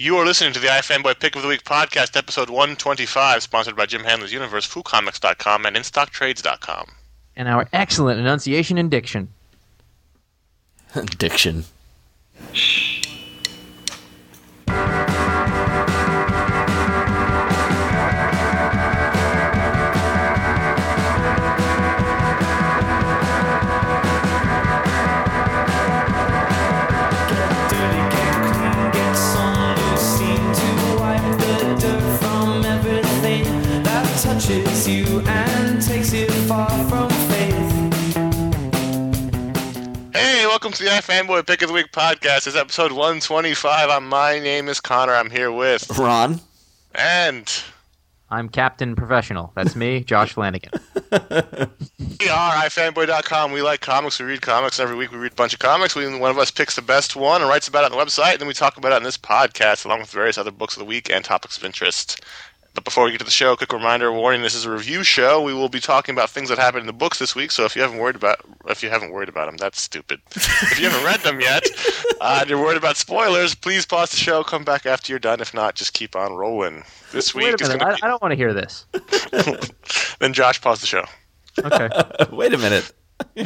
You 0.00 0.16
are 0.16 0.24
listening 0.24 0.54
to 0.54 0.60
the 0.60 0.68
iFanboy 0.68 1.20
Pick 1.20 1.36
of 1.36 1.42
the 1.42 1.48
Week 1.48 1.62
podcast, 1.62 2.16
episode 2.16 2.48
125, 2.48 3.42
sponsored 3.42 3.76
by 3.76 3.84
Jim 3.84 4.02
Hanley's 4.02 4.32
Universe, 4.32 4.66
FooComics.com, 4.66 5.66
and 5.66 5.76
InStockTrades.com. 5.76 6.86
And 7.36 7.48
our 7.48 7.68
excellent 7.70 8.18
enunciation 8.18 8.78
and 8.78 8.90
diction. 8.90 9.28
Diction. 11.18 11.64
Hey, 40.90 40.96
welcome 40.96 41.28
to 41.28 41.28
the 41.28 41.42
iFanboy 41.42 41.46
Pick 41.46 41.62
of 41.62 41.68
the 41.68 41.74
Week 41.74 41.92
podcast. 41.92 42.48
is 42.48 42.56
episode 42.56 42.90
125. 42.90 43.90
I'm, 43.90 44.08
my 44.08 44.40
name 44.40 44.68
is 44.68 44.80
Connor. 44.80 45.14
I'm 45.14 45.30
here 45.30 45.52
with 45.52 45.88
Ron. 45.96 46.40
and 46.96 47.62
I'm 48.28 48.48
Captain 48.48 48.96
Professional. 48.96 49.52
That's 49.54 49.76
me, 49.76 50.02
Josh 50.02 50.32
Flanagan. 50.32 50.72
we 51.12 52.28
are 52.28 52.52
iFanboy.com. 52.64 53.52
We 53.52 53.62
like 53.62 53.80
comics. 53.82 54.18
We 54.18 54.26
read 54.26 54.42
comics. 54.42 54.80
Every 54.80 54.96
week 54.96 55.12
we 55.12 55.18
read 55.18 55.30
a 55.30 55.36
bunch 55.36 55.52
of 55.52 55.60
comics. 55.60 55.94
We, 55.94 56.18
one 56.18 56.32
of 56.32 56.38
us 56.38 56.50
picks 56.50 56.74
the 56.74 56.82
best 56.82 57.14
one 57.14 57.40
and 57.40 57.48
writes 57.48 57.68
about 57.68 57.84
it 57.84 57.92
on 57.92 57.96
the 57.96 58.04
website, 58.04 58.32
and 58.32 58.40
then 58.40 58.48
we 58.48 58.54
talk 58.54 58.76
about 58.76 58.90
it 58.90 58.96
on 58.96 59.04
this 59.04 59.16
podcast 59.16 59.84
along 59.84 60.00
with 60.00 60.10
various 60.10 60.38
other 60.38 60.50
books 60.50 60.74
of 60.74 60.80
the 60.80 60.86
week 60.86 61.08
and 61.08 61.24
topics 61.24 61.56
of 61.56 61.64
interest. 61.64 62.20
But 62.80 62.86
before 62.86 63.04
we 63.04 63.10
get 63.10 63.18
to 63.18 63.24
the 63.24 63.30
show, 63.30 63.54
quick 63.56 63.74
reminder: 63.74 64.10
warning: 64.10 64.40
this 64.40 64.54
is 64.54 64.64
a 64.64 64.70
review 64.70 65.04
show. 65.04 65.42
We 65.42 65.52
will 65.52 65.68
be 65.68 65.80
talking 65.80 66.14
about 66.14 66.30
things 66.30 66.48
that 66.48 66.56
happened 66.56 66.80
in 66.80 66.86
the 66.86 66.94
books 66.94 67.18
this 67.18 67.36
week. 67.36 67.50
So 67.50 67.66
if 67.66 67.76
you 67.76 67.82
haven't 67.82 67.98
worried 67.98 68.16
about, 68.16 68.40
if 68.68 68.82
you 68.82 68.88
haven't 68.88 69.10
worried 69.10 69.28
about 69.28 69.48
them, 69.48 69.58
that's 69.58 69.82
stupid. 69.82 70.22
if 70.34 70.80
you 70.80 70.88
haven't 70.88 71.04
read 71.04 71.20
them 71.20 71.42
yet, 71.42 71.66
uh, 72.22 72.38
and 72.40 72.48
you're 72.48 72.58
worried 72.58 72.78
about 72.78 72.96
spoilers, 72.96 73.54
please 73.54 73.84
pause 73.84 74.12
the 74.12 74.16
show. 74.16 74.42
Come 74.42 74.64
back 74.64 74.86
after 74.86 75.12
you're 75.12 75.18
done. 75.18 75.42
If 75.42 75.52
not, 75.52 75.74
just 75.74 75.92
keep 75.92 76.16
on 76.16 76.32
rolling. 76.32 76.82
This 77.12 77.34
week 77.34 77.44
Wait 77.44 77.60
a 77.60 77.64
minute. 77.64 77.80
going 77.80 77.92
I, 77.92 77.98
to 77.98 78.04
I 78.06 78.08
don't 78.08 78.22
want 78.22 78.32
to 78.32 78.36
hear 78.36 78.54
this. 78.54 78.86
then 80.20 80.32
Josh, 80.32 80.58
pause 80.62 80.80
the 80.80 80.86
show. 80.86 81.04
Okay. 81.62 81.90
Wait 82.34 82.54
a 82.54 82.58
minute. 82.58 82.90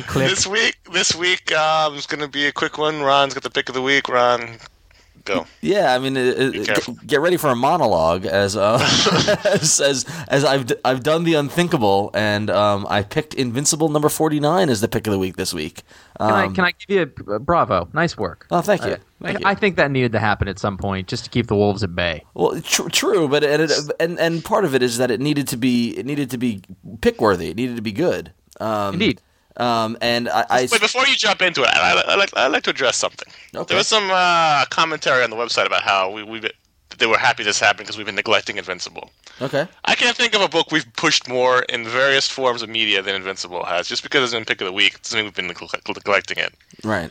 Click. 0.06 0.28
This 0.28 0.46
week, 0.46 0.76
this 0.92 1.12
week 1.12 1.50
um, 1.56 1.96
is 1.96 2.06
going 2.06 2.20
to 2.20 2.28
be 2.28 2.46
a 2.46 2.52
quick 2.52 2.78
one. 2.78 3.00
Ron's 3.00 3.34
got 3.34 3.42
the 3.42 3.50
pick 3.50 3.68
of 3.68 3.74
the 3.74 3.82
week. 3.82 4.08
Ron, 4.08 4.58
go. 5.24 5.46
Yeah, 5.60 5.94
I 5.94 5.98
mean, 5.98 6.16
it, 6.16 6.68
it, 6.68 7.06
get 7.06 7.20
ready 7.20 7.36
for 7.36 7.50
a 7.50 7.56
monologue 7.56 8.26
as 8.26 8.56
uh, 8.56 8.78
as, 9.44 9.80
as 9.80 10.04
as 10.28 10.44
I've 10.44 10.66
d- 10.66 10.76
I've 10.84 11.02
done 11.02 11.24
the 11.24 11.34
unthinkable, 11.34 12.10
and 12.14 12.50
um, 12.50 12.86
I 12.88 13.02
picked 13.02 13.34
Invincible 13.34 13.88
number 13.88 14.08
forty 14.08 14.40
nine 14.40 14.68
as 14.68 14.80
the 14.80 14.88
pick 14.88 15.06
of 15.06 15.12
the 15.12 15.18
week 15.18 15.36
this 15.36 15.52
week. 15.54 15.82
Can, 16.18 16.30
I, 16.30 16.44
Um, 16.46 16.54
can 16.54 16.64
I 16.64 16.72
give 16.72 16.90
you 16.96 17.12
a, 17.28 17.32
a 17.34 17.38
bravo? 17.38 17.88
Nice 17.92 18.16
work. 18.16 18.46
Oh, 18.50 18.60
thank 18.60 18.84
you. 18.84 18.92
Uh, 18.92 18.96
Thank 19.22 19.38
I, 19.38 19.40
you. 19.40 19.46
I 19.46 19.54
think 19.54 19.76
that 19.76 19.90
needed 19.90 20.12
to 20.12 20.18
happen 20.18 20.48
at 20.48 20.58
some 20.58 20.76
point 20.76 21.08
just 21.08 21.24
to 21.24 21.30
keep 21.30 21.46
the 21.46 21.56
wolves 21.56 21.82
at 21.82 21.94
bay. 21.94 22.24
Well, 22.34 22.60
tr- 22.60 22.88
true, 22.90 23.26
but 23.26 23.42
and, 23.42 23.62
it, 23.62 23.72
and 23.98 24.18
and 24.20 24.44
part 24.44 24.64
of 24.66 24.74
it 24.74 24.82
is 24.82 24.98
that 24.98 25.10
it 25.10 25.18
needed 25.20 25.48
to 25.48 25.56
be 25.56 25.96
it 25.98 26.04
needed 26.04 26.30
to 26.30 26.38
be 26.38 26.60
pick 27.00 27.20
worthy. 27.20 27.48
It 27.48 27.56
needed 27.56 27.76
to 27.76 27.82
be 27.82 27.92
good. 27.92 28.32
Um, 28.60 28.94
Indeed. 28.94 29.20
Um, 29.56 29.96
and 30.00 30.28
I, 30.28 30.44
I 30.50 30.68
Wait, 30.70 30.80
before 30.80 31.06
you 31.06 31.14
jump 31.14 31.40
into 31.40 31.62
it, 31.62 31.68
I, 31.68 31.92
I, 31.92 32.12
I 32.12 32.16
like 32.16 32.36
I 32.36 32.46
like 32.48 32.64
to 32.64 32.70
address 32.70 32.96
something. 32.96 33.32
Okay. 33.54 33.64
There 33.68 33.76
was 33.76 33.86
some 33.86 34.10
uh, 34.10 34.64
commentary 34.70 35.22
on 35.22 35.30
the 35.30 35.36
website 35.36 35.66
about 35.66 35.82
how 35.82 36.10
we 36.10 36.24
we 36.24 36.40
they 36.98 37.06
were 37.06 37.18
happy 37.18 37.42
this 37.42 37.60
happened 37.60 37.86
because 37.86 37.96
we've 37.96 38.06
been 38.06 38.14
neglecting 38.14 38.56
Invincible. 38.56 39.10
okay. 39.40 39.66
I 39.84 39.94
can't 39.94 40.16
think 40.16 40.34
of 40.34 40.40
a 40.42 40.48
book 40.48 40.70
we've 40.70 40.90
pushed 40.94 41.28
more 41.28 41.62
in 41.62 41.84
various 41.84 42.28
forms 42.28 42.62
of 42.62 42.68
media 42.68 43.02
than 43.02 43.14
Invincible 43.14 43.64
has. 43.64 43.88
Just 43.88 44.02
because 44.02 44.24
it's 44.24 44.32
in 44.32 44.44
pick 44.44 44.60
of 44.60 44.66
the 44.66 44.72
week 44.72 45.00
doesn't 45.02 45.16
mean 45.16 45.24
we've 45.24 45.34
been 45.34 45.46
neg- 45.48 45.88
neglecting 45.88 46.38
it. 46.38 46.54
Right. 46.82 47.10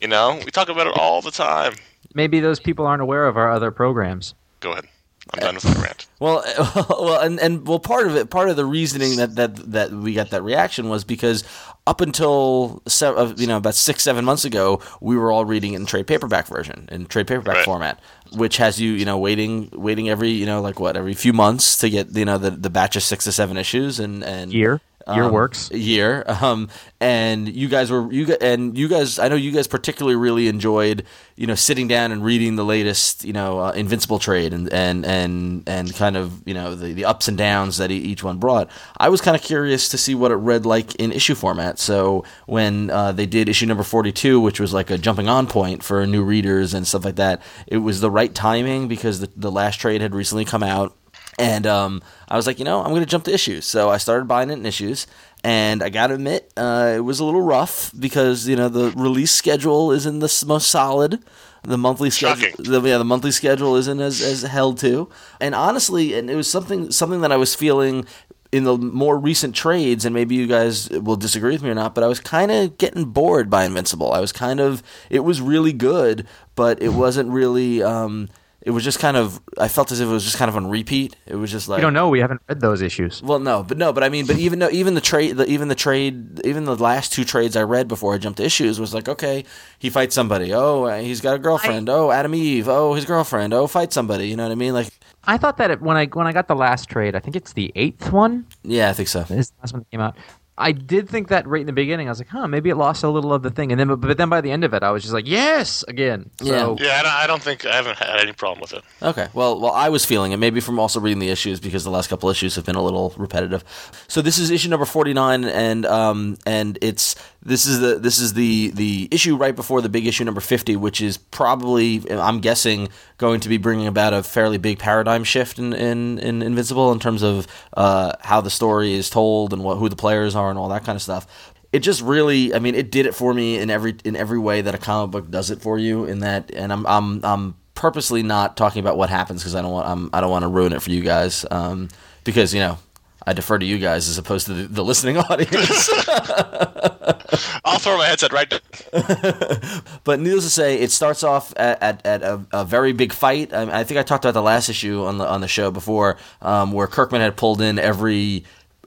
You 0.00 0.08
know, 0.08 0.40
we 0.44 0.50
talk 0.50 0.68
about 0.68 0.86
it 0.86 0.94
all 0.96 1.22
the 1.22 1.30
time. 1.30 1.74
Maybe 2.14 2.40
those 2.40 2.60
people 2.60 2.86
aren't 2.86 3.02
aware 3.02 3.26
of 3.26 3.36
our 3.36 3.50
other 3.50 3.70
programs. 3.70 4.34
Go 4.60 4.72
ahead. 4.72 4.86
I'm 5.32 5.40
done 5.40 5.54
with 5.54 5.64
my 5.64 5.82
rant. 5.82 6.06
Well, 6.20 6.44
well, 6.90 7.20
and, 7.20 7.40
and 7.40 7.66
well, 7.66 7.78
part 7.78 8.06
of 8.06 8.14
it, 8.14 8.28
part 8.28 8.50
of 8.50 8.56
the 8.56 8.66
reasoning 8.66 9.16
that, 9.16 9.36
that 9.36 9.56
that 9.72 9.90
we 9.90 10.12
got 10.12 10.30
that 10.30 10.42
reaction 10.42 10.90
was 10.90 11.02
because 11.02 11.44
up 11.86 12.00
until 12.00 12.82
se- 12.86 13.34
you 13.36 13.46
know 13.46 13.56
about 13.58 13.74
six 13.74 14.02
seven 14.02 14.24
months 14.24 14.44
ago, 14.44 14.80
we 15.00 15.16
were 15.16 15.30
all 15.30 15.44
reading 15.44 15.74
in 15.74 15.84
trade 15.86 16.06
paperback 16.06 16.46
version 16.46 16.88
in 16.90 17.06
trade 17.06 17.26
paperback 17.26 17.56
Right. 17.56 17.64
format, 17.64 18.00
which 18.32 18.56
has 18.56 18.80
you 18.80 18.92
you 18.92 19.04
know 19.04 19.18
waiting 19.18 19.68
waiting 19.72 20.08
every 20.08 20.30
you 20.30 20.46
know 20.46 20.60
like 20.62 20.80
what 20.80 20.96
every 20.96 21.14
few 21.14 21.32
months 21.32 21.76
to 21.78 21.90
get 21.90 22.14
you 22.16 22.24
know 22.24 22.38
the, 22.38 22.50
the 22.52 22.70
batch 22.70 22.96
of 22.96 23.02
six 23.02 23.24
to 23.24 23.32
seven 23.32 23.56
issues 23.56 24.00
and 24.00 24.24
and 24.24 24.52
Year. 24.52 24.80
Year 25.12 25.24
um, 25.24 25.32
works. 25.32 25.70
year. 25.70 26.24
Um, 26.44 26.68
and 27.00 27.48
you 27.48 27.68
guys 27.68 27.90
were 27.90 28.10
you 28.12 28.34
and 28.40 28.76
you 28.76 28.88
guys. 28.88 29.18
I 29.18 29.28
know 29.28 29.34
you 29.34 29.52
guys 29.52 29.66
particularly 29.66 30.16
really 30.16 30.48
enjoyed 30.48 31.04
you 31.36 31.46
know 31.46 31.54
sitting 31.54 31.88
down 31.88 32.12
and 32.12 32.24
reading 32.24 32.56
the 32.56 32.64
latest 32.64 33.24
you 33.24 33.32
know 33.32 33.60
uh, 33.60 33.72
Invincible 33.72 34.18
trade 34.18 34.52
and 34.52 34.72
and 34.72 35.04
and 35.04 35.62
and 35.68 35.94
kind 35.94 36.16
of 36.16 36.46
you 36.46 36.54
know 36.54 36.74
the, 36.74 36.92
the 36.92 37.04
ups 37.04 37.28
and 37.28 37.36
downs 37.36 37.76
that 37.78 37.90
each 37.90 38.24
one 38.24 38.38
brought. 38.38 38.70
I 38.96 39.10
was 39.10 39.20
kind 39.20 39.36
of 39.36 39.42
curious 39.42 39.88
to 39.90 39.98
see 39.98 40.14
what 40.14 40.30
it 40.30 40.36
read 40.36 40.64
like 40.66 40.94
in 40.96 41.12
issue 41.12 41.34
format. 41.34 41.78
So 41.78 42.24
when 42.46 42.90
uh, 42.90 43.12
they 43.12 43.26
did 43.26 43.48
issue 43.48 43.66
number 43.66 43.84
forty 43.84 44.12
two, 44.12 44.40
which 44.40 44.58
was 44.58 44.72
like 44.72 44.90
a 44.90 44.98
jumping 44.98 45.28
on 45.28 45.46
point 45.46 45.82
for 45.82 46.06
new 46.06 46.22
readers 46.22 46.72
and 46.74 46.86
stuff 46.86 47.04
like 47.04 47.16
that, 47.16 47.42
it 47.66 47.78
was 47.78 48.00
the 48.00 48.10
right 48.10 48.34
timing 48.34 48.88
because 48.88 49.20
the, 49.20 49.30
the 49.36 49.52
last 49.52 49.76
trade 49.80 50.00
had 50.00 50.14
recently 50.14 50.44
come 50.44 50.62
out. 50.62 50.96
And 51.38 51.66
um, 51.66 52.02
I 52.28 52.36
was 52.36 52.46
like, 52.46 52.58
you 52.58 52.64
know, 52.64 52.80
I'm 52.80 52.90
going 52.90 53.02
to 53.02 53.06
jump 53.06 53.24
to 53.24 53.34
issues. 53.34 53.64
So 53.64 53.90
I 53.90 53.96
started 53.96 54.26
buying 54.26 54.50
it 54.50 54.54
in 54.54 54.66
issues. 54.66 55.06
And 55.42 55.82
I 55.82 55.90
got 55.90 56.06
to 56.06 56.14
admit, 56.14 56.50
uh, 56.56 56.94
it 56.96 57.00
was 57.00 57.20
a 57.20 57.24
little 57.24 57.42
rough 57.42 57.92
because, 57.98 58.48
you 58.48 58.56
know, 58.56 58.70
the 58.70 58.92
release 58.96 59.30
schedule 59.30 59.92
isn't 59.92 60.20
the 60.20 60.44
most 60.46 60.68
solid. 60.68 61.22
The 61.62 61.78
monthly 61.78 62.10
schedule, 62.10 62.48
the, 62.58 62.80
yeah, 62.82 62.98
the 62.98 63.04
monthly 63.04 63.30
schedule 63.30 63.76
isn't 63.76 64.00
as, 64.00 64.20
as 64.20 64.42
held 64.42 64.78
to. 64.78 65.08
And 65.40 65.54
honestly, 65.54 66.12
and 66.14 66.30
it 66.30 66.34
was 66.34 66.50
something 66.50 66.90
something 66.90 67.22
that 67.22 67.32
I 67.32 67.38
was 67.38 67.54
feeling 67.54 68.06
in 68.52 68.64
the 68.64 68.76
more 68.76 69.18
recent 69.18 69.54
trades, 69.54 70.04
and 70.04 70.14
maybe 70.14 70.34
you 70.34 70.46
guys 70.46 70.88
will 70.90 71.16
disagree 71.16 71.52
with 71.52 71.62
me 71.62 71.70
or 71.70 71.74
not, 71.74 71.94
but 71.94 72.04
I 72.04 72.06
was 72.06 72.20
kind 72.20 72.50
of 72.50 72.78
getting 72.78 73.06
bored 73.06 73.50
by 73.50 73.64
Invincible. 73.64 74.12
I 74.12 74.20
was 74.20 74.30
kind 74.30 74.60
of, 74.60 74.82
it 75.10 75.20
was 75.20 75.40
really 75.40 75.72
good, 75.72 76.26
but 76.54 76.80
it 76.82 76.90
wasn't 76.90 77.30
really. 77.30 77.82
Um, 77.82 78.28
it 78.64 78.70
was 78.70 78.82
just 78.82 78.98
kind 78.98 79.16
of. 79.16 79.40
I 79.58 79.68
felt 79.68 79.92
as 79.92 80.00
if 80.00 80.08
it 80.08 80.12
was 80.12 80.24
just 80.24 80.36
kind 80.38 80.48
of 80.48 80.56
on 80.56 80.68
repeat. 80.68 81.14
It 81.26 81.36
was 81.36 81.50
just 81.50 81.68
like 81.68 81.78
We 81.78 81.82
don't 81.82 81.92
know. 81.92 82.08
We 82.08 82.20
haven't 82.20 82.40
read 82.48 82.60
those 82.60 82.80
issues. 82.82 83.22
well, 83.22 83.38
no, 83.38 83.62
but 83.62 83.76
no, 83.78 83.92
but 83.92 84.02
I 84.02 84.08
mean, 84.08 84.26
but 84.26 84.36
even 84.38 84.58
though 84.58 84.70
even 84.70 84.94
the 84.94 85.00
trade, 85.00 85.36
the, 85.36 85.46
even 85.46 85.68
the 85.68 85.74
trade, 85.74 86.40
even 86.44 86.64
the 86.64 86.74
last 86.76 87.12
two 87.12 87.24
trades 87.24 87.56
I 87.56 87.62
read 87.62 87.88
before 87.88 88.14
I 88.14 88.18
jumped 88.18 88.38
to 88.38 88.44
issues 88.44 88.80
was 88.80 88.94
like, 88.94 89.08
okay, 89.08 89.44
he 89.78 89.90
fights 89.90 90.14
somebody. 90.14 90.52
Oh, 90.54 90.84
uh, 90.84 91.00
he's 91.00 91.20
got 91.20 91.34
a 91.34 91.38
girlfriend. 91.38 91.88
oh, 91.88 92.10
Atom 92.10 92.34
Eve. 92.34 92.68
Oh, 92.68 92.94
his 92.94 93.04
girlfriend. 93.04 93.52
Oh, 93.52 93.66
fight 93.66 93.92
somebody. 93.92 94.28
You 94.28 94.36
know 94.36 94.44
what 94.44 94.52
I 94.52 94.56
mean? 94.56 94.72
Like, 94.72 94.88
I 95.24 95.36
thought 95.38 95.58
that 95.58 95.70
it, 95.70 95.80
when 95.82 95.96
I 95.96 96.06
when 96.06 96.26
I 96.26 96.32
got 96.32 96.48
the 96.48 96.56
last 96.56 96.88
trade, 96.88 97.14
I 97.14 97.20
think 97.20 97.36
it's 97.36 97.52
the 97.52 97.70
eighth 97.74 98.12
one. 98.12 98.46
yeah, 98.62 98.88
I 98.90 98.92
think 98.94 99.08
so. 99.08 99.20
This 99.22 99.38
is 99.46 99.50
the 99.50 99.56
last 99.62 99.72
one 99.72 99.80
that 99.80 99.90
came 99.90 100.00
out. 100.00 100.16
I 100.56 100.70
did 100.70 101.08
think 101.08 101.28
that 101.28 101.48
right 101.48 101.60
in 101.60 101.66
the 101.66 101.72
beginning. 101.72 102.06
I 102.06 102.10
was 102.10 102.20
like, 102.20 102.28
huh, 102.28 102.46
maybe 102.46 102.70
it 102.70 102.76
lost 102.76 103.02
a 103.02 103.08
little 103.08 103.32
of 103.32 103.42
the 103.42 103.50
thing. 103.50 103.72
And 103.72 103.80
then, 103.80 103.88
but, 103.88 104.00
but 104.00 104.16
then 104.16 104.28
by 104.28 104.40
the 104.40 104.52
end 104.52 104.62
of 104.62 104.72
it, 104.72 104.84
I 104.84 104.92
was 104.92 105.02
just 105.02 105.12
like, 105.12 105.26
yes, 105.26 105.82
again. 105.88 106.30
So, 106.40 106.76
Yeah, 106.78 106.98
I 107.00 107.02
don't, 107.02 107.12
I 107.12 107.26
don't 107.26 107.42
think 107.42 107.66
I 107.66 107.74
haven't 107.74 107.98
had 107.98 108.20
any 108.20 108.32
problem 108.32 108.60
with 108.60 108.72
it. 108.72 108.84
Okay. 109.02 109.28
Well, 109.34 109.60
well, 109.60 109.72
I 109.72 109.88
was 109.88 110.04
feeling 110.04 110.30
it 110.30 110.36
maybe 110.36 110.60
from 110.60 110.78
also 110.78 111.00
reading 111.00 111.18
the 111.18 111.30
issues 111.30 111.58
because 111.58 111.82
the 111.82 111.90
last 111.90 112.08
couple 112.08 112.30
issues 112.30 112.54
have 112.54 112.64
been 112.64 112.76
a 112.76 112.82
little 112.82 113.12
repetitive. 113.16 113.64
So 114.06 114.22
this 114.22 114.38
is 114.38 114.50
issue 114.50 114.68
number 114.68 114.86
forty 114.86 115.12
nine, 115.12 115.44
and 115.44 115.84
um, 115.86 116.38
and 116.46 116.78
it's 116.80 117.16
this 117.44 117.66
is 117.66 117.80
the 117.80 117.98
this 117.98 118.18
is 118.18 118.32
the 118.32 118.70
the 118.70 119.08
issue 119.10 119.36
right 119.36 119.54
before 119.54 119.82
the 119.82 119.88
big 119.88 120.06
issue 120.06 120.24
number 120.24 120.40
fifty, 120.40 120.76
which 120.76 121.00
is 121.00 121.18
probably 121.18 122.02
I'm 122.10 122.40
guessing 122.40 122.88
going 123.18 123.40
to 123.40 123.48
be 123.48 123.58
bringing 123.58 123.86
about 123.86 124.14
a 124.14 124.22
fairly 124.22 124.56
big 124.56 124.78
paradigm 124.78 125.24
shift 125.24 125.58
in 125.58 125.72
in, 125.74 126.18
in 126.18 126.42
Invincible 126.42 126.90
in 126.92 127.00
terms 127.00 127.22
of 127.22 127.46
uh, 127.76 128.12
how 128.20 128.40
the 128.40 128.50
story 128.50 128.94
is 128.94 129.10
told 129.10 129.52
and 129.52 129.62
what 129.62 129.76
who 129.76 129.88
the 129.88 129.96
players 129.96 130.34
are 130.34 130.48
and 130.48 130.58
all 130.58 130.68
that 130.70 130.84
kind 130.84 130.96
of 130.96 131.02
stuff. 131.02 131.52
It 131.72 131.80
just 131.80 132.02
really 132.02 132.54
i 132.54 132.60
mean 132.60 132.76
it 132.76 132.92
did 132.92 133.04
it 133.04 133.16
for 133.16 133.34
me 133.34 133.58
in 133.58 133.68
every 133.68 133.96
in 134.04 134.14
every 134.14 134.38
way 134.38 134.62
that 134.62 134.76
a 134.76 134.78
comic 134.78 135.10
book 135.10 135.28
does 135.28 135.50
it 135.50 135.60
for 135.60 135.76
you 135.76 136.04
in 136.04 136.20
that 136.20 136.52
and 136.54 136.72
i'm 136.72 136.86
i'm 136.86 137.24
i'm 137.24 137.56
purposely 137.74 138.22
not 138.22 138.56
talking 138.56 138.78
about 138.78 138.96
what 138.96 139.10
happens 139.10 139.42
because 139.42 139.56
i 139.56 139.60
don't 139.60 139.72
want 139.72 139.88
I'm, 139.88 140.08
i 140.12 140.20
don't 140.20 140.30
want 140.30 140.44
to 140.44 140.48
ruin 140.48 140.72
it 140.72 140.80
for 140.82 140.92
you 140.92 141.00
guys 141.02 141.44
um 141.50 141.88
because 142.22 142.54
you 142.54 142.60
know 142.60 142.78
i 143.26 143.32
defer 143.32 143.58
to 143.58 143.66
you 143.66 143.78
guys 143.78 144.08
as 144.08 144.18
opposed 144.18 144.46
to 144.46 144.54
the, 144.54 144.62
the 144.64 144.84
listening 144.84 145.16
audience 145.30 145.90
I'll 147.64 147.78
throw 147.78 147.96
my 147.96 148.06
headset 148.06 148.32
right 148.32 148.48
down. 148.48 148.60
But 150.04 150.20
needless 150.20 150.44
to 150.44 150.50
say, 150.50 150.78
it 150.78 150.90
starts 150.90 151.22
off 151.22 151.52
at, 151.56 151.82
at, 151.82 152.06
at 152.06 152.22
a, 152.22 152.44
a 152.52 152.64
very 152.64 152.92
big 152.92 153.12
fight. 153.12 153.52
I, 153.52 153.80
I 153.80 153.84
think 153.84 153.98
I 153.98 154.02
talked 154.02 154.24
about 154.24 154.34
the 154.34 154.42
last 154.42 154.68
issue 154.68 155.04
on 155.04 155.18
the 155.18 155.26
on 155.26 155.40
the 155.40 155.48
show 155.48 155.70
before, 155.70 156.18
um, 156.42 156.72
where 156.72 156.86
Kirkman 156.86 157.22
had 157.22 157.36
pulled 157.36 157.60
in 157.60 157.78
every 157.78 158.44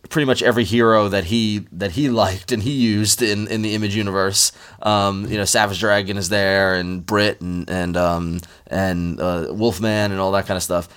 pretty 0.09 0.25
much 0.25 0.41
every 0.43 0.63
hero 0.63 1.09
that 1.09 1.25
he 1.25 1.67
that 1.71 1.91
he 1.91 2.09
liked 2.09 2.51
and 2.51 2.63
he 2.63 2.71
used 2.71 3.21
in, 3.21 3.47
in 3.47 3.61
the 3.63 3.73
Image 3.73 3.95
universe. 3.95 4.51
Um, 4.81 5.25
you 5.27 5.37
know, 5.37 5.45
Savage 5.45 5.79
Dragon 5.79 6.17
is 6.17 6.29
there, 6.29 6.75
and 6.75 7.05
Brit 7.05 7.41
and 7.41 7.69
and 7.69 7.97
um, 7.97 8.41
and 8.67 9.19
uh, 9.19 9.47
Wolfman 9.49 10.11
and 10.11 10.19
all 10.19 10.31
that 10.33 10.45
kind 10.45 10.55
of 10.57 10.63
stuff, 10.63 10.87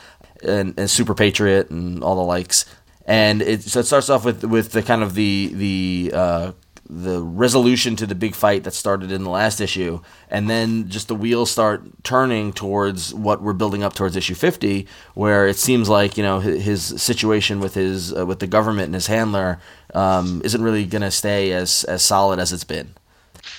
and, 0.43 0.79
and 0.79 0.91
Super 0.91 1.15
Patriot 1.15 1.71
and 1.71 2.05
all 2.05 2.17
the 2.17 2.23
likes. 2.23 2.67
And 3.11 3.43
it 3.43 3.65
so 3.65 3.81
it 3.81 3.87
starts 3.87 4.09
off 4.09 4.25
with 4.25 4.45
with 4.45 4.71
the 4.71 4.85
kind 4.85 5.03
of 5.03 5.15
the 5.15 5.51
the 5.53 6.13
uh, 6.15 6.53
the 6.89 7.21
resolution 7.21 7.97
to 7.97 8.07
the 8.07 8.15
big 8.15 8.37
fight 8.37 8.63
that 8.63 8.73
started 8.73 9.11
in 9.11 9.25
the 9.25 9.31
last 9.31 9.61
issue, 9.61 10.01
and 10.31 10.49
then 10.49 10.89
just 10.89 11.09
the 11.09 11.17
wheels 11.17 11.51
start 11.51 11.83
turning 12.05 12.53
towards 12.53 13.13
what 13.13 13.43
we're 13.43 13.53
building 13.53 13.83
up 13.83 13.95
towards 13.95 14.15
issue 14.15 14.37
fifty, 14.37 14.87
where 15.15 15.49
it 15.49 15.57
seems 15.57 15.89
like 15.89 16.17
you 16.17 16.23
know 16.23 16.39
his, 16.39 16.85
situation 17.03 17.59
with 17.59 17.75
his 17.75 18.17
uh, 18.17 18.25
with 18.25 18.39
the 18.39 18.47
government 18.47 18.87
and 18.87 18.95
his 18.95 19.09
handler 19.09 19.59
um, 19.93 20.41
isn't 20.45 20.63
really 20.63 20.87
going 20.87 21.03
to 21.03 21.11
stay 21.11 21.51
as 21.51 21.83
as 21.85 22.05
solid 22.05 22.39
as 22.39 22.53
it's 22.53 22.63
been. 22.63 22.95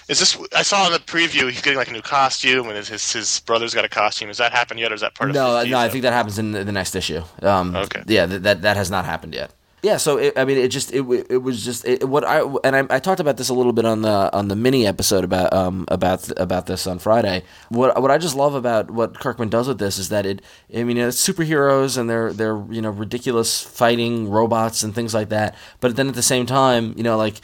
Is 0.07 0.19
this? 0.19 0.37
I 0.55 0.61
saw 0.63 0.85
in 0.87 0.93
the 0.93 0.99
preview 0.99 1.49
he's 1.49 1.61
getting 1.61 1.77
like 1.77 1.89
a 1.89 1.93
new 1.93 2.01
costume, 2.01 2.67
and 2.67 2.77
his 2.77 2.87
his, 2.89 3.11
his 3.13 3.39
brother's 3.41 3.73
got 3.73 3.85
a 3.85 3.89
costume. 3.89 4.27
Has 4.27 4.37
that 4.37 4.51
happened 4.51 4.79
yet, 4.79 4.91
or 4.91 4.95
is 4.95 5.01
that 5.01 5.15
part 5.15 5.29
of? 5.29 5.35
No, 5.35 5.57
50? 5.57 5.71
no, 5.71 5.79
I 5.79 5.89
think 5.89 6.03
that 6.03 6.13
happens 6.13 6.37
in 6.39 6.51
the, 6.51 6.63
the 6.63 6.71
next 6.71 6.95
issue. 6.95 7.23
Um, 7.41 7.75
Okay. 7.75 8.03
Yeah, 8.07 8.25
that, 8.25 8.43
that 8.43 8.61
that 8.63 8.77
has 8.77 8.91
not 8.91 9.05
happened 9.05 9.33
yet. 9.33 9.51
Yeah, 9.83 9.97
so 9.97 10.17
it, 10.17 10.37
I 10.37 10.45
mean, 10.45 10.59
it 10.59 10.67
just 10.67 10.93
it 10.93 11.01
it 11.29 11.41
was 11.41 11.65
just 11.65 11.85
it, 11.85 12.07
what 12.07 12.23
I 12.23 12.41
and 12.63 12.75
I, 12.75 12.95
I 12.95 12.99
talked 12.99 13.19
about 13.19 13.37
this 13.37 13.49
a 13.49 13.53
little 13.55 13.73
bit 13.73 13.83
on 13.83 14.03
the 14.03 14.29
on 14.31 14.47
the 14.47 14.55
mini 14.55 14.85
episode 14.85 15.23
about 15.23 15.51
um 15.53 15.85
about 15.87 16.31
about 16.39 16.67
this 16.67 16.85
on 16.85 16.99
Friday. 16.99 17.41
What 17.69 17.99
what 17.99 18.11
I 18.11 18.19
just 18.19 18.35
love 18.35 18.53
about 18.53 18.91
what 18.91 19.19
Kirkman 19.19 19.49
does 19.49 19.67
with 19.67 19.79
this 19.79 19.97
is 19.97 20.09
that 20.09 20.27
it 20.27 20.43
I 20.75 20.83
mean 20.83 20.97
it's 20.99 21.27
superheroes 21.27 21.97
and 21.97 22.07
they're 22.07 22.31
they're 22.31 22.63
you 22.69 22.81
know 22.81 22.91
ridiculous 22.91 23.63
fighting 23.63 24.29
robots 24.29 24.83
and 24.83 24.93
things 24.93 25.15
like 25.15 25.29
that, 25.29 25.55
but 25.79 25.95
then 25.95 26.07
at 26.07 26.13
the 26.13 26.21
same 26.21 26.45
time 26.45 26.93
you 26.95 27.01
know 27.01 27.17
like 27.17 27.41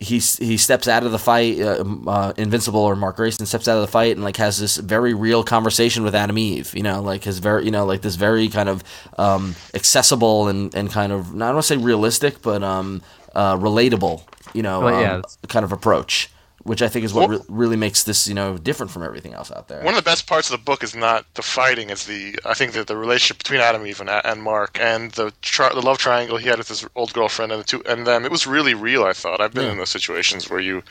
he 0.00 0.18
he 0.18 0.56
steps 0.56 0.88
out 0.88 1.04
of 1.04 1.12
the 1.12 1.18
fight. 1.18 1.60
Uh, 1.60 1.84
uh, 2.06 2.32
Invincible 2.38 2.80
or 2.80 2.96
Mark 2.96 3.16
Grayson 3.16 3.44
steps 3.44 3.68
out 3.68 3.76
of 3.76 3.82
the 3.82 3.92
fight 3.92 4.16
and 4.16 4.24
like 4.24 4.38
has 4.38 4.58
this 4.58 4.78
very 4.78 5.12
real 5.12 5.44
conversation 5.44 6.02
with 6.02 6.14
Atom 6.14 6.38
Eve. 6.38 6.74
You 6.74 6.82
know, 6.82 7.02
like 7.02 7.24
his 7.24 7.38
very 7.38 7.66
you 7.66 7.70
know 7.70 7.84
like 7.84 8.00
this 8.00 8.14
very 8.16 8.48
kind 8.48 8.70
of 8.70 8.82
um, 9.18 9.54
accessible 9.74 10.48
and 10.48 10.74
and 10.74 10.90
kind 10.90 11.12
of 11.12 11.28
I 11.28 11.38
don't 11.38 11.54
want 11.54 11.58
to 11.58 11.62
say 11.64 11.76
realistic, 11.76 12.40
but 12.40 12.62
um, 12.62 13.02
uh, 13.34 13.56
relatable. 13.56 14.22
You 14.54 14.62
know, 14.62 14.80
Well, 14.80 15.14
um, 15.16 15.22
kind 15.48 15.64
of 15.64 15.70
approach, 15.70 16.30
which 16.70 16.82
I 16.82 16.88
think 16.88 17.04
is 17.04 17.12
what 17.12 17.28
Well- 17.28 17.38
re- 17.40 17.44
really 17.48 17.76
makes 17.86 18.04
this 18.04 18.28
you 18.28 18.34
know 18.40 18.56
different 18.56 18.92
from 18.92 19.02
everything 19.02 19.34
else 19.34 19.50
out 19.50 19.66
there. 19.66 19.80
One 19.82 19.94
of 19.96 20.02
the 20.04 20.08
best 20.12 20.28
parts 20.28 20.46
of 20.48 20.52
the 20.52 20.64
book 20.70 20.84
is 20.84 20.94
not 20.94 21.24
the 21.34 21.42
fighting; 21.42 21.90
it's 21.90 22.04
the 22.04 22.38
I 22.44 22.54
think 22.54 22.74
that 22.74 22.86
the 22.86 22.96
relationship 22.96 23.38
between 23.38 23.60
Atom 23.60 23.84
Eve 23.88 24.00
and, 24.00 24.08
and 24.08 24.40
Mark, 24.42 24.78
and 24.80 25.10
the 25.18 25.32
tri- 25.42 25.74
the 25.74 25.82
love 25.82 25.98
triangle 25.98 26.36
he 26.38 26.48
had 26.48 26.58
with 26.58 26.68
his 26.68 26.86
old 26.94 27.12
girlfriend, 27.12 27.50
and 27.52 27.60
the 27.60 27.64
two 27.72 27.82
and 27.86 28.06
them. 28.06 28.24
It 28.24 28.30
was 28.30 28.46
really 28.46 28.74
real. 28.74 29.02
I 29.04 29.12
thought 29.12 29.40
I've 29.40 29.52
been 29.52 29.64
Yeah. 29.66 29.72
in 29.72 29.78
those 29.78 29.90
situations 29.98 30.48
where 30.48 30.60
you, 30.60 30.82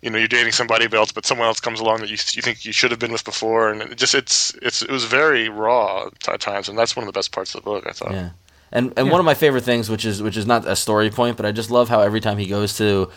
you 0.00 0.10
know, 0.10 0.18
you're 0.18 0.28
dating 0.38 0.52
somebody 0.52 0.86
else, 0.96 1.10
but 1.10 1.26
someone 1.26 1.48
else 1.48 1.58
comes 1.58 1.80
along 1.80 1.98
that 2.02 2.10
you 2.14 2.18
you 2.36 2.42
think 2.46 2.64
you 2.64 2.72
should 2.72 2.92
have 2.92 3.00
been 3.00 3.12
with 3.16 3.24
before, 3.24 3.68
and 3.70 3.82
it 3.82 3.98
just 3.98 4.14
it's 4.14 4.54
it's 4.62 4.80
it 4.82 4.90
was 4.90 5.04
very 5.06 5.48
raw 5.48 6.08
at 6.28 6.40
times, 6.40 6.68
and 6.68 6.78
that's 6.78 6.94
one 6.94 7.02
of 7.02 7.12
the 7.12 7.18
best 7.18 7.32
parts 7.32 7.52
of 7.52 7.60
the 7.60 7.64
book. 7.70 7.84
I 7.88 7.92
thought. 7.92 8.12
Yeah. 8.12 8.30
And 8.72 8.92
and 8.96 9.10
one 9.10 9.18
of 9.18 9.26
my 9.26 9.34
favorite 9.34 9.64
things, 9.64 9.90
which 9.90 10.04
is 10.04 10.22
which 10.22 10.36
is 10.36 10.46
not 10.46 10.64
a 10.64 10.76
story 10.76 11.10
point, 11.10 11.36
but 11.36 11.44
I 11.44 11.50
just 11.50 11.70
love 11.72 11.88
how 11.88 12.00
every 12.02 12.20
time 12.20 12.38
he 12.38 12.46
goes 12.46 12.76
to 12.78 13.10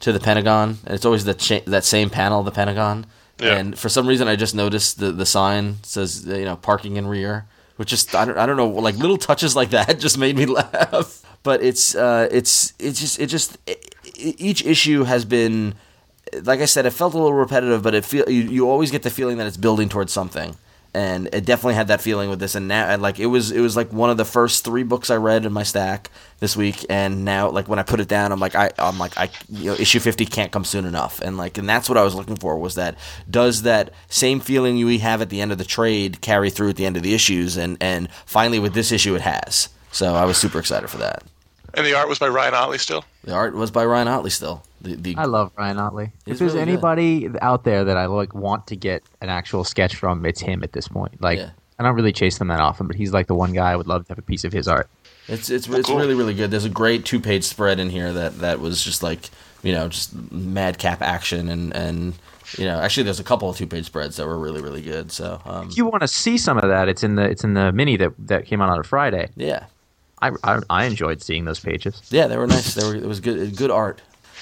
to 0.00 0.12
the 0.12 0.20
Pentagon, 0.20 0.78
and 0.84 0.94
it's 0.94 1.04
always 1.04 1.24
that 1.24 1.38
cha- 1.38 1.60
that 1.66 1.84
same 1.84 2.10
panel 2.10 2.40
of 2.40 2.44
the 2.44 2.50
Pentagon. 2.50 3.06
Yeah. 3.38 3.56
And 3.56 3.78
for 3.78 3.88
some 3.88 4.06
reason, 4.06 4.28
I 4.28 4.36
just 4.36 4.54
noticed 4.54 4.98
the 4.98 5.12
the 5.12 5.26
sign 5.26 5.76
says 5.82 6.26
you 6.26 6.44
know 6.44 6.56
parking 6.56 6.96
in 6.96 7.06
rear, 7.06 7.46
which 7.76 7.90
just 7.90 8.14
I 8.14 8.24
don't 8.24 8.36
I 8.38 8.46
don't 8.46 8.56
know 8.56 8.68
like 8.68 8.96
little 8.96 9.16
touches 9.16 9.56
like 9.56 9.70
that 9.70 9.98
just 10.06 10.18
made 10.18 10.36
me 10.36 10.46
laugh. 10.60 11.24
But 11.42 11.62
it's 11.62 11.94
uh 11.94 12.28
it's 12.30 12.74
it's 12.78 13.00
just 13.00 13.18
it 13.18 13.26
just 13.26 13.58
e 13.66 14.34
each 14.38 14.64
issue 14.66 15.04
has 15.04 15.24
been 15.24 15.74
like 16.44 16.60
I 16.60 16.66
said, 16.66 16.86
it 16.86 16.90
felt 16.90 17.14
a 17.14 17.16
little 17.16 17.32
repetitive, 17.32 17.82
but 17.82 17.94
it 17.94 18.04
feel 18.04 18.28
you, 18.28 18.42
you 18.42 18.70
always 18.70 18.90
get 18.90 19.02
the 19.02 19.10
feeling 19.10 19.38
that 19.38 19.46
it's 19.46 19.56
building 19.56 19.88
towards 19.88 20.12
something, 20.12 20.54
and 20.92 21.28
it 21.32 21.44
definitely 21.44 21.74
had 21.74 21.88
that 21.88 22.00
feeling 22.00 22.30
with 22.30 22.40
this. 22.40 22.54
And 22.54 22.68
now, 22.68 22.96
like 22.96 23.18
it 23.18 23.26
was, 23.26 23.50
it 23.50 23.60
was 23.60 23.76
like 23.76 23.92
one 23.92 24.10
of 24.10 24.16
the 24.16 24.24
first 24.24 24.64
three 24.64 24.82
books 24.82 25.10
I 25.10 25.16
read 25.16 25.44
in 25.44 25.52
my 25.52 25.62
stack 25.62 26.10
this 26.40 26.56
week. 26.56 26.84
And 26.88 27.24
now, 27.24 27.50
like 27.50 27.68
when 27.68 27.78
I 27.78 27.82
put 27.82 28.00
it 28.00 28.08
down, 28.08 28.32
I'm 28.32 28.40
like, 28.40 28.54
I, 28.54 28.70
I'm 28.78 28.98
like, 28.98 29.16
I, 29.16 29.30
you 29.48 29.70
know, 29.70 29.74
issue 29.74 30.00
fifty 30.00 30.26
can't 30.26 30.50
come 30.52 30.64
soon 30.64 30.84
enough. 30.84 31.20
And 31.20 31.36
like, 31.36 31.58
and 31.58 31.68
that's 31.68 31.88
what 31.88 31.98
I 31.98 32.02
was 32.02 32.14
looking 32.14 32.36
for 32.36 32.58
was 32.58 32.74
that 32.74 32.96
does 33.28 33.62
that 33.62 33.92
same 34.08 34.40
feeling 34.40 34.84
we 34.84 34.98
have 34.98 35.22
at 35.22 35.30
the 35.30 35.40
end 35.40 35.52
of 35.52 35.58
the 35.58 35.64
trade 35.64 36.20
carry 36.20 36.50
through 36.50 36.70
at 36.70 36.76
the 36.76 36.86
end 36.86 36.96
of 36.96 37.02
the 37.02 37.14
issues? 37.14 37.56
And 37.56 37.76
and 37.80 38.10
finally, 38.26 38.58
with 38.58 38.74
this 38.74 38.92
issue, 38.92 39.14
it 39.14 39.22
has. 39.22 39.68
So 39.92 40.14
I 40.14 40.24
was 40.24 40.38
super 40.38 40.58
excited 40.58 40.88
for 40.88 40.98
that. 40.98 41.22
And 41.74 41.86
the 41.86 41.94
art 41.94 42.08
was 42.08 42.18
by 42.18 42.28
Ryan 42.28 42.54
Ottley 42.54 42.78
still. 42.78 43.04
The 43.24 43.32
art 43.32 43.54
was 43.54 43.70
by 43.70 43.84
Ryan 43.84 44.08
Ottley 44.08 44.30
still. 44.30 44.62
The, 44.80 44.94
the 44.96 45.16
I 45.16 45.24
love 45.24 45.52
Ryan 45.56 45.78
Ottley. 45.78 46.12
He's 46.24 46.34
If 46.34 46.38
there's 46.38 46.52
really 46.54 46.64
good. 46.64 46.72
anybody 46.72 47.28
out 47.40 47.64
there 47.64 47.84
that 47.84 47.96
I 47.96 48.06
like 48.06 48.34
want 48.34 48.66
to 48.68 48.76
get 48.76 49.02
an 49.20 49.28
actual 49.28 49.64
sketch 49.64 49.94
from, 49.96 50.24
it's 50.24 50.40
him 50.40 50.62
at 50.62 50.72
this 50.72 50.88
point. 50.88 51.20
Like 51.20 51.38
Yeah. 51.38 51.50
I 51.78 51.82
don't 51.82 51.94
really 51.94 52.12
chase 52.12 52.36
them 52.38 52.48
that 52.48 52.60
often, 52.60 52.86
but 52.86 52.96
he's 52.96 53.12
like 53.12 53.26
the 53.26 53.34
one 53.34 53.52
guy 53.54 53.72
I 53.72 53.76
would 53.76 53.86
love 53.86 54.06
to 54.06 54.10
have 54.12 54.18
a 54.18 54.22
piece 54.22 54.44
of 54.44 54.52
his 54.52 54.68
art. 54.68 54.90
It's 55.28 55.48
it's 55.48 55.68
it's 55.68 55.88
cool. 55.88 55.96
really 55.98 56.14
really 56.14 56.34
good. 56.34 56.50
There's 56.50 56.64
a 56.64 56.70
great 56.70 57.04
two 57.04 57.20
page 57.20 57.44
spread 57.44 57.78
in 57.80 57.88
here 57.88 58.12
that 58.12 58.38
that 58.40 58.60
was 58.60 58.82
just 58.82 59.02
like 59.02 59.30
you 59.62 59.72
know 59.72 59.88
just 59.88 60.14
madcap 60.32 61.00
action 61.02 61.48
and 61.48 61.74
and 61.74 62.14
you 62.58 62.64
know 62.64 62.80
actually 62.80 63.04
there's 63.04 63.20
a 63.20 63.24
couple 63.24 63.48
of 63.48 63.56
two 63.56 63.66
page 63.66 63.86
spreads 63.86 64.16
that 64.16 64.26
were 64.26 64.38
really 64.38 64.60
really 64.60 64.82
good. 64.82 65.10
So 65.12 65.40
um, 65.44 65.68
If 65.68 65.76
you 65.76 65.86
want 65.86 66.02
to 66.02 66.08
see 66.08 66.36
some 66.36 66.58
of 66.58 66.68
that, 66.68 66.88
it's 66.88 67.02
in 67.02 67.14
the 67.14 67.22
it's 67.22 67.44
in 67.44 67.54
the 67.54 67.70
mini 67.72 67.96
that 67.96 68.12
that 68.26 68.46
came 68.46 68.60
out 68.60 68.70
on 68.70 68.78
a 68.78 68.84
Friday. 68.84 69.28
yeah 69.36 69.66
I, 70.22 70.30
I 70.44 70.60
I 70.68 70.84
enjoyed 70.84 71.22
seeing 71.22 71.44
those 71.44 71.60
pages. 71.60 72.00
yeah 72.10 72.26
they 72.26 72.36
were 72.36 72.46
nice. 72.46 72.74
They 72.74 72.84
were 72.86 72.94
it 72.96 73.04
was 73.06 73.20
good 73.20 73.56
good 73.56 73.70
art. 73.70 74.00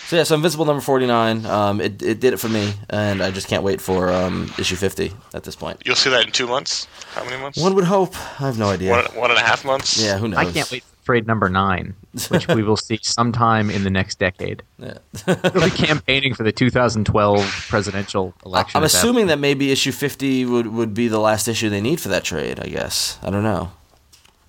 So 0.08 0.16
yeah, 0.16 0.22
so 0.22 0.34
Invincible 0.36 0.64
number 0.64 0.80
forty 0.80 1.06
nine. 1.06 1.44
Um, 1.44 1.80
it 1.82 2.00
it 2.02 2.18
did 2.20 2.32
it 2.32 2.38
for 2.38 2.48
me, 2.48 2.72
and 2.88 3.22
I 3.22 3.30
just 3.30 3.46
can't 3.46 3.62
wait 3.62 3.80
for 3.80 4.10
um 4.10 4.50
issue 4.58 4.76
fifty 4.76 5.12
at 5.34 5.44
this 5.44 5.54
point. 5.54 5.82
You'll 5.84 5.96
see 5.96 6.08
that 6.10 6.24
in 6.24 6.32
two 6.32 6.46
months. 6.46 6.86
How 7.14 7.24
many 7.24 7.36
months? 7.40 7.58
One 7.60 7.74
would 7.74 7.84
hope. 7.84 8.14
I 8.40 8.46
have 8.46 8.58
no 8.58 8.68
idea. 8.70 8.90
One, 8.92 9.04
one 9.14 9.30
and 9.30 9.38
a 9.38 9.42
half 9.42 9.64
months. 9.66 10.02
yeah, 10.02 10.16
who 10.18 10.28
knows? 10.28 10.38
I 10.38 10.50
can't 10.50 10.70
wait 10.72 10.82
for 10.82 11.04
trade 11.04 11.26
number 11.26 11.48
nine, 11.50 11.94
which 12.28 12.48
we 12.48 12.62
will 12.62 12.76
see 12.76 12.98
sometime 13.02 13.68
in 13.70 13.82
the 13.84 13.90
next 13.90 14.18
decade. 14.18 14.62
Yeah. 14.78 14.98
We'll 15.26 15.64
be 15.64 15.70
campaigning 15.70 16.34
for 16.34 16.42
the 16.42 16.52
2012 16.52 17.66
presidential 17.68 18.34
election. 18.46 18.78
I'm 18.78 18.84
at 18.84 18.90
that 18.90 18.96
assuming 18.98 19.26
that 19.28 19.38
maybe 19.38 19.70
issue 19.72 19.92
50 19.92 20.44
would, 20.46 20.66
would 20.68 20.94
be 20.94 21.08
the 21.08 21.18
last 21.18 21.48
issue 21.48 21.68
they 21.70 21.80
need 21.80 22.00
for 22.00 22.08
that 22.08 22.24
trade, 22.24 22.60
I 22.60 22.68
guess. 22.68 23.18
I 23.22 23.30
don't 23.30 23.42
know. 23.42 23.72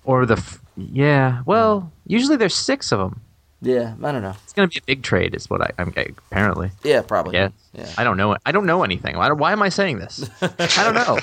or 0.04 0.26
the 0.26 0.36
f- 0.36 0.59
yeah. 0.76 1.42
Well, 1.46 1.90
usually 2.06 2.36
there's 2.36 2.54
six 2.54 2.92
of 2.92 2.98
them. 2.98 3.20
Yeah, 3.62 3.94
I 4.02 4.12
don't 4.12 4.22
know. 4.22 4.34
It's 4.44 4.54
going 4.54 4.68
to 4.68 4.72
be 4.72 4.78
a 4.78 4.86
big 4.86 5.02
trade, 5.02 5.34
is 5.34 5.50
what 5.50 5.60
I, 5.60 5.70
I'm 5.78 5.88
apparently. 5.88 6.70
Yeah, 6.82 7.02
probably. 7.02 7.36
Yeah. 7.36 7.50
Yeah. 7.74 7.90
I 7.98 8.04
don't 8.04 8.16
know. 8.16 8.36
I 8.46 8.52
don't 8.52 8.64
know 8.64 8.82
anything. 8.82 9.16
Why, 9.16 9.30
why 9.32 9.52
am 9.52 9.62
I 9.62 9.68
saying 9.68 9.98
this? 9.98 10.28
I 10.42 10.82
don't 10.82 10.94
know. 10.94 11.18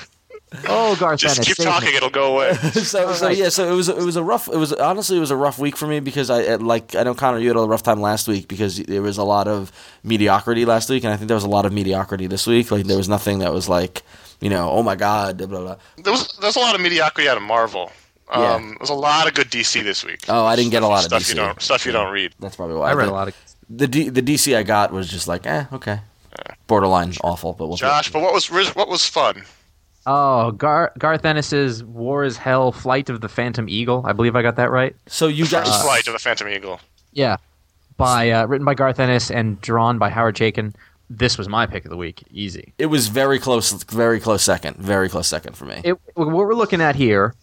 Oh, 0.66 0.96
Garth 0.96 1.20
Just 1.20 1.36
Ennis, 1.36 1.48
keep 1.48 1.56
save 1.56 1.66
me. 1.66 1.72
talking; 1.72 1.94
it'll 1.94 2.08
go 2.08 2.34
away. 2.34 2.54
so, 2.72 3.12
so 3.12 3.28
yeah, 3.28 3.50
so 3.50 3.70
it 3.70 3.74
was 3.74 3.88
it 3.90 3.98
was 3.98 4.16
a 4.16 4.22
rough 4.22 4.48
it 4.48 4.56
was 4.56 4.72
honestly 4.72 5.18
it 5.18 5.20
was 5.20 5.30
a 5.30 5.36
rough 5.36 5.58
week 5.58 5.76
for 5.76 5.86
me 5.86 6.00
because 6.00 6.30
I 6.30 6.42
uh, 6.54 6.58
like 6.58 6.94
I 6.94 7.02
know 7.02 7.14
Connor 7.14 7.38
you 7.38 7.48
had 7.48 7.56
a 7.58 7.60
rough 7.60 7.82
time 7.82 8.00
last 8.00 8.26
week 8.28 8.48
because 8.48 8.78
there 8.78 9.02
was 9.02 9.18
a 9.18 9.24
lot 9.24 9.46
of 9.46 9.70
mediocrity 10.02 10.64
last 10.64 10.88
week 10.88 11.04
and 11.04 11.12
I 11.12 11.16
think 11.18 11.28
there 11.28 11.34
was 11.34 11.44
a 11.44 11.48
lot 11.50 11.66
of 11.66 11.72
mediocrity 11.74 12.28
this 12.28 12.46
week 12.46 12.70
like 12.70 12.86
there 12.86 12.96
was 12.96 13.10
nothing 13.10 13.40
that 13.40 13.52
was 13.52 13.68
like 13.68 14.02
you 14.40 14.48
know 14.48 14.70
oh 14.70 14.82
my 14.82 14.96
god 14.96 15.36
blah 15.36 15.46
blah. 15.46 15.60
blah. 15.60 15.76
There 15.98 16.12
was 16.14 16.32
there's 16.40 16.56
a 16.56 16.60
lot 16.60 16.74
of 16.74 16.80
mediocrity 16.80 17.28
out 17.28 17.36
of 17.36 17.42
Marvel. 17.42 17.92
Um, 18.30 18.42
Yeah. 18.42 18.74
There's 18.78 18.90
a 18.90 18.94
lot 18.94 19.26
of 19.26 19.34
good 19.34 19.48
DC 19.50 19.82
this 19.82 20.04
week. 20.04 20.24
Oh, 20.28 20.44
I 20.44 20.56
didn't 20.56 20.70
get 20.70 20.82
a 20.82 20.86
lot 20.86 20.98
of 21.00 21.04
stuff 21.04 21.22
DC. 21.22 21.30
You 21.30 21.34
don't, 21.36 21.62
stuff 21.62 21.86
you 21.86 21.92
don't 21.92 22.12
read. 22.12 22.34
That's 22.40 22.56
probably 22.56 22.76
why 22.76 22.90
I 22.90 22.94
read 22.94 23.08
a 23.08 23.12
lot 23.12 23.28
of. 23.28 23.34
the 23.70 23.86
D, 23.88 24.08
the 24.08 24.22
DC 24.22 24.56
I 24.56 24.62
got 24.62 24.92
was 24.92 25.08
just 25.08 25.28
like 25.28 25.46
eh 25.46 25.64
okay 25.72 26.00
borderline 26.66 27.12
awful 27.24 27.52
but 27.54 27.66
we'll 27.66 27.76
Josh, 27.76 28.12
but 28.12 28.20
what 28.22 28.32
was 28.32 28.48
what 28.74 28.88
was 28.88 29.06
fun? 29.06 29.42
Oh, 30.06 30.52
Gar- 30.52 30.92
Garth 30.98 31.24
Ennis's 31.24 31.84
War 31.84 32.24
is 32.24 32.36
Hell, 32.38 32.72
Flight 32.72 33.10
of 33.10 33.20
the 33.20 33.28
Phantom 33.28 33.68
Eagle. 33.68 34.02
I 34.06 34.12
believe 34.12 34.36
I 34.36 34.42
got 34.42 34.56
that 34.56 34.70
right. 34.70 34.96
so 35.06 35.26
you 35.26 35.46
got 35.46 35.66
First 35.66 35.82
flight 35.82 36.06
of 36.06 36.14
the 36.14 36.18
Phantom 36.18 36.48
Eagle. 36.48 36.80
Yeah. 37.12 37.36
By 37.98 38.30
uh, 38.30 38.46
written 38.46 38.64
by 38.64 38.74
Garth 38.74 39.00
Ennis 39.00 39.30
and 39.30 39.60
drawn 39.60 39.98
by 39.98 40.08
Howard 40.08 40.36
Chaykin. 40.36 40.74
This 41.10 41.36
was 41.36 41.48
my 41.48 41.66
pick 41.66 41.84
of 41.84 41.90
the 41.90 41.96
week. 41.96 42.22
Easy. 42.30 42.72
it 42.78 42.86
was 42.86 43.08
very 43.08 43.38
close 43.38 43.72
very 43.84 44.20
close 44.20 44.42
second 44.42 44.76
very 44.76 45.08
close 45.08 45.26
second 45.26 45.56
for 45.56 45.64
me 45.64 45.80
It, 45.82 45.98
what 46.14 46.28
we're 46.28 46.54
looking 46.54 46.80
at 46.82 46.94
here 46.96 47.34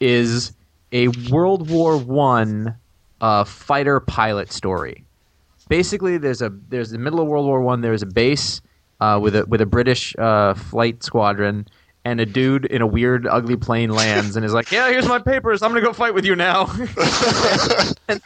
is 0.00 0.52
a 0.92 1.08
World 1.30 1.70
War 1.70 1.96
One 1.96 2.76
uh, 3.20 3.44
fighter 3.44 4.00
pilot 4.00 4.52
story. 4.52 5.04
Basically, 5.68 6.18
there's 6.18 6.42
a 6.42 6.50
there's 6.68 6.90
the 6.90 6.98
middle 6.98 7.20
of 7.20 7.26
World 7.26 7.46
War 7.46 7.60
One. 7.60 7.80
There's 7.80 8.02
a 8.02 8.06
base 8.06 8.60
uh, 9.00 9.18
with 9.22 9.34
a 9.34 9.44
with 9.46 9.60
a 9.60 9.66
British 9.66 10.14
uh, 10.16 10.54
flight 10.54 11.02
squadron, 11.02 11.66
and 12.04 12.20
a 12.20 12.26
dude 12.26 12.66
in 12.66 12.82
a 12.82 12.86
weird, 12.86 13.26
ugly 13.26 13.56
plane 13.56 13.90
lands 13.90 14.36
and 14.36 14.44
is 14.44 14.52
like, 14.52 14.70
"Yeah, 14.70 14.90
here's 14.90 15.08
my 15.08 15.18
papers. 15.18 15.62
I'm 15.62 15.70
gonna 15.70 15.80
go 15.80 15.92
fight 15.92 16.14
with 16.14 16.24
you 16.26 16.36
now." 16.36 16.66
and, 18.08 18.20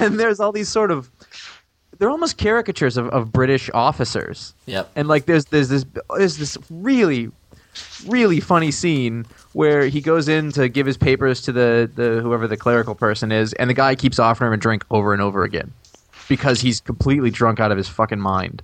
and 0.00 0.18
there's 0.18 0.40
all 0.40 0.52
these 0.52 0.68
sort 0.68 0.90
of 0.90 1.10
they're 1.98 2.10
almost 2.10 2.38
caricatures 2.38 2.96
of, 2.96 3.08
of 3.08 3.32
British 3.32 3.70
officers 3.74 4.54
yep 4.66 4.90
and 4.94 5.08
like 5.08 5.26
there's 5.26 5.46
there's 5.46 5.68
this 5.68 5.84
there's 6.16 6.36
this 6.38 6.56
really 6.70 7.30
really 8.06 8.40
funny 8.40 8.70
scene 8.70 9.26
where 9.52 9.86
he 9.86 10.00
goes 10.00 10.28
in 10.28 10.52
to 10.52 10.68
give 10.68 10.86
his 10.86 10.96
papers 10.96 11.40
to 11.42 11.52
the, 11.52 11.90
the 11.94 12.20
whoever 12.20 12.46
the 12.46 12.56
clerical 12.56 12.94
person 12.94 13.32
is, 13.32 13.52
and 13.54 13.68
the 13.68 13.74
guy 13.74 13.94
keeps 13.94 14.18
offering 14.18 14.48
him 14.48 14.54
a 14.54 14.56
drink 14.56 14.84
over 14.90 15.12
and 15.12 15.22
over 15.22 15.44
again 15.44 15.72
because 16.28 16.60
he's 16.60 16.80
completely 16.80 17.30
drunk 17.30 17.58
out 17.58 17.70
of 17.70 17.76
his 17.78 17.88
fucking 17.88 18.20
mind. 18.20 18.62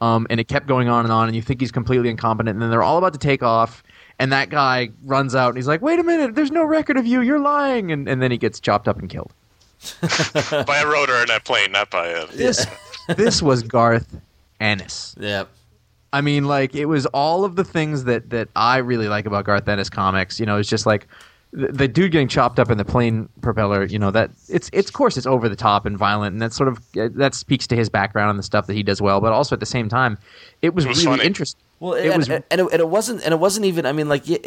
Um, 0.00 0.26
and 0.28 0.38
it 0.38 0.48
kept 0.48 0.66
going 0.66 0.88
on 0.88 1.04
and 1.04 1.12
on, 1.12 1.28
and 1.28 1.36
you 1.36 1.42
think 1.42 1.60
he's 1.60 1.72
completely 1.72 2.10
incompetent, 2.10 2.54
and 2.54 2.62
then 2.62 2.70
they're 2.70 2.82
all 2.82 2.98
about 2.98 3.12
to 3.14 3.18
take 3.18 3.42
off, 3.42 3.82
and 4.18 4.32
that 4.32 4.50
guy 4.50 4.90
runs 5.04 5.34
out 5.34 5.48
and 5.48 5.56
he's 5.56 5.66
like, 5.68 5.80
"Wait 5.80 5.98
a 5.98 6.02
minute, 6.02 6.34
there's 6.34 6.50
no 6.50 6.64
record 6.64 6.96
of 6.96 7.06
you, 7.06 7.20
you're 7.20 7.40
lying," 7.40 7.90
and, 7.90 8.08
and 8.08 8.20
then 8.20 8.30
he 8.30 8.36
gets 8.36 8.60
chopped 8.60 8.86
up 8.86 8.98
and 8.98 9.08
killed. 9.08 9.32
by 10.66 10.80
a 10.80 10.86
rotor 10.86 11.20
in 11.20 11.26
that 11.28 11.42
plane, 11.44 11.72
not 11.72 11.90
by 11.90 12.08
a. 12.08 12.26
This 12.26 12.66
this 13.16 13.42
was 13.42 13.62
Garth 13.62 14.16
Ennis. 14.60 15.14
Yep. 15.18 15.48
I 16.14 16.20
mean, 16.20 16.44
like 16.44 16.74
it 16.76 16.86
was 16.86 17.06
all 17.06 17.44
of 17.44 17.56
the 17.56 17.64
things 17.64 18.04
that 18.04 18.30
that 18.30 18.48
I 18.54 18.78
really 18.78 19.08
like 19.08 19.26
about 19.26 19.44
Garth 19.44 19.68
Ennis 19.68 19.90
comics. 19.90 20.38
You 20.38 20.46
know, 20.46 20.58
it's 20.58 20.68
just 20.68 20.86
like 20.86 21.08
the, 21.52 21.68
the 21.68 21.88
dude 21.88 22.12
getting 22.12 22.28
chopped 22.28 22.58
up 22.60 22.70
in 22.70 22.78
the 22.78 22.84
plane 22.84 23.28
propeller. 23.40 23.84
You 23.84 23.98
know 23.98 24.10
that 24.12 24.30
it's 24.48 24.70
it's 24.72 24.88
of 24.88 24.94
course 24.94 25.16
it's 25.16 25.26
over 25.26 25.48
the 25.48 25.56
top 25.56 25.86
and 25.86 25.98
violent, 25.98 26.32
and 26.32 26.40
that 26.42 26.52
sort 26.52 26.68
of 26.68 26.80
that 26.94 27.34
speaks 27.34 27.66
to 27.66 27.76
his 27.76 27.88
background 27.88 28.30
and 28.30 28.38
the 28.38 28.44
stuff 28.44 28.66
that 28.68 28.74
he 28.74 28.82
does 28.84 29.02
well. 29.02 29.20
But 29.20 29.32
also 29.32 29.56
at 29.56 29.60
the 29.60 29.66
same 29.66 29.88
time, 29.88 30.16
it 30.62 30.74
was, 30.74 30.84
It 30.84 30.88
was 30.88 31.04
really 31.04 31.16
funny. 31.18 31.26
interesting. 31.26 31.60
Well, 31.84 31.92
It 31.94 32.06
and, 32.08 32.16
was- 32.16 32.28
and, 32.30 32.44
and, 32.50 32.60
it, 32.62 32.66
and 32.72 32.80
it 32.80 32.88
wasn't, 32.88 33.22
and 33.24 33.32
it 33.34 33.38
wasn't 33.38 33.66
even. 33.66 33.84
I 33.84 33.92
mean, 33.92 34.08
like 34.08 34.22
it, 34.26 34.44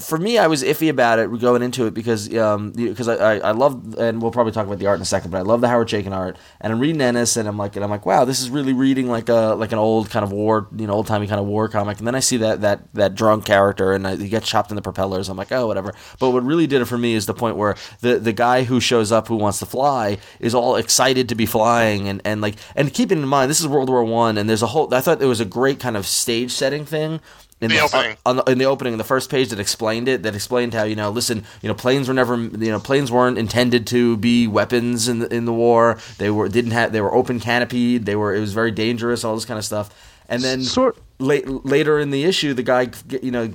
for 0.00 0.18
me, 0.18 0.38
I 0.38 0.48
was 0.48 0.64
iffy 0.64 0.88
about 0.90 1.20
it 1.20 1.30
going 1.38 1.62
into 1.62 1.86
it 1.86 1.94
because, 1.94 2.34
um, 2.36 2.72
because 2.72 3.06
I, 3.06 3.14
I, 3.14 3.38
I 3.38 3.50
love, 3.52 3.94
and 3.96 4.20
we'll 4.20 4.32
probably 4.32 4.52
talk 4.52 4.66
about 4.66 4.80
the 4.80 4.86
art 4.86 4.96
in 4.98 5.02
a 5.02 5.04
second, 5.04 5.30
but 5.30 5.38
I 5.38 5.42
love 5.42 5.60
the 5.60 5.68
Howard 5.68 5.86
Chaykin 5.88 6.12
art, 6.12 6.36
and 6.60 6.72
I'm 6.72 6.80
reading 6.80 7.00
Ennis, 7.00 7.36
and 7.36 7.48
I'm 7.48 7.56
like, 7.56 7.76
and 7.76 7.84
I'm 7.84 7.90
like, 7.90 8.04
wow, 8.06 8.24
this 8.24 8.40
is 8.40 8.50
really 8.50 8.72
reading 8.72 9.08
like 9.08 9.28
a 9.28 9.54
like 9.56 9.70
an 9.70 9.78
old 9.78 10.10
kind 10.10 10.24
of 10.24 10.32
war, 10.32 10.66
you 10.76 10.86
know, 10.88 10.94
old 10.94 11.06
timey 11.06 11.28
kind 11.28 11.40
of 11.40 11.46
war 11.46 11.68
comic, 11.68 11.98
and 11.98 12.06
then 12.08 12.16
I 12.16 12.20
see 12.20 12.38
that 12.38 12.62
that 12.62 12.92
that 12.94 13.14
drunk 13.14 13.44
character, 13.44 13.92
and 13.92 14.06
I, 14.06 14.16
he 14.16 14.28
gets 14.28 14.48
chopped 14.48 14.70
in 14.70 14.76
the 14.76 14.82
propellers. 14.82 15.28
I'm 15.28 15.36
like, 15.36 15.52
oh, 15.52 15.68
whatever. 15.68 15.94
But 16.18 16.30
what 16.30 16.42
really 16.42 16.66
did 16.66 16.82
it 16.82 16.86
for 16.86 16.98
me 16.98 17.14
is 17.14 17.26
the 17.26 17.34
point 17.34 17.56
where 17.56 17.76
the 18.00 18.18
the 18.18 18.32
guy 18.32 18.64
who 18.64 18.80
shows 18.80 19.12
up 19.12 19.28
who 19.28 19.36
wants 19.36 19.60
to 19.60 19.66
fly 19.66 20.18
is 20.40 20.54
all 20.54 20.74
excited 20.76 21.28
to 21.28 21.34
be 21.36 21.46
flying, 21.46 22.08
and 22.08 22.20
and 22.24 22.40
like, 22.40 22.56
and 22.74 22.92
keeping 22.92 23.18
in 23.18 23.28
mind 23.28 23.48
this 23.48 23.60
is 23.60 23.68
World 23.68 23.88
War 23.88 24.02
One, 24.02 24.36
and 24.38 24.48
there's 24.48 24.62
a 24.62 24.66
whole. 24.66 24.92
I 24.92 25.00
thought 25.00 25.22
it 25.22 25.26
was 25.26 25.40
a 25.40 25.44
great 25.44 25.78
kind 25.78 25.96
of 25.96 26.06
stage 26.06 26.50
setting 26.64 26.86
thing 26.86 27.20
in 27.60 27.68
The 27.68 27.80
opening. 27.80 28.16
on 28.24 28.36
the, 28.36 28.42
in 28.44 28.56
the 28.56 28.64
opening, 28.64 28.96
the 28.96 29.04
first 29.04 29.30
page 29.30 29.50
that 29.50 29.60
explained 29.60 30.08
it, 30.08 30.22
that 30.22 30.34
explained 30.34 30.72
how 30.72 30.84
you 30.84 30.96
know, 30.96 31.10
listen, 31.10 31.44
you 31.60 31.68
know, 31.68 31.74
planes 31.74 32.08
were 32.08 32.14
never, 32.14 32.36
you 32.36 32.70
know, 32.70 32.80
planes 32.80 33.12
weren't 33.12 33.36
intended 33.36 33.86
to 33.88 34.16
be 34.16 34.46
weapons 34.46 35.08
in 35.08 35.18
the, 35.18 35.34
in 35.34 35.44
the 35.44 35.52
war. 35.52 35.98
They 36.16 36.30
were 36.30 36.48
didn't 36.48 36.70
have, 36.70 36.92
they 36.92 37.02
were 37.02 37.14
open 37.14 37.38
canopied. 37.38 38.06
They 38.06 38.16
were, 38.16 38.34
it 38.34 38.40
was 38.40 38.54
very 38.54 38.70
dangerous, 38.70 39.24
all 39.24 39.34
this 39.34 39.44
kind 39.44 39.58
of 39.58 39.64
stuff. 39.64 39.90
And 40.26 40.42
then 40.42 40.62
Sort- 40.62 40.96
late, 41.18 41.46
later 41.46 41.98
in 41.98 42.10
the 42.10 42.24
issue, 42.24 42.54
the 42.54 42.62
guy, 42.62 42.90
you 43.22 43.30
know, 43.30 43.52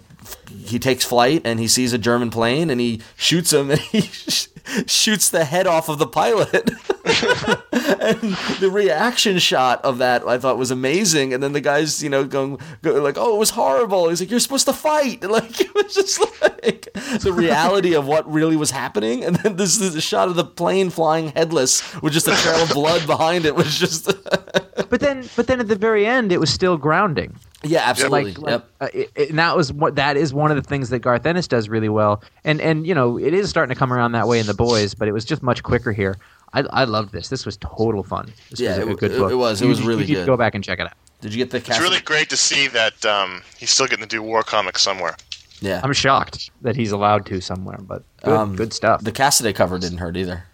he 0.49 0.79
takes 0.79 1.05
flight 1.05 1.41
and 1.45 1.59
he 1.59 1.67
sees 1.67 1.93
a 1.93 1.97
German 1.97 2.29
plane 2.29 2.69
and 2.69 2.79
he 2.79 3.01
shoots 3.15 3.53
him 3.53 3.71
and 3.71 3.79
he 3.91 4.01
shoots 4.85 5.29
the 5.29 5.45
head 5.45 5.67
off 5.67 5.89
of 5.89 5.97
the 5.97 6.07
pilot. 6.07 6.53
and 7.73 8.21
the 8.59 8.69
reaction 8.71 9.39
shot 9.39 9.83
of 9.83 9.97
that 9.97 10.27
I 10.27 10.37
thought 10.37 10.57
was 10.57 10.71
amazing. 10.71 11.33
And 11.33 11.41
then 11.41 11.53
the 11.53 11.61
guys, 11.61 12.03
you 12.03 12.09
know, 12.09 12.23
going 12.25 12.59
go, 12.81 13.01
like, 13.01 13.17
"Oh, 13.17 13.35
it 13.35 13.39
was 13.39 13.51
horrible." 13.51 14.09
He's 14.09 14.21
like, 14.21 14.29
"You're 14.29 14.39
supposed 14.39 14.65
to 14.65 14.73
fight." 14.73 15.23
And 15.23 15.31
like 15.39 15.59
it 15.59 15.73
was 15.73 15.93
just 15.93 16.19
like 16.41 16.93
the 17.21 17.33
reality 17.33 17.95
of 17.95 18.07
what 18.07 18.31
really 18.31 18.55
was 18.55 18.71
happening. 18.71 19.23
And 19.23 19.35
then 19.37 19.55
this 19.55 19.79
is 19.79 19.93
the 19.93 20.01
shot 20.01 20.27
of 20.27 20.35
the 20.35 20.45
plane 20.45 20.89
flying 20.89 21.29
headless 21.29 21.99
with 22.01 22.13
just 22.13 22.27
a 22.27 22.35
trail 22.35 22.63
of 22.63 22.69
blood 22.69 23.07
behind 23.07 23.45
it 23.45 23.55
was 23.55 23.79
just 23.79 24.05
But 24.89 24.99
then, 24.99 25.29
but 25.35 25.47
then 25.47 25.59
at 25.59 25.67
the 25.67 25.75
very 25.75 26.05
end, 26.05 26.31
it 26.31 26.39
was 26.39 26.51
still 26.51 26.77
grounding. 26.77 27.35
Yeah, 27.63 27.81
absolutely. 27.89 28.33
like, 28.35 28.37
like, 28.41 28.51
yep. 28.51 28.69
uh, 28.79 28.87
it, 28.93 29.11
it- 29.15 29.29
and 29.31 29.39
that 29.39 29.55
was 29.57 29.73
what 29.73 29.95
that 29.95 30.15
is 30.15 30.33
one 30.33 30.49
of 30.49 30.55
the 30.55 30.63
things 30.67 30.89
that 30.89 30.99
Garth 30.99 31.25
Ennis 31.25 31.47
does 31.47 31.67
really 31.67 31.89
well, 31.89 32.23
and 32.45 32.61
and 32.61 32.87
you 32.87 32.95
know 32.95 33.17
it 33.19 33.33
is 33.33 33.49
starting 33.49 33.73
to 33.73 33.77
come 33.77 33.91
around 33.91 34.13
that 34.13 34.27
way 34.27 34.39
in 34.39 34.45
the 34.45 34.53
boys, 34.53 34.93
but 34.93 35.07
it 35.07 35.11
was 35.11 35.25
just 35.25 35.43
much 35.43 35.61
quicker 35.63 35.91
here. 35.91 36.15
I, 36.53 36.61
I 36.71 36.83
loved 36.85 37.11
this. 37.11 37.27
This 37.29 37.45
was 37.45 37.57
total 37.57 38.01
fun. 38.01 38.31
This 38.49 38.59
Yeah, 38.61 38.69
was 38.69 38.87
a 38.87 38.91
it- 38.91 38.97
good 38.99 39.11
it- 39.11 39.17
book. 39.19 39.31
it 39.31 39.35
was. 39.35 39.61
It 39.61 39.65
You- 39.65 39.69
was 39.69 39.79
you 39.81 39.87
really 39.87 40.01
need 40.01 40.07
to 40.07 40.13
good. 40.21 40.25
Go 40.25 40.37
back 40.37 40.55
and 40.55 40.63
check 40.63 40.79
it 40.79 40.85
out. 40.87 40.93
Did 41.21 41.33
you 41.33 41.37
get 41.45 41.51
the? 41.51 41.57
It's 41.57 41.79
really 41.81 41.99
great 41.99 42.29
to 42.29 42.37
see 42.37 42.67
that 42.69 43.05
um, 43.05 43.41
he's 43.57 43.71
still 43.71 43.87
getting 43.87 44.03
to 44.03 44.09
do 44.09 44.23
war 44.23 44.41
comics 44.41 44.81
somewhere. 44.81 45.15
yeah. 45.59 45.81
I'm 45.83 45.91
shocked 45.91 46.51
that 46.61 46.77
he's 46.77 46.93
allowed 46.93 47.25
to 47.25 47.41
somewhere, 47.41 47.77
but 47.81 48.03
good, 48.23 48.33
Um, 48.33 48.55
good 48.55 48.71
stuff. 48.71 49.03
The 49.03 49.11
Cassaday 49.11 49.53
cover 49.53 49.77
didn't 49.77 49.97
hurt 49.97 50.15
either. 50.15 50.45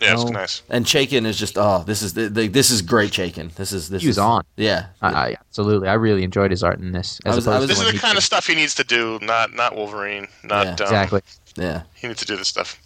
Yeah, 0.00 0.12
it's 0.14 0.24
nice. 0.24 0.62
And 0.68 0.84
Chaykin 0.84 1.26
is 1.26 1.36
just 1.38 1.58
oh, 1.58 1.82
this 1.84 2.02
is 2.02 2.14
the, 2.14 2.28
the, 2.28 2.46
this 2.48 2.70
is 2.70 2.82
great 2.82 3.10
Chaykin. 3.10 3.52
This 3.54 3.72
is 3.72 3.88
this 3.88 4.02
He 4.02 4.08
was 4.08 4.16
is 4.16 4.18
on. 4.18 4.44
Yeah, 4.56 4.86
I, 5.02 5.08
I 5.12 5.36
absolutely, 5.40 5.88
I 5.88 5.94
really 5.94 6.22
enjoyed 6.22 6.50
his 6.52 6.62
art 6.62 6.78
in 6.78 6.92
this. 6.92 7.20
As 7.24 7.32
I 7.32 7.36
was- 7.36 7.46
I 7.48 7.56
opposed 7.56 7.68
was- 7.70 7.78
to 7.78 7.84
This 7.84 7.94
is 7.94 8.00
the 8.00 8.06
kind 8.06 8.12
did- 8.14 8.18
of 8.18 8.24
stuff 8.24 8.46
he 8.46 8.54
needs 8.54 8.74
to 8.76 8.84
do, 8.84 9.18
not 9.22 9.52
not 9.54 9.74
Wolverine, 9.74 10.28
not 10.44 10.64
Yeah. 10.66 10.70
um, 10.70 10.76
exactly. 10.82 11.22
yeah. 11.56 11.82
He 11.96 12.06
needs 12.06 12.20
to 12.20 12.26
do 12.26 12.36
this 12.36 12.48
stuff. 12.48 12.78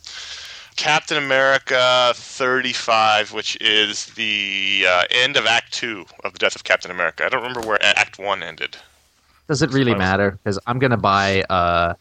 Captain 0.77 1.19
America 1.19 2.15
35, 2.17 3.33
which 3.35 3.61
is 3.61 4.07
the 4.15 4.87
uh, 4.89 5.03
end 5.11 5.37
of 5.37 5.45
Act 5.45 5.71
2 5.75 6.07
of 6.25 6.33
the 6.33 6.39
Death 6.39 6.57
of 6.57 6.65
Captain 6.65 6.91
America. 6.91 7.27
I 7.27 7.29
don't 7.29 7.43
remember 7.43 7.61
where 7.69 7.79
Act 7.85 8.19
1 8.19 8.43
ended. 8.43 8.79
Does 9.49 9.61
it 9.61 9.71
really 9.71 9.95
matter? 9.95 10.31
Because 10.43 10.59
I'm 10.67 10.79
gonna 10.79 10.97
buy 10.97 11.43
uh, 11.51 11.93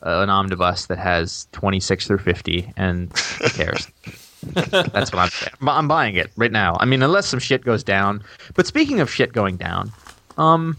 an 0.00 0.30
omnibus 0.30 0.86
that 0.86 0.96
has 0.98 1.48
26 1.52 2.06
through 2.06 2.18
50, 2.18 2.72
and 2.78 3.12
who 3.40 3.48
cares? 3.50 3.88
That's 4.52 5.12
what 5.12 5.16
I'm 5.16 5.28
saying. 5.30 5.52
I'm- 5.60 5.68
I'm 5.68 5.88
buying 5.88 6.14
it 6.16 6.30
right 6.36 6.52
now. 6.52 6.76
I 6.80 6.84
mean, 6.84 7.02
unless 7.02 7.26
some 7.26 7.40
shit 7.40 7.64
goes 7.64 7.82
down. 7.84 8.22
But 8.54 8.66
speaking 8.66 9.00
of 9.00 9.10
shit 9.10 9.32
going 9.32 9.56
down, 9.56 9.92
um, 10.38 10.76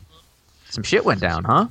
some 0.70 0.84
shit 0.84 1.06
went 1.06 1.22
down, 1.22 1.44
huh? 1.44 1.68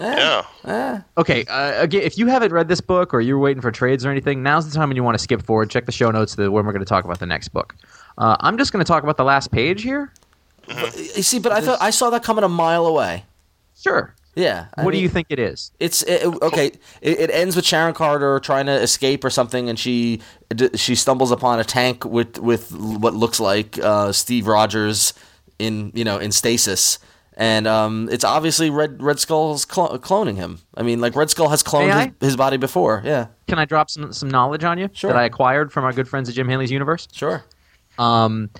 Yeah. 0.00 1.02
Okay, 1.18 1.44
uh, 1.48 1.82
again, 1.82 2.02
if 2.02 2.16
you 2.18 2.28
haven't 2.28 2.52
read 2.52 2.68
this 2.68 2.80
book 2.80 3.12
or 3.12 3.20
you're 3.20 3.38
waiting 3.38 3.60
for 3.60 3.72
trades 3.72 4.06
or 4.06 4.10
anything, 4.10 4.42
now's 4.44 4.68
the 4.70 4.74
time 4.76 4.88
when 4.88 4.96
you 4.96 5.02
want 5.02 5.16
to 5.16 5.22
skip 5.22 5.42
forward. 5.42 5.70
Check 5.70 5.86
the 5.86 5.92
show 5.92 6.10
notes 6.10 6.36
to 6.36 6.50
when 6.50 6.64
we're 6.66 6.72
going 6.72 6.84
to 6.84 6.88
talk 6.88 7.04
about 7.04 7.18
the 7.18 7.26
next 7.26 7.48
book. 7.48 7.74
Uh, 8.16 8.36
I'm 8.40 8.58
just 8.58 8.72
going 8.72 8.84
to 8.84 8.88
talk 8.88 9.02
about 9.02 9.16
the 9.16 9.24
last 9.24 9.50
page 9.50 9.82
here. 9.82 10.12
You 10.68 11.22
see, 11.22 11.38
but 11.40 11.50
I 11.50 11.60
thought 11.60 11.78
I 11.80 11.90
saw 11.90 12.10
that 12.10 12.22
coming 12.22 12.44
a 12.44 12.48
mile 12.48 12.86
away. 12.86 13.24
Sure. 13.80 14.14
Yeah. 14.38 14.66
I 14.76 14.84
what 14.84 14.94
do 14.94 14.98
you 15.00 15.08
think 15.08 15.26
it 15.30 15.40
is? 15.40 15.72
It's 15.80 16.02
it, 16.04 16.24
okay. 16.24 16.66
It, 17.00 17.18
it 17.20 17.30
ends 17.32 17.56
with 17.56 17.66
Sharon 17.66 17.92
Carter 17.92 18.38
trying 18.38 18.66
to 18.66 18.72
escape 18.72 19.24
or 19.24 19.30
something, 19.30 19.68
and 19.68 19.76
she 19.78 20.20
she 20.76 20.94
stumbles 20.94 21.32
upon 21.32 21.58
a 21.58 21.64
tank 21.64 22.04
with 22.04 22.38
with 22.38 22.70
what 22.72 23.14
looks 23.14 23.40
like 23.40 23.78
uh, 23.82 24.12
Steve 24.12 24.46
Rogers 24.46 25.12
in 25.58 25.90
you 25.92 26.04
know 26.04 26.18
in 26.18 26.30
stasis, 26.30 27.00
and 27.36 27.66
um, 27.66 28.08
it's 28.12 28.22
obviously 28.24 28.70
Red 28.70 29.02
Red 29.02 29.18
Skull's 29.18 29.64
clo- 29.64 29.98
cloning 29.98 30.36
him. 30.36 30.60
I 30.76 30.84
mean, 30.84 31.00
like 31.00 31.16
Red 31.16 31.30
Skull 31.30 31.48
has 31.48 31.64
cloned 31.64 32.12
his, 32.20 32.28
his 32.28 32.36
body 32.36 32.58
before. 32.58 33.02
Yeah, 33.04 33.26
Can 33.48 33.58
I 33.58 33.64
drop 33.64 33.90
some 33.90 34.12
some 34.12 34.30
knowledge 34.30 34.62
on 34.62 34.78
you 34.78 34.88
Sure. 34.92 35.10
that 35.12 35.18
I 35.18 35.24
acquired 35.24 35.72
from 35.72 35.84
our 35.84 35.92
good 35.92 36.06
friends 36.08 36.28
at 36.28 36.36
Jim 36.36 36.48
Hanley's 36.48 36.70
Universe? 36.70 37.08
sure. 37.12 37.44
Um, 37.98 38.50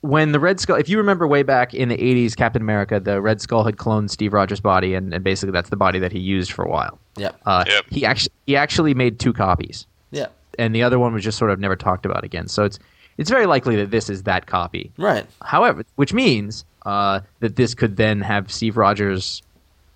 when 0.00 0.32
the 0.32 0.38
Red 0.40 0.60
Skull, 0.60 0.76
if 0.76 0.88
you 0.88 0.96
remember 0.98 1.26
way 1.26 1.42
back 1.42 1.74
in 1.74 1.88
the 1.88 1.96
'80s, 1.96 2.36
Captain 2.36 2.62
America, 2.62 3.00
the 3.00 3.20
Red 3.20 3.40
Skull 3.40 3.64
had 3.64 3.76
cloned 3.76 4.10
Steve 4.10 4.32
Rogers' 4.32 4.60
body, 4.60 4.94
and, 4.94 5.12
and 5.12 5.24
basically 5.24 5.52
that's 5.52 5.70
the 5.70 5.76
body 5.76 5.98
that 5.98 6.12
he 6.12 6.18
used 6.20 6.52
for 6.52 6.64
a 6.64 6.68
while. 6.68 6.98
Yep. 7.16 7.40
Uh, 7.46 7.64
Yep. 7.66 7.84
He 7.90 8.04
actually 8.06 8.32
he 8.46 8.56
actually 8.56 8.94
made 8.94 9.18
two 9.18 9.32
copies, 9.32 9.86
Yeah. 10.10 10.26
and 10.58 10.74
the 10.74 10.82
other 10.82 10.98
one 10.98 11.12
was 11.14 11.24
just 11.24 11.36
sort 11.38 11.50
of 11.50 11.58
never 11.58 11.74
talked 11.76 12.06
about 12.06 12.22
again. 12.24 12.46
So 12.48 12.64
it's 12.64 12.78
it's 13.18 13.28
very 13.30 13.46
likely 13.46 13.74
that 13.76 13.90
this 13.90 14.08
is 14.08 14.22
that 14.22 14.46
copy. 14.46 14.92
Right. 14.96 15.26
However, 15.42 15.82
which 15.96 16.12
means 16.14 16.64
uh, 16.86 17.20
that 17.40 17.56
this 17.56 17.74
could 17.74 17.96
then 17.96 18.20
have 18.20 18.52
Steve 18.52 18.76
Rogers, 18.76 19.42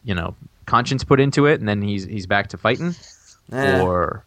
you 0.04 0.14
know, 0.14 0.34
conscience 0.66 1.04
put 1.04 1.20
into 1.20 1.46
it, 1.46 1.60
and 1.60 1.68
then 1.68 1.80
he's 1.80 2.04
he's 2.04 2.26
back 2.26 2.48
to 2.48 2.58
fighting, 2.58 2.94
Eh. 3.52 3.80
or 3.80 4.24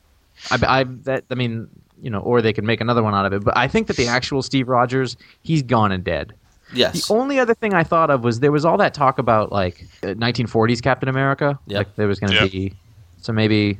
I, 0.51 0.79
I 0.79 0.84
that 1.03 1.25
I 1.29 1.36
mean, 1.36 1.67
you 2.02 2.10
know, 2.10 2.20
or 2.20 2.42
they 2.42 2.54
could 2.54 2.64
make 2.64 2.82
another 2.82 3.02
one 3.04 3.14
out 3.14 3.25
of 3.25 3.34
it. 3.34 3.44
But 3.44 3.58
I 3.58 3.68
think 3.68 3.88
that 3.88 3.98
the 3.98 4.08
actual 4.08 4.42
Steve 4.42 4.68
Rogers, 4.68 5.16
he's 5.44 5.64
gone 5.64 5.92
and 5.92 6.04
dead. 6.04 6.34
Yes. 6.74 7.08
The 7.08 7.14
only 7.14 7.40
other 7.40 7.54
thing 7.54 7.74
I 7.74 7.84
thought 7.84 8.10
of 8.10 8.24
was 8.24 8.40
there 8.40 8.52
was 8.52 8.66
all 8.66 8.78
that 8.78 8.94
talk 8.94 9.20
about 9.20 9.52
like 9.52 9.86
uh, 10.04 10.08
1940s 10.08 10.82
Captain 10.82 11.08
America, 11.10 11.58
Yep. 11.68 11.78
like 11.78 11.96
there 11.96 12.08
was 12.08 12.20
going 12.20 12.34
to 12.34 12.42
Yep. 12.42 12.52
be, 12.52 12.74
so 13.22 13.32
maybe, 13.32 13.78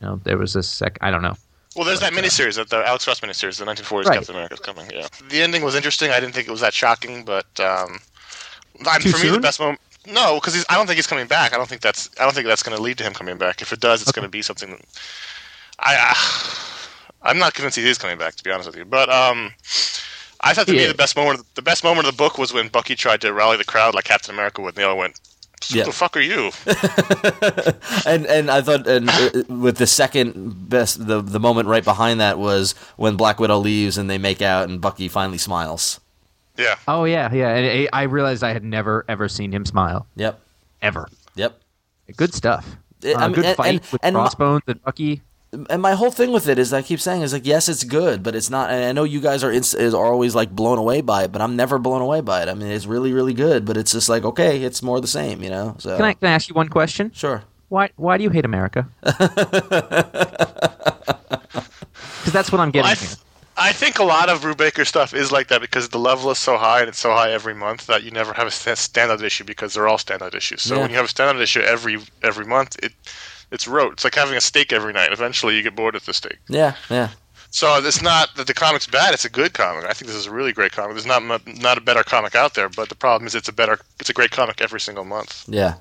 you 0.00 0.06
know, 0.06 0.20
there 0.24 0.38
was 0.38 0.56
a 0.56 0.62
sec. 0.62 0.98
I 1.00 1.10
don't 1.10 1.22
know. 1.22 1.36
Well, 1.76 1.84
there's 1.86 2.00
that 2.00 2.12
miniseries, 2.12 2.56
that 2.56 2.68
the 2.68 2.86
Alex 2.86 3.06
Ross 3.06 3.20
miniseries, 3.20 3.58
the 3.58 3.64
1940s 3.64 4.04
Right. 4.06 4.14
Captain 4.18 4.34
America 4.34 4.54
is 4.54 4.60
coming. 4.60 4.90
Yeah, 4.90 5.08
the 5.30 5.40
ending 5.42 5.62
was 5.62 5.74
interesting. 5.74 6.10
I 6.10 6.20
didn't 6.20 6.34
think 6.34 6.48
it 6.48 6.50
was 6.50 6.60
that 6.60 6.74
shocking, 6.74 7.24
but 7.24 7.46
um, 7.60 7.98
I, 8.86 8.98
Too 8.98 9.10
for 9.10 9.24
me, 9.24 9.30
the 9.30 9.38
best 9.40 9.60
moment. 9.60 9.80
No, 10.06 10.34
because 10.40 10.64
I 10.68 10.74
don't 10.74 10.86
think 10.86 10.96
he's 10.96 11.06
coming 11.06 11.26
back. 11.26 11.54
I 11.54 11.56
don't 11.56 11.68
think 11.68 11.80
that's. 11.80 12.10
I 12.20 12.24
don't 12.24 12.34
think 12.34 12.46
that's 12.46 12.62
going 12.62 12.76
to 12.76 12.82
lead 12.82 12.98
to 12.98 13.04
him 13.04 13.12
coming 13.14 13.38
back. 13.38 13.62
If 13.62 13.72
it 13.72 13.80
does, 13.80 14.02
it's 14.02 14.10
going 14.12 14.24
to 14.24 14.28
be 14.28 14.42
something. 14.42 14.82
I, 15.78 15.94
uh, 15.96 16.14
I'm 17.22 17.38
not 17.38 17.54
convinced 17.54 17.76
he 17.78 17.88
is 17.88 17.98
coming 17.98 18.18
back, 18.18 18.34
to 18.36 18.44
be 18.44 18.50
honest 18.50 18.68
with 18.68 18.76
you. 18.76 18.84
But 18.84 19.08
um, 19.10 19.52
I 20.40 20.54
thought 20.54 20.66
to 20.66 20.72
He 20.72 20.78
me 20.78 20.86
the 20.86 20.94
best 20.94 21.16
moment, 21.16 21.44
the 21.54 21.62
best 21.62 21.84
moment 21.84 22.06
of 22.06 22.12
the 22.14 22.16
book 22.16 22.38
was 22.38 22.52
when 22.52 22.68
Bucky 22.68 22.94
tried 22.96 23.20
to 23.22 23.32
rally 23.32 23.56
the 23.56 23.64
crowd 23.64 23.94
like 23.94 24.04
Captain 24.04 24.34
America 24.34 24.60
would, 24.62 24.70
and 24.70 24.76
they 24.76 24.82
all 24.84 24.96
went, 24.98 25.20
"Who 25.70 25.78
Yeah. 25.78 25.84
the 25.84 25.92
fuck 25.92 26.16
are 26.16 26.20
you?" 26.20 26.50
and 28.06 28.26
and 28.26 28.50
I 28.50 28.60
thought 28.62 28.86
and 28.86 29.08
uh, 29.08 29.30
with 29.48 29.76
the 29.76 29.86
second 29.86 30.68
best 30.68 31.06
the 31.06 31.20
the 31.22 31.40
moment 31.40 31.68
right 31.68 31.84
behind 31.84 32.20
that 32.20 32.38
was 32.38 32.72
when 32.96 33.16
Black 33.16 33.38
Widow 33.38 33.58
leaves 33.58 33.98
and 33.98 34.08
they 34.10 34.18
make 34.18 34.42
out 34.42 34.68
and 34.68 34.80
Bucky 34.80 35.08
finally 35.08 35.38
smiles. 35.38 36.00
yeah, 36.58 36.76
Oh 36.88 37.04
yeah, 37.04 37.32
yeah. 37.32 37.54
And 37.54 37.88
I 37.94 38.00
I 38.00 38.02
realized 38.04 38.42
I 38.42 38.52
had 38.52 38.64
never 38.64 39.04
ever 39.08 39.28
seen 39.28 39.52
him 39.52 39.64
smile 39.64 40.06
Yep. 40.16 40.40
ever. 40.82 41.08
Yep. 41.36 41.58
Good 42.16 42.34
stuff. 42.34 42.66
It- 43.02 43.16
Uh, 43.16 43.20
I 43.20 43.26
mean, 43.28 43.34
good 43.34 43.44
and- 43.46 43.56
fight 43.56 43.68
and- 43.80 43.92
with 43.92 44.00
and 44.04 44.14
my- 44.14 44.20
Crossbones 44.22 44.62
and 44.66 44.82
Bucky. 44.82 45.22
And 45.68 45.82
my 45.82 45.92
whole 45.92 46.10
thing 46.10 46.32
with 46.32 46.48
it 46.48 46.58
is 46.58 46.72
I 46.72 46.80
keep 46.82 46.98
saying 47.00 47.20
is 47.22 47.32
like 47.32 47.44
yes 47.46 47.68
it's 47.68 47.84
good 47.84 48.22
but 48.22 48.34
it's 48.34 48.48
not 48.48 48.70
and 48.70 48.84
I 48.84 48.92
know 48.92 49.04
you 49.04 49.20
guys 49.20 49.44
are 49.44 49.52
ins- 49.52 49.74
is 49.74 49.92
are 49.94 50.06
always 50.06 50.34
like 50.34 50.50
blown 50.50 50.78
away 50.78 51.02
by 51.02 51.24
it 51.24 51.32
but 51.32 51.42
I'm 51.42 51.56
never 51.56 51.78
blown 51.78 52.00
away 52.00 52.20
by 52.22 52.42
it 52.42 52.48
I 52.48 52.54
mean 52.54 52.68
it's 52.68 52.86
really 52.86 53.12
really 53.12 53.34
good 53.34 53.64
but 53.66 53.76
it's 53.76 53.92
just 53.92 54.08
like 54.08 54.24
okay 54.24 54.62
it's 54.62 54.82
more 54.82 55.00
the 55.00 55.06
same 55.06 55.42
you 55.42 55.50
know 55.50 55.76
so 55.78 55.96
Can 55.96 56.04
I 56.06 56.14
can 56.14 56.28
I 56.28 56.32
ask 56.32 56.48
you 56.48 56.54
one 56.54 56.68
question? 56.68 57.10
sure 57.12 57.42
Why 57.68 57.90
why 57.96 58.16
do 58.16 58.24
you 58.24 58.30
hate 58.30 58.44
America? 58.46 58.88
Because 62.22 62.32
that's 62.32 62.52
what 62.52 62.60
I'm 62.60 62.70
getting 62.70 62.90
I, 62.90 62.94
here. 62.94 63.08
th- 63.08 63.18
I 63.56 63.72
think 63.72 63.98
a 63.98 64.04
lot 64.04 64.28
of 64.28 64.40
Brubaker 64.40 64.86
stuff 64.86 65.12
is 65.12 65.32
like 65.32 65.48
that 65.48 65.60
because 65.60 65.88
the 65.88 65.98
level 65.98 66.30
is 66.30 66.38
so 66.38 66.56
high 66.56 66.80
and 66.80 66.88
it's 66.88 67.00
so 67.00 67.10
high 67.10 67.32
every 67.32 67.52
month 67.54 67.86
that 67.88 68.04
you 68.04 68.10
never 68.12 68.32
have 68.32 68.46
a 68.46 68.50
sta- 68.50 68.72
standout 68.76 69.22
issue 69.22 69.44
because 69.44 69.74
they're 69.74 69.88
all 69.88 69.98
standout 69.98 70.34
issues. 70.34 70.62
So 70.62 70.76
Yeah. 70.76 70.82
when 70.82 70.90
you 70.90 70.96
have 70.96 71.04
a 71.06 71.08
standout 71.08 71.40
issue 71.40 71.60
every 71.60 71.98
every 72.22 72.44
month, 72.46 72.76
it 72.82 72.92
it's 73.52 73.68
rote. 73.68 73.92
It's 73.92 74.04
like 74.04 74.14
having 74.14 74.36
a 74.36 74.40
steak 74.40 74.72
every 74.72 74.92
night. 74.92 75.12
Eventually, 75.12 75.56
you 75.56 75.62
get 75.62 75.76
bored 75.76 75.94
with 75.94 76.06
the 76.06 76.14
steak. 76.14 76.38
yeah 76.48 76.74
yeah 76.90 77.10
So 77.50 77.76
it's 77.84 78.02
not 78.02 78.34
that 78.36 78.46
the 78.46 78.54
comic's 78.54 78.86
bad; 78.86 79.14
it's 79.14 79.24
a 79.24 79.30
good 79.30 79.52
comic. 79.52 79.84
I 79.84 79.92
think 79.92 80.08
this 80.08 80.16
is 80.16 80.26
a 80.26 80.32
really 80.32 80.52
great 80.52 80.72
comic. 80.72 80.94
There's 80.94 81.06
not 81.06 81.22
not 81.46 81.78
a 81.78 81.80
better 81.80 82.02
comic 82.02 82.34
out 82.34 82.54
there, 82.54 82.68
but 82.68 82.88
the 82.88 82.96
problem 82.96 83.26
is 83.26 83.34
it's 83.34 83.48
a 83.48 83.52
better, 83.52 83.78
it's 84.00 84.10
a 84.10 84.14
great 84.14 84.30
comic 84.30 84.60
every 84.60 84.80
single 84.80 85.04
month. 85.04 85.44
yeah 85.48 85.74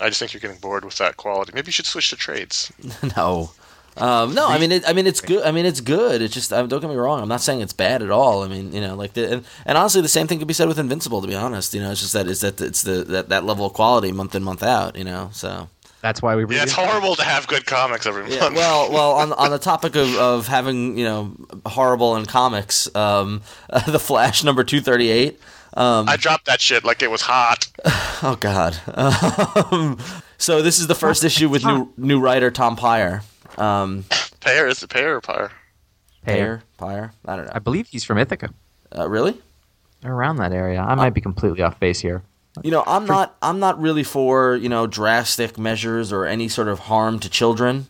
I 0.00 0.08
just 0.08 0.18
think 0.18 0.32
you're 0.32 0.40
getting 0.40 0.58
bored 0.58 0.84
with 0.84 0.96
that 0.98 1.16
quality. 1.16 1.52
Maybe 1.54 1.68
you 1.68 1.72
should 1.72 1.86
switch 1.86 2.10
to 2.10 2.16
trades. 2.16 2.72
no 3.16 3.50
um, 3.98 4.34
no 4.34 4.48
I 4.48 4.58
mean 4.58 4.72
it, 4.72 4.88
I 4.88 4.94
mean 4.94 5.06
it's 5.06 5.20
good 5.20 5.44
I 5.44 5.50
mean 5.50 5.66
it's 5.66 5.82
good 5.82 6.22
it's 6.22 6.32
just 6.32 6.50
um, 6.50 6.66
don't 6.66 6.80
get 6.80 6.88
me 6.88 6.96
wrong 6.96 7.20
I'm 7.20 7.28
not 7.28 7.42
saying 7.42 7.60
it's 7.60 7.74
bad 7.74 8.00
at 8.02 8.10
all 8.10 8.42
I 8.42 8.48
mean 8.48 8.72
you 8.72 8.80
know 8.80 8.94
like 8.94 9.12
the, 9.12 9.30
and, 9.30 9.44
and 9.66 9.76
honestly 9.76 10.00
the 10.00 10.08
same 10.08 10.26
thing 10.26 10.38
could 10.38 10.48
be 10.48 10.54
said 10.54 10.66
with 10.66 10.78
Invincible 10.78 11.20
to 11.20 11.28
be 11.28 11.34
honest 11.34 11.74
you 11.74 11.80
know 11.82 11.90
it's 11.90 12.00
just 12.00 12.14
that 12.14 12.26
it's 12.26 12.40
that 12.40 12.58
it's 12.58 12.82
the 12.82 13.04
that, 13.04 13.28
that 13.28 13.44
level 13.44 13.66
of 13.66 13.74
quality 13.74 14.10
month 14.10 14.34
in 14.34 14.42
month 14.42 14.62
out 14.62 14.96
you 14.96 15.04
know 15.04 15.28
so 15.34 15.68
That's 16.02 16.20
why 16.20 16.34
we 16.36 16.44
read 16.44 16.56
Yeah, 16.56 16.62
it's 16.64 16.72
horrible 16.72 17.14
to 17.16 17.22
have 17.22 17.46
good 17.46 17.64
comics 17.64 18.06
every 18.06 18.22
month. 18.22 18.34
Yeah, 18.34 18.48
well, 18.50 18.90
well, 18.92 19.12
on 19.12 19.32
on 19.32 19.50
the 19.50 19.58
topic 19.70 19.94
of, 19.96 20.14
of 20.16 20.46
having 20.48 20.98
you 20.98 21.04
know 21.04 21.34
horrible 21.64 22.16
in 22.16 22.26
comics, 22.26 22.92
um, 22.94 23.40
the 23.86 23.98
Flash 24.00 24.42
number 24.44 24.64
two 24.64 24.80
thirty 24.80 25.08
eight. 25.08 25.40
Um, 25.74 26.06
I 26.08 26.16
dropped 26.16 26.44
that 26.46 26.60
shit 26.60 26.84
like 26.84 27.02
it 27.02 27.10
was 27.10 27.22
hot. 27.22 27.68
oh 28.22 28.36
God. 28.38 28.76
Um, 28.92 29.96
so 30.38 30.60
this 30.60 30.78
is 30.78 30.86
the 30.86 30.94
first 30.94 31.24
issue 31.24 31.48
with 31.48 31.64
new 31.64 31.88
new 31.96 32.20
writer 32.20 32.50
Tom 32.50 32.76
Peyer. 32.76 33.22
Um, 33.56 34.04
Pear 34.40 34.66
is 34.66 34.80
the 34.80 34.88
pear 34.88 35.16
or 35.16 35.20
pyre? 35.20 35.52
Pyre, 36.26 36.62
Pyre. 36.78 37.12
I 37.24 37.36
don't 37.36 37.46
know. 37.46 37.52
I 37.54 37.58
believe 37.58 37.88
he's 37.88 38.02
from 38.04 38.18
Ithaca, 38.18 38.52
Uh, 38.96 39.08
really? 39.08 39.40
around 40.04 40.36
that 40.36 40.52
area. 40.52 40.80
I 40.80 40.94
might 40.96 41.14
be 41.14 41.20
completely 41.20 41.62
off 41.62 41.78
base 41.78 42.00
here. 42.00 42.22
You 42.62 42.70
know, 42.70 42.84
I'm 42.86 43.06
not. 43.06 43.36
I'm 43.40 43.58
not 43.60 43.80
really 43.80 44.04
for 44.04 44.56
you 44.56 44.68
know 44.68 44.86
drastic 44.86 45.58
measures 45.58 46.12
or 46.12 46.26
any 46.26 46.48
sort 46.48 46.68
of 46.68 46.80
harm 46.80 47.18
to 47.20 47.30
children. 47.30 47.86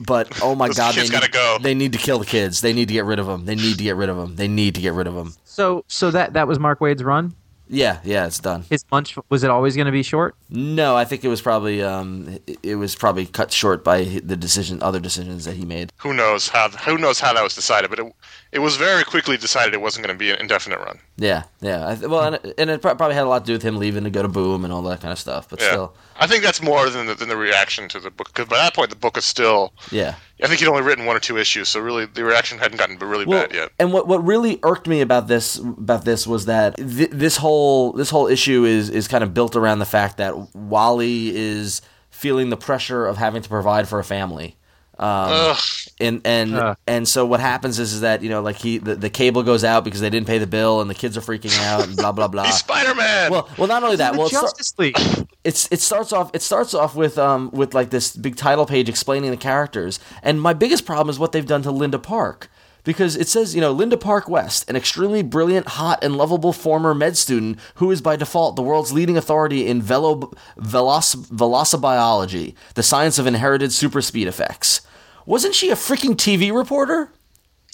But 0.00 0.40
oh 0.42 0.54
my 0.54 0.68
God, 0.70 0.94
they 0.94 1.02
need, 1.02 1.12
gotta 1.12 1.30
go. 1.30 1.58
they 1.60 1.74
need 1.74 1.92
to 1.92 1.98
kill 1.98 2.18
the 2.18 2.26
kids. 2.26 2.62
They 2.62 2.72
need 2.72 2.88
to 2.88 2.94
get 2.94 3.04
rid 3.04 3.18
of 3.18 3.26
them. 3.26 3.44
They 3.44 3.54
need 3.54 3.76
to 3.78 3.84
get 3.84 3.96
rid 3.96 4.08
of 4.08 4.16
them. 4.16 4.36
They 4.36 4.48
need 4.48 4.74
to 4.76 4.80
get 4.80 4.94
rid 4.94 5.06
of 5.06 5.14
them. 5.14 5.34
So 5.44 5.84
so 5.88 6.10
that 6.10 6.32
that 6.32 6.48
was 6.48 6.58
Mark 6.58 6.80
Waid's 6.80 7.04
run. 7.04 7.34
Yeah, 7.74 8.00
yeah, 8.04 8.26
it's 8.26 8.38
done. 8.38 8.64
His 8.68 8.84
lunch 8.92 9.16
was 9.30 9.42
it 9.44 9.50
always 9.50 9.76
going 9.76 9.86
to 9.86 9.92
be 9.92 10.02
short? 10.02 10.34
No, 10.50 10.94
I 10.94 11.06
think 11.06 11.24
it 11.24 11.28
was 11.28 11.40
probably 11.40 11.82
um, 11.82 12.38
it- 12.46 12.58
it 12.62 12.74
was 12.76 12.94
probably 12.94 13.24
cut 13.26 13.50
short 13.50 13.82
by 13.82 14.04
the 14.04 14.36
decision, 14.36 14.82
other 14.82 15.00
decisions 15.00 15.46
that 15.46 15.56
he 15.56 15.64
made. 15.64 15.90
Who 15.96 16.12
knows 16.12 16.48
how? 16.48 16.68
Who 16.68 16.98
knows 16.98 17.18
how 17.18 17.32
that 17.32 17.42
was 17.42 17.54
decided? 17.54 17.88
But 17.88 17.98
it, 18.00 18.12
it 18.52 18.58
was 18.58 18.76
very 18.76 19.04
quickly 19.04 19.36
decided 19.38 19.72
it 19.74 19.80
wasn't 19.80 20.04
going 20.06 20.14
to 20.14 20.18
be 20.18 20.30
an 20.30 20.38
indefinite 20.38 20.80
run. 20.80 20.98
Yeah, 21.16 21.44
yeah. 21.62 21.86
I 21.88 21.94
well, 22.06 22.20
and 22.24 22.34
it, 22.36 22.54
and 22.58 22.68
it 22.70 22.82
probably 22.82 23.14
had 23.14 23.24
a 23.24 23.28
lot 23.28 23.40
to 23.40 23.46
do 23.46 23.52
with 23.54 23.62
him 23.62 23.78
leaving 23.78 24.04
to 24.04 24.10
go 24.10 24.20
to 24.22 24.28
Boom 24.28 24.64
and 24.64 24.72
all 24.72 24.82
that 24.82 25.00
kind 25.00 25.10
of 25.12 25.18
stuff. 25.18 25.48
But 25.48 25.60
Yeah, 25.60 25.68
still, 25.68 25.94
I 26.20 26.26
think 26.26 26.42
that's 26.44 26.60
more 26.62 26.90
than 26.90 27.06
the, 27.06 27.14
than 27.14 27.28
the 27.30 27.36
reaction 27.36 27.88
to 27.88 28.00
the 28.00 28.10
book. 28.10 28.28
Because 28.28 28.46
by 28.48 28.56
that 28.58 28.74
point, 28.74 28.90
the 28.90 28.96
book 28.96 29.16
is 29.16 29.24
still. 29.24 29.72
yeah. 29.90 30.16
I 30.44 30.48
think 30.48 30.58
he'd 30.58 30.66
only 30.66 30.82
written 30.82 31.04
one 31.06 31.14
or 31.16 31.20
two 31.20 31.38
issues, 31.38 31.68
so 31.68 31.78
really 31.78 32.04
the 32.04 32.24
reaction 32.24 32.58
hadn't 32.58 32.76
gotten 32.76 32.98
really 32.98 33.24
Well, 33.26 33.42
bad 33.46 33.54
yet. 33.54 33.70
and 33.78 33.92
what 33.92 34.08
what 34.08 34.24
really 34.26 34.58
irked 34.64 34.88
me 34.88 35.00
about 35.00 35.28
this 35.28 35.56
about 35.58 36.04
this 36.04 36.26
was 36.26 36.46
that 36.46 36.76
th- 36.78 37.10
this 37.12 37.36
whole 37.36 37.61
this 37.92 38.10
whole 38.10 38.26
issue 38.28 38.64
is 38.64 38.88
is 38.90 39.08
kind 39.08 39.22
of 39.24 39.32
built 39.34 39.56
around 39.56 39.78
the 39.78 39.86
fact 39.86 40.16
that 40.18 40.54
Wally 40.54 41.34
is 41.36 41.82
feeling 42.10 42.50
the 42.50 42.56
pressure 42.56 43.06
of 43.06 43.16
having 43.16 43.42
to 43.42 43.48
provide 43.48 43.88
for 43.88 43.98
a 43.98 44.04
family. 44.04 44.56
Um, 44.98 45.56
and 46.00 46.20
and 46.24 46.54
Uh. 46.54 46.74
and 46.86 47.08
so 47.08 47.24
what 47.26 47.40
happens 47.40 47.78
is, 47.78 47.92
is 47.94 48.02
that 48.02 48.22
you 48.22 48.28
know 48.28 48.40
like 48.42 48.56
he 48.56 48.78
the, 48.78 48.94
the 48.94 49.08
cable 49.10 49.42
goes 49.42 49.64
out 49.64 49.82
because 49.84 50.00
they 50.00 50.10
didn't 50.10 50.26
pay 50.28 50.38
the 50.38 50.46
bill 50.46 50.80
and 50.80 50.88
the 50.88 50.94
kids 50.94 51.16
are 51.16 51.20
freaking 51.22 51.58
out 51.64 51.84
and 51.88 51.96
blah 51.96 52.12
blah 52.12 52.28
blah. 52.28 52.44
He's 52.50 52.56
Spider 52.58 52.94
Man. 52.94 53.30
well, 53.32 53.48
well, 53.58 53.66
not 53.68 53.82
only 53.82 53.96
that. 53.96 54.12
Well, 54.16 54.26
it, 54.26 54.30
start- 54.30 54.44
Justice 54.44 54.74
League. 54.78 54.96
it's 55.42 55.66
it 55.72 55.80
starts 55.80 56.12
off 56.12 56.30
it 56.34 56.42
starts 56.42 56.74
off 56.74 56.94
with 56.94 57.18
um 57.18 57.50
with 57.52 57.74
like 57.74 57.90
this 57.90 58.14
big 58.14 58.36
title 58.36 58.66
page 58.66 58.88
explaining 58.88 59.30
the 59.30 59.36
characters 59.36 59.98
and 60.22 60.40
my 60.40 60.52
biggest 60.52 60.84
problem 60.86 61.08
is 61.08 61.18
what 61.18 61.32
they've 61.32 61.46
done 61.46 61.62
to 61.62 61.70
Linda 61.72 61.98
Park 61.98 62.48
because 62.84 63.16
it 63.16 63.28
says 63.28 63.54
you 63.54 63.60
know 63.60 63.72
Linda 63.72 63.96
Park 63.96 64.28
West 64.28 64.68
an 64.68 64.76
extremely 64.76 65.22
brilliant 65.22 65.68
hot 65.68 66.02
and 66.02 66.16
lovable 66.16 66.52
former 66.52 66.94
med 66.94 67.16
student 67.16 67.58
who 67.76 67.90
is 67.90 68.00
by 68.00 68.16
default 68.16 68.56
the 68.56 68.62
world's 68.62 68.92
leading 68.92 69.16
authority 69.16 69.66
in 69.66 69.80
velo 69.82 70.16
veloc- 70.58 71.26
velocibiology 71.28 72.54
the 72.74 72.82
science 72.82 73.18
of 73.18 73.26
inherited 73.26 73.72
super 73.72 74.02
speed 74.02 74.26
effects 74.28 74.80
wasn't 75.26 75.54
she 75.54 75.70
a 75.70 75.74
freaking 75.74 76.14
TV 76.16 76.52
reporter 76.52 77.12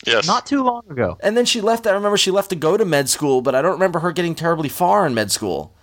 yes. 0.07 0.27
Not 0.27 0.47
too 0.47 0.63
long 0.63 0.83
ago. 0.91 1.17
and 1.23 1.37
then 1.37 1.45
she 1.45 1.61
left 1.61 1.87
I 1.87 1.93
remember 1.93 2.17
she 2.17 2.31
left 2.31 2.51
to 2.51 2.57
go 2.57 2.77
to 2.77 2.85
med 2.85 3.09
school 3.09 3.41
but 3.41 3.55
I 3.55 3.63
don't 3.63 3.73
remember 3.73 4.01
her 4.01 4.13
getting 4.13 4.35
terribly 4.35 4.69
far 4.69 5.07
in 5.07 5.15
med 5.15 5.33
school 5.33 5.75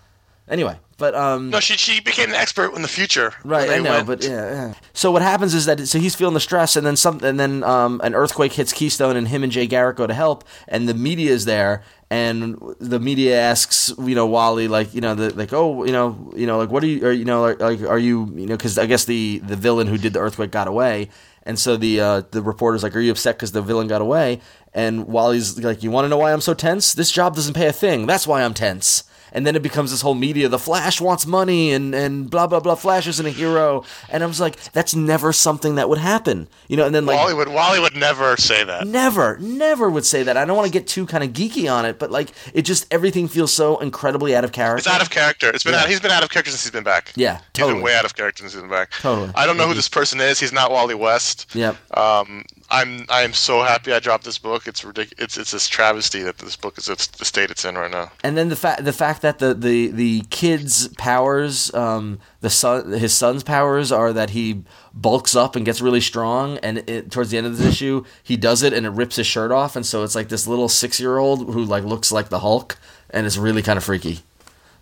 anyway 0.48 0.78
but 0.98 1.14
um 1.16 1.50
no, 1.50 1.60
she 1.60 1.76
she 1.78 2.00
became 2.00 2.30
an 2.30 2.36
expert 2.36 2.74
in 2.76 2.82
the 2.82 2.88
future. 2.88 3.34
Right, 3.44 3.70
I 3.70 3.80
know, 3.80 3.92
went- 3.92 4.08
but 4.08 4.24
yeah, 4.24 4.30
yeah. 4.52 4.74
So 4.94 5.12
what 5.12 5.22
happens 5.22 5.54
is 5.54 5.66
that 5.66 5.80
so 5.88 6.00
he's 6.00 6.16
feeling 6.16 6.34
the 6.34 6.40
stress, 6.40 6.76
and 6.76 6.86
then 6.86 6.96
some, 6.96 7.20
and 7.24 7.40
then 7.40 7.64
um, 7.64 8.00
an 8.04 8.16
earthquake 8.16 8.54
hits 8.54 8.72
Keystone, 8.72 9.16
and 9.18 9.28
him 9.28 9.44
and 9.44 9.52
Jay 9.52 9.68
Garrick 9.68 9.98
go 9.98 10.08
to 10.08 10.14
help, 10.14 10.44
and 10.68 10.88
the 10.88 10.94
media 10.94 11.32
is 11.32 11.46
there, 11.46 11.84
and 12.10 12.58
the 12.80 13.00
media 13.00 13.40
asks, 13.40 13.92
you 14.00 14.16
know, 14.16 14.26
Wally, 14.26 14.68
like, 14.68 14.94
you 14.94 15.02
know, 15.02 15.16
the, 15.16 15.34
like, 15.36 15.52
oh, 15.52 15.84
you 15.84 15.92
know, 15.92 16.32
you 16.36 16.46
know, 16.48 16.58
like, 16.58 16.70
what 16.70 16.84
are 16.84 16.88
you, 16.88 17.06
or, 17.06 17.12
you 17.12 17.26
know, 17.26 17.42
like, 17.42 17.60
like, 17.60 17.82
are 17.82 18.00
you, 18.00 18.32
you 18.36 18.46
know, 18.46 18.56
because 18.56 18.78
I 18.78 18.86
guess 18.86 19.06
the 19.06 19.40
the 19.40 19.56
villain 19.56 19.88
who 19.88 19.98
did 19.98 20.14
the 20.14 20.20
earthquake 20.20 20.52
got 20.52 20.68
away, 20.68 21.10
and 21.44 21.60
so 21.60 21.76
the 21.78 22.00
uh, 22.00 22.22
the 22.32 22.42
reporter's 22.42 22.84
like, 22.84 22.96
are 22.96 23.02
you 23.02 23.12
upset 23.12 23.36
because 23.36 23.52
the 23.52 23.62
villain 23.62 23.88
got 23.88 24.02
away? 24.02 24.40
And 24.74 25.08
Wally's 25.08 25.58
like, 25.64 25.84
you 25.84 25.92
want 25.92 26.06
to 26.06 26.10
know 26.10 26.18
why 26.18 26.34
I'm 26.34 26.42
so 26.42 26.54
tense? 26.54 26.94
This 26.94 27.10
job 27.12 27.36
doesn't 27.36 27.54
pay 27.54 27.68
a 27.68 27.74
thing. 27.74 28.06
That's 28.08 28.28
why 28.28 28.44
I'm 28.44 28.54
tense 28.54 29.04
and 29.32 29.46
then 29.46 29.56
it 29.56 29.62
becomes 29.62 29.92
this 29.92 30.02
whole 30.02 30.14
media 30.16 30.48
the 30.50 30.60
flash 30.60 31.00
wants 31.02 31.26
money 31.26 31.72
and 31.72 31.94
and 31.96 32.30
blah 32.30 32.48
blah 32.48 32.60
blah 32.60 32.76
flash 32.76 33.08
isn't 33.08 33.26
a 33.26 33.30
hero 33.32 33.84
and 34.10 34.24
i 34.24 34.26
was 34.26 34.40
like 34.40 34.56
that's 34.74 34.96
never 34.96 35.32
something 35.34 35.76
that 35.76 35.90
would 35.90 35.98
happen 35.98 36.48
you 36.68 36.78
know 36.78 36.86
and 36.86 36.94
then 36.96 37.06
like 37.06 37.18
Wally 37.18 37.34
would 37.34 37.50
Wally 37.50 37.80
would 37.80 37.96
never 37.96 38.38
say 38.38 38.64
that. 38.64 38.88
never 38.88 39.38
never 39.40 39.90
would 39.90 40.06
say 40.06 40.24
that 40.24 40.38
i 40.38 40.46
don't 40.46 40.56
want 40.58 40.68
to 40.68 40.72
get 40.72 40.88
too 40.88 41.06
kind 41.06 41.24
of 41.24 41.32
geeky 41.32 41.72
on 41.72 41.86
it 41.86 41.98
but 42.00 42.12
like 42.12 42.30
it 42.54 42.64
just 42.64 42.86
everything 42.92 43.28
feels 43.28 43.52
so 43.54 43.78
incredibly 43.80 44.36
out 44.36 44.44
of 44.44 44.52
character 44.52 44.78
It's 44.80 44.88
out 44.88 45.02
of 45.02 45.10
character. 45.10 45.50
It's 45.50 45.64
been 45.64 45.74
Yeah. 45.74 45.82
out, 45.82 45.90
he's 45.90 46.00
been 46.00 46.12
out 46.12 46.24
of 46.24 46.30
character 46.30 46.52
since 46.52 46.64
he's 46.64 46.72
been 46.72 46.84
back. 46.84 47.12
Yeah, 47.16 47.38
he's 47.38 47.42
totally. 47.54 47.74
been 47.76 47.84
way 47.84 47.96
out 47.96 48.06
of 48.06 48.16
character 48.16 48.42
since 48.44 48.54
he's 48.54 48.62
been 48.62 48.70
back. 48.70 48.92
Totally. 49.02 49.32
I 49.36 49.46
don't 49.46 49.58
know 49.58 49.68
who 49.68 49.74
this 49.74 49.90
person 49.90 50.20
is. 50.22 50.40
He's 50.40 50.52
not 50.54 50.72
Wally 50.72 50.96
West. 50.96 51.48
yep 51.54 51.76
Um, 51.98 52.44
I'm 52.72 53.06
I 53.10 53.22
am 53.22 53.34
so 53.34 53.62
happy 53.62 53.94
I 53.94 54.00
dropped 54.00 54.24
this 54.24 54.38
book. 54.40 54.68
It's 54.68 54.84
ridiculous. 54.84 55.24
It's 55.24 55.38
it's 55.38 55.52
this 55.52 55.68
travesty 55.68 56.24
that 56.24 56.40
this 56.40 56.56
book 56.56 56.78
is 56.78 56.90
it's 56.90 57.08
the 57.08 57.26
state 57.26 57.52
it's 57.52 57.64
in 57.64 57.76
right 57.76 57.92
now. 57.92 58.12
and 58.24 58.36
then 58.36 58.50
the 58.50 58.56
fact 58.56 58.84
the 58.84 58.94
fact 58.94 59.22
that 59.22 59.40
the 59.40 59.54
the 59.54 59.88
the 59.88 60.22
kid's 60.30 60.88
powers 60.90 61.74
um 61.76 62.20
the 62.42 62.50
son 62.50 62.92
his 62.92 63.14
son's 63.14 63.44
powers 63.44 63.92
are 63.92 64.12
that 64.14 64.32
he 64.32 64.64
bulks 64.94 65.36
up 65.36 65.56
and 65.56 65.66
gets 65.66 65.80
really 65.82 66.02
strong 66.02 66.58
and 66.60 66.80
it, 66.90 67.12
towards 67.12 67.30
the 67.30 67.38
end 67.38 67.46
of 67.46 67.58
this 67.58 67.68
issue 67.68 68.04
he 68.24 68.36
does 68.36 68.64
it 68.64 68.74
and 68.74 68.86
it 68.86 68.92
rips 68.92 69.18
his 69.18 69.28
shirt 69.28 69.52
off 69.52 69.76
and 69.76 69.86
so 69.86 70.04
it's 70.04 70.16
like 70.16 70.30
this 70.30 70.48
little 70.48 70.68
6-year-old 70.68 71.54
who 71.54 71.64
like 71.64 71.84
looks 71.84 72.12
like 72.12 72.30
the 72.30 72.40
Hulk 72.40 72.78
and 73.12 73.26
it's 73.26 73.38
really 73.38 73.62
kind 73.62 73.78
of 73.78 73.84
freaky 73.84 74.22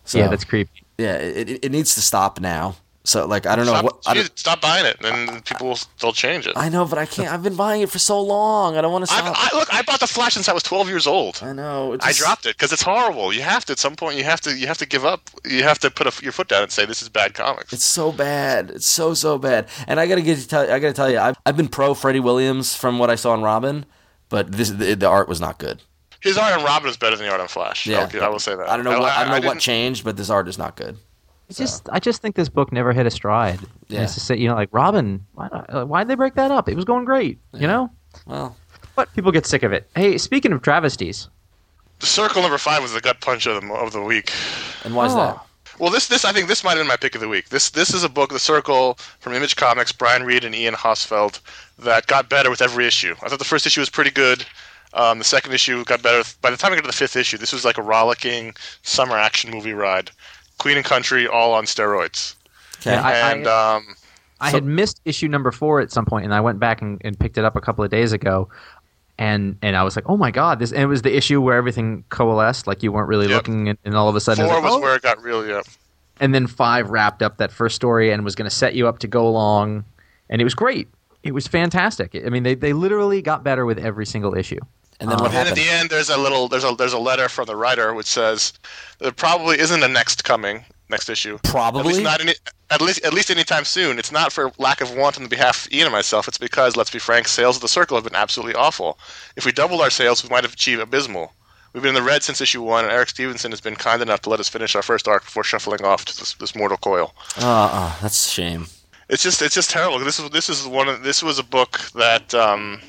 so 0.05 0.19
yeah, 0.19 0.27
that's 0.27 0.43
creepy. 0.45 0.83
yeah 0.97 1.15
it, 1.15 1.49
it, 1.49 1.65
it 1.65 1.71
needs 1.71 1.95
to 1.95 2.01
stop 2.01 2.39
now 2.39 2.75
so 3.05 3.25
like 3.25 3.45
I 3.45 3.55
don't 3.55 3.65
know 3.65 3.73
Stop, 3.73 3.83
what 3.83 3.99
I, 4.05 4.13
geez, 4.13 4.29
don't- 4.29 4.39
stop 4.39 4.61
buying 4.61 4.85
it, 4.85 4.97
and 5.03 5.43
people 5.45 5.67
will 5.67 5.79
they'll 5.99 6.13
change 6.13 6.47
it. 6.47 6.55
I, 6.55 6.67
I 6.67 6.69
know 6.69 6.85
but 6.85 6.97
I 6.97 7.05
can't 7.05 7.29
I've 7.29 7.43
been 7.43 7.55
buying 7.55 7.81
it 7.81 7.89
for 7.89 7.99
so 7.99 8.21
long 8.21 8.77
I 8.77 8.81
don't 8.81 8.91
want 8.91 9.03
to 9.03 9.13
stop 9.13 9.35
I, 9.37 9.57
look, 9.57 9.73
I 9.73 9.81
bought 9.81 9.99
the 9.99 10.07
Flash 10.07 10.35
since 10.35 10.47
I 10.47 10.53
was 10.53 10.63
12 10.63 10.87
years 10.87 11.05
old. 11.07 11.39
I 11.43 11.53
know 11.53 11.93
it 11.93 12.01
I 12.03 12.13
dropped 12.13 12.45
it 12.45 12.55
because 12.55 12.71
it's 12.71 12.81
horrible. 12.81 13.33
You 13.33 13.41
have 13.41 13.65
to 13.65 13.73
at 13.73 13.79
some 13.79 13.95
point. 13.95 14.17
You 14.17 14.23
have 14.23 14.41
to. 14.41 14.55
You 14.57 14.67
have 14.67 14.77
to 14.77 14.85
give 14.85 15.05
up. 15.05 15.29
You 15.45 15.63
have 15.63 15.79
to 15.79 15.91
put 15.91 16.07
a, 16.07 16.23
your 16.23 16.31
foot 16.31 16.47
down 16.47 16.63
and 16.63 16.71
say 16.71 16.85
this 16.85 17.01
is 17.01 17.09
bad 17.09 17.33
comics. 17.33 17.73
It's 17.73 17.83
so 17.83 18.11
bad. 18.11 18.71
It's 18.71 18.87
so 18.87 19.13
so 19.13 19.37
bad. 19.37 19.67
And 19.87 19.99
I 19.99 20.07
gotta 20.07 20.21
get 20.21 20.37
to 20.39 20.47
tell. 20.47 20.61
I 20.61 20.79
gotta 20.79 20.93
tell 20.93 21.09
you, 21.09 21.19
I've 21.19 21.37
I've 21.45 21.57
been 21.57 21.67
pro 21.67 21.93
Freddie 21.93 22.19
Williams 22.19 22.75
from 22.75 22.99
what 22.99 23.09
I 23.09 23.15
saw 23.15 23.33
in 23.33 23.41
Robin, 23.41 23.85
but 24.29 24.51
this 24.51 24.69
the, 24.71 24.95
the 24.95 25.07
art 25.07 25.27
was 25.27 25.41
not 25.41 25.59
good. 25.59 25.81
His 26.21 26.37
art 26.37 26.57
on 26.57 26.63
Robin 26.63 26.89
is 26.89 26.95
better 26.95 27.17
than 27.17 27.25
the 27.25 27.31
art 27.31 27.41
on 27.41 27.49
Flash. 27.49 27.85
Yeah, 27.85 28.05
Okay, 28.05 28.21
I 28.21 28.29
will 28.29 28.39
say 28.39 28.55
that. 28.55 28.69
I 28.69 28.77
don't 28.77 28.85
know 28.85 28.97
what 28.97 29.11
I, 29.11 29.25
don't 29.25 29.41
know 29.41 29.47
what 29.47 29.59
changed, 29.59 30.05
but 30.05 30.15
this 30.15 30.29
art 30.29 30.47
is 30.47 30.57
not 30.57 30.77
good. 30.77 30.97
I 31.49 31.53
just 31.53 31.89
I 31.91 31.99
just 31.99 32.21
think 32.21 32.35
this 32.35 32.49
book 32.49 32.71
never 32.71 32.93
hit 32.93 33.05
a 33.05 33.11
stride. 33.11 33.59
Yeah. 33.87 33.99
Yeah. 33.99 34.03
It's 34.03 34.13
to 34.15 34.19
say, 34.19 34.37
you 34.37 34.47
know, 34.47 34.55
like 34.55 34.69
Robin, 34.71 35.25
why 35.33 35.47
why'd 35.83 36.07
they 36.07 36.15
break 36.15 36.35
that 36.35 36.51
up? 36.51 36.67
It 36.69 36.75
was 36.75 36.85
going 36.85 37.05
great, 37.05 37.37
you 37.53 37.67
know. 37.67 37.91
Well, 38.25 38.55
But 38.95 39.13
people 39.13 39.31
get 39.31 39.45
sick 39.45 39.63
of 39.63 39.71
it. 39.73 39.89
Hey, 39.95 40.17
speaking 40.17 40.51
of 40.53 40.61
travesties, 40.61 41.27
The 41.99 42.05
circle 42.07 42.41
number 42.41 42.57
five 42.57 42.81
was 42.81 42.93
the 42.93 43.01
gut 43.01 43.21
punch 43.21 43.45
of 43.45 43.61
the 43.61 43.73
of 43.73 43.91
the 43.91 44.01
week. 44.01 44.31
and 44.83 44.95
why 44.95 45.05
is 45.07 45.13
Oh. 45.13 45.17
that? 45.17 45.45
Well, 45.79 45.89
this 45.91 46.07
this 46.07 46.23
I 46.25 46.31
think 46.31 46.47
this 46.47 46.63
might 46.63 46.71
have 46.71 46.79
been 46.79 46.87
my 46.87 46.97
pick 46.97 47.15
of 47.15 47.21
the 47.21 47.27
week. 47.27 47.49
This 47.49 47.69
this 47.71 47.93
is 47.93 48.03
a 48.03 48.09
book, 48.09 48.29
The 48.31 48.39
Circle, 48.39 48.97
from 49.19 49.33
Image 49.33 49.55
Comics, 49.55 49.91
Brian 49.91 50.23
Reed 50.23 50.43
and 50.45 50.53
Ian 50.55 50.75
Hosfeld, 50.75 51.39
that 51.79 52.07
got 52.07 52.29
better 52.29 52.49
with 52.49 52.61
every 52.61 52.85
issue. 52.87 53.15
I 53.23 53.29
thought 53.29 53.39
the 53.39 53.45
first 53.45 53.65
issue 53.67 53.81
was 53.81 53.89
pretty 53.89 54.11
good. 54.11 54.45
Um, 54.93 55.17
the 55.17 55.23
second 55.25 55.51
issue 55.53 55.83
got 55.85 56.03
better. 56.03 56.23
By 56.41 56.51
the 56.51 56.57
time 56.57 56.71
I 56.71 56.75
got 56.75 56.81
to 56.81 56.87
the 56.87 56.93
fifth 56.93 57.15
issue, 57.15 57.37
this 57.39 57.51
was 57.51 57.65
like 57.65 57.79
a 57.79 57.81
rollicking 57.81 58.53
summer 58.83 59.17
action 59.17 59.49
movie 59.49 59.73
ride. 59.73 60.11
Queen 60.59 60.77
and 60.77 60.85
Country, 60.85 61.27
all 61.27 61.53
on 61.53 61.65
steroids. 61.65 62.35
Okay. 62.81 62.91
Yeah, 62.91 63.01
I- 63.01 63.31
and 63.31 63.47
um, 63.47 63.95
I 64.41 64.51
So- 64.51 64.57
had 64.57 64.65
missed 64.65 65.01
issue 65.05 65.27
number 65.27 65.51
four 65.51 65.79
at 65.79 65.91
some 65.91 66.05
point, 66.05 66.25
and 66.25 66.33
I 66.33 66.41
went 66.41 66.59
back 66.59 66.81
and, 66.81 67.01
and 67.03 67.17
picked 67.17 67.37
it 67.37 67.45
up 67.45 67.55
a 67.55 67.61
couple 67.61 67.83
of 67.83 67.91
days 67.91 68.11
ago, 68.13 68.49
and 69.17 69.57
and 69.61 69.75
I 69.77 69.83
was 69.83 69.95
like, 69.95 70.05
oh 70.09 70.17
my 70.17 70.31
god, 70.31 70.59
this! 70.59 70.71
And 70.71 70.81
it 70.81 70.87
was 70.87 71.01
the 71.03 71.15
issue 71.15 71.39
where 71.41 71.55
everything 71.55 72.03
coalesced, 72.09 72.65
like 72.67 72.81
you 72.83 72.91
weren't 72.91 73.07
really 73.07 73.27
Yep. 73.27 73.35
looking, 73.35 73.69
and, 73.69 73.77
and 73.85 73.95
all 73.95 74.09
of 74.09 74.15
a 74.15 74.19
sudden, 74.19 74.45
it 74.45 74.47
four 74.49 74.61
was 74.61 74.71
was 74.71 74.77
oh. 74.77 74.81
where 74.81 74.95
it 74.95 75.01
got 75.01 75.21
really 75.21 75.53
up. 75.53 75.65
and 76.19 76.33
then 76.33 76.47
five 76.47 76.89
wrapped 76.89 77.21
up 77.21 77.37
that 77.37 77.51
first 77.51 77.75
story 77.75 78.11
and 78.11 78.23
was 78.25 78.35
going 78.35 78.49
to 78.49 78.55
set 78.55 78.73
you 78.75 78.87
up 78.87 78.99
to 78.99 79.07
go 79.07 79.27
along, 79.27 79.85
and 80.29 80.41
it 80.41 80.43
was 80.43 80.55
great. 80.55 80.87
It 81.23 81.33
was 81.33 81.47
fantastic. 81.47 82.15
I 82.25 82.29
mean, 82.29 82.43
they 82.43 82.55
they 82.55 82.73
literally 82.73 83.21
got 83.21 83.43
better 83.43 83.65
with 83.65 83.77
every 83.77 84.05
single 84.05 84.35
issue. 84.35 84.59
And 84.99 85.09
then 85.09 85.17
what 85.19 85.27
And 85.27 85.33
then 85.33 85.47
at 85.47 85.55
the 85.55 85.67
end, 85.67 85.89
there's 85.89 86.09
a 86.09 86.17
little 86.17 86.47
there's 86.47 86.63
a 86.63 86.75
there's 86.75 86.93
a 86.93 86.99
letter 86.99 87.29
from 87.29 87.45
the 87.45 87.55
writer 87.55 87.93
which 87.93 88.07
says 88.07 88.53
there 88.99 89.11
probably 89.11 89.59
isn't 89.59 89.83
a 89.83 89.87
next 89.87 90.23
coming 90.23 90.65
next 90.89 91.09
issue. 91.09 91.37
Probably 91.43 91.79
At 91.79 91.83
Probably. 91.83 91.93
least 91.93 92.03
not 92.03 92.21
any 92.21 92.33
at 92.69 92.81
least 92.81 93.03
at 93.03 93.13
least 93.13 93.29
anytime 93.31 93.65
soon. 93.65 93.99
It's 93.99 94.11
not 94.11 94.31
for 94.31 94.51
lack 94.57 94.81
of 94.81 94.95
want 94.95 95.17
on 95.17 95.23
the 95.23 95.29
behalf 95.29 95.65
of 95.65 95.73
Ian 95.73 95.87
and 95.87 95.93
myself. 95.93 96.27
It's 96.27 96.37
because 96.37 96.75
let's 96.75 96.89
be 96.89 96.99
frank, 96.99 97.27
sales 97.27 97.57
of 97.57 97.61
the 97.61 97.67
Circle 97.67 97.97
have 97.97 98.03
been 98.03 98.15
absolutely 98.15 98.55
awful. 98.55 98.97
If 99.35 99.45
we 99.45 99.51
doubled 99.51 99.81
our 99.81 99.89
sales, 99.89 100.23
we 100.23 100.29
might 100.29 100.43
have 100.43 100.53
achieved 100.53 100.81
abysmal. 100.81 101.33
We've 101.73 101.81
been 101.81 101.95
in 101.95 102.03
the 102.03 102.07
red 102.07 102.21
since 102.21 102.39
issue 102.39 102.61
one, 102.61 102.83
and 102.85 102.93
Eric 102.93 103.09
Stephenson 103.09 103.51
has 103.51 103.59
been 103.59 103.75
kind 103.75 104.01
enough 104.01 104.21
to 104.21 104.29
let 104.29 104.39
us 104.39 104.47
finish 104.47 104.75
our 104.75 104.83
first 104.83 105.07
arc 105.07 105.23
before 105.23 105.43
shuffling 105.43 105.83
off 105.83 106.05
to 106.05 106.15
this, 106.17 106.35
this 106.35 106.55
mortal 106.55 106.77
coil. 106.77 107.15
Oh, 107.39 107.69
oh, 107.73 107.99
that's 108.01 108.27
a 108.27 108.29
shame. 108.29 108.67
It's 109.09 109.23
just 109.23 109.41
it's 109.41 109.55
just 109.55 109.69
terrible. 109.71 109.99
This 109.99 110.19
is 110.19 110.29
this 110.29 110.49
is 110.49 110.67
one 110.67 110.87
of 110.87 111.03
this 111.03 111.21
was 111.23 111.39
a 111.39 111.43
book 111.43 111.79
that 111.95 112.33
um, 112.33 112.81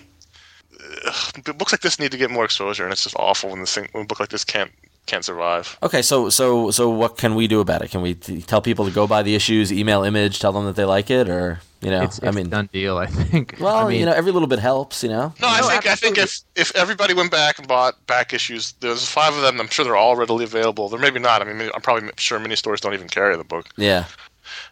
ugh, 1.06 1.58
books 1.58 1.72
like 1.72 1.80
this 1.82 1.98
need 1.98 2.12
to 2.12 2.18
get 2.18 2.30
more 2.30 2.44
exposure, 2.44 2.84
and 2.84 2.92
it's 2.92 3.04
just 3.04 3.16
awful 3.18 3.50
when 3.50 3.60
this 3.60 3.74
thing 3.74 3.88
when 3.92 4.04
a 4.04 4.06
book 4.06 4.20
like 4.20 4.28
this 4.30 4.44
can't 4.44 4.70
can't 5.06 5.24
survive. 5.24 5.78
Okay, 5.82 6.02
so 6.02 6.30
so 6.30 6.70
so 6.70 6.88
what 6.90 7.18
can 7.18 7.34
we 7.34 7.46
do 7.46 7.60
about 7.60 7.82
it? 7.82 7.90
Can 7.90 8.00
we 8.02 8.14
t- 8.14 8.40
tell 8.42 8.62
people 8.62 8.84
to 8.86 8.90
go 8.90 9.06
buy 9.06 9.22
the 9.22 9.34
issues, 9.34 9.72
email 9.72 10.02
image, 10.02 10.38
tell 10.38 10.52
them 10.52 10.64
that 10.66 10.76
they 10.76 10.84
like 10.84 11.10
it, 11.10 11.28
or 11.28 11.60
you 11.80 11.90
know, 11.90 12.02
It's, 12.02 12.18
it's 12.18 12.26
I 12.26 12.30
mean, 12.30 12.48
done 12.48 12.68
deal, 12.72 12.96
I 12.96 13.06
think. 13.06 13.56
well, 13.60 13.76
I 13.76 13.88
mean, 13.88 14.00
you 14.00 14.06
know, 14.06 14.12
every 14.12 14.32
little 14.32 14.48
bit 14.48 14.58
helps, 14.58 15.02
you 15.02 15.10
know. 15.10 15.34
No, 15.40 15.48
I 15.48 15.60
No, 15.60 15.68
think 15.68 15.86
I 15.86 15.94
think 15.94 16.16
if 16.18 16.40
if 16.56 16.74
everybody 16.74 17.12
went 17.14 17.30
back 17.30 17.58
and 17.58 17.68
bought 17.68 18.06
back 18.06 18.32
issues, 18.32 18.72
there's 18.80 19.06
five 19.08 19.34
of 19.34 19.42
them. 19.42 19.60
I'm 19.60 19.68
sure 19.68 19.84
they're 19.84 19.96
all 19.96 20.16
readily 20.16 20.44
available. 20.44 20.88
There 20.88 20.98
maybe 20.98 21.20
not. 21.20 21.42
I 21.42 21.52
mean, 21.52 21.70
I'm 21.74 21.82
probably 21.82 22.10
sure 22.16 22.38
many 22.38 22.56
stores 22.56 22.80
don't 22.80 22.94
even 22.94 23.08
carry 23.08 23.36
the 23.36 23.44
book. 23.44 23.66
Yeah, 23.76 24.06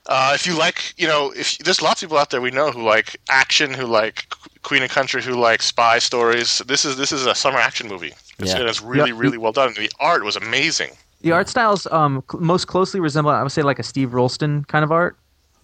Uh, 0.06 0.32
if 0.34 0.46
you 0.46 0.56
like, 0.58 0.94
you 0.96 1.06
know, 1.06 1.32
if 1.36 1.58
there's 1.58 1.80
lots 1.82 2.02
of 2.02 2.08
people 2.08 2.18
out 2.18 2.30
there 2.30 2.40
we 2.40 2.50
know 2.50 2.70
who 2.70 2.82
like 2.82 3.16
action, 3.28 3.72
who 3.74 3.86
like 3.86 4.26
Queen 4.62 4.82
and 4.82 4.90
Country, 4.90 5.22
who 5.22 5.34
like 5.34 5.62
spy 5.62 5.98
stories. 5.98 6.58
This 6.66 6.84
is 6.84 6.96
this 6.96 7.12
is 7.12 7.26
a 7.26 7.34
summer 7.34 7.58
action 7.58 7.88
movie. 7.88 8.12
It's, 8.38 8.50
Yeah. 8.50 8.60
and 8.60 8.68
it's 8.68 8.80
really 8.82 9.10
Yeah. 9.10 9.18
really 9.18 9.38
well 9.38 9.52
done. 9.52 9.74
The 9.74 9.90
art 10.00 10.24
was 10.24 10.36
amazing. 10.36 10.90
the 11.22 11.30
art 11.30 11.48
styles 11.48 11.86
um, 11.92 12.24
cl- 12.28 12.42
most 12.42 12.66
closely 12.66 12.98
resemble, 12.98 13.30
I 13.30 13.40
would 13.44 13.52
say, 13.52 13.62
like 13.62 13.78
a 13.78 13.84
Steve 13.84 14.12
Rolston 14.12 14.64
kind 14.66 14.82
of 14.84 14.90
art. 14.90 15.16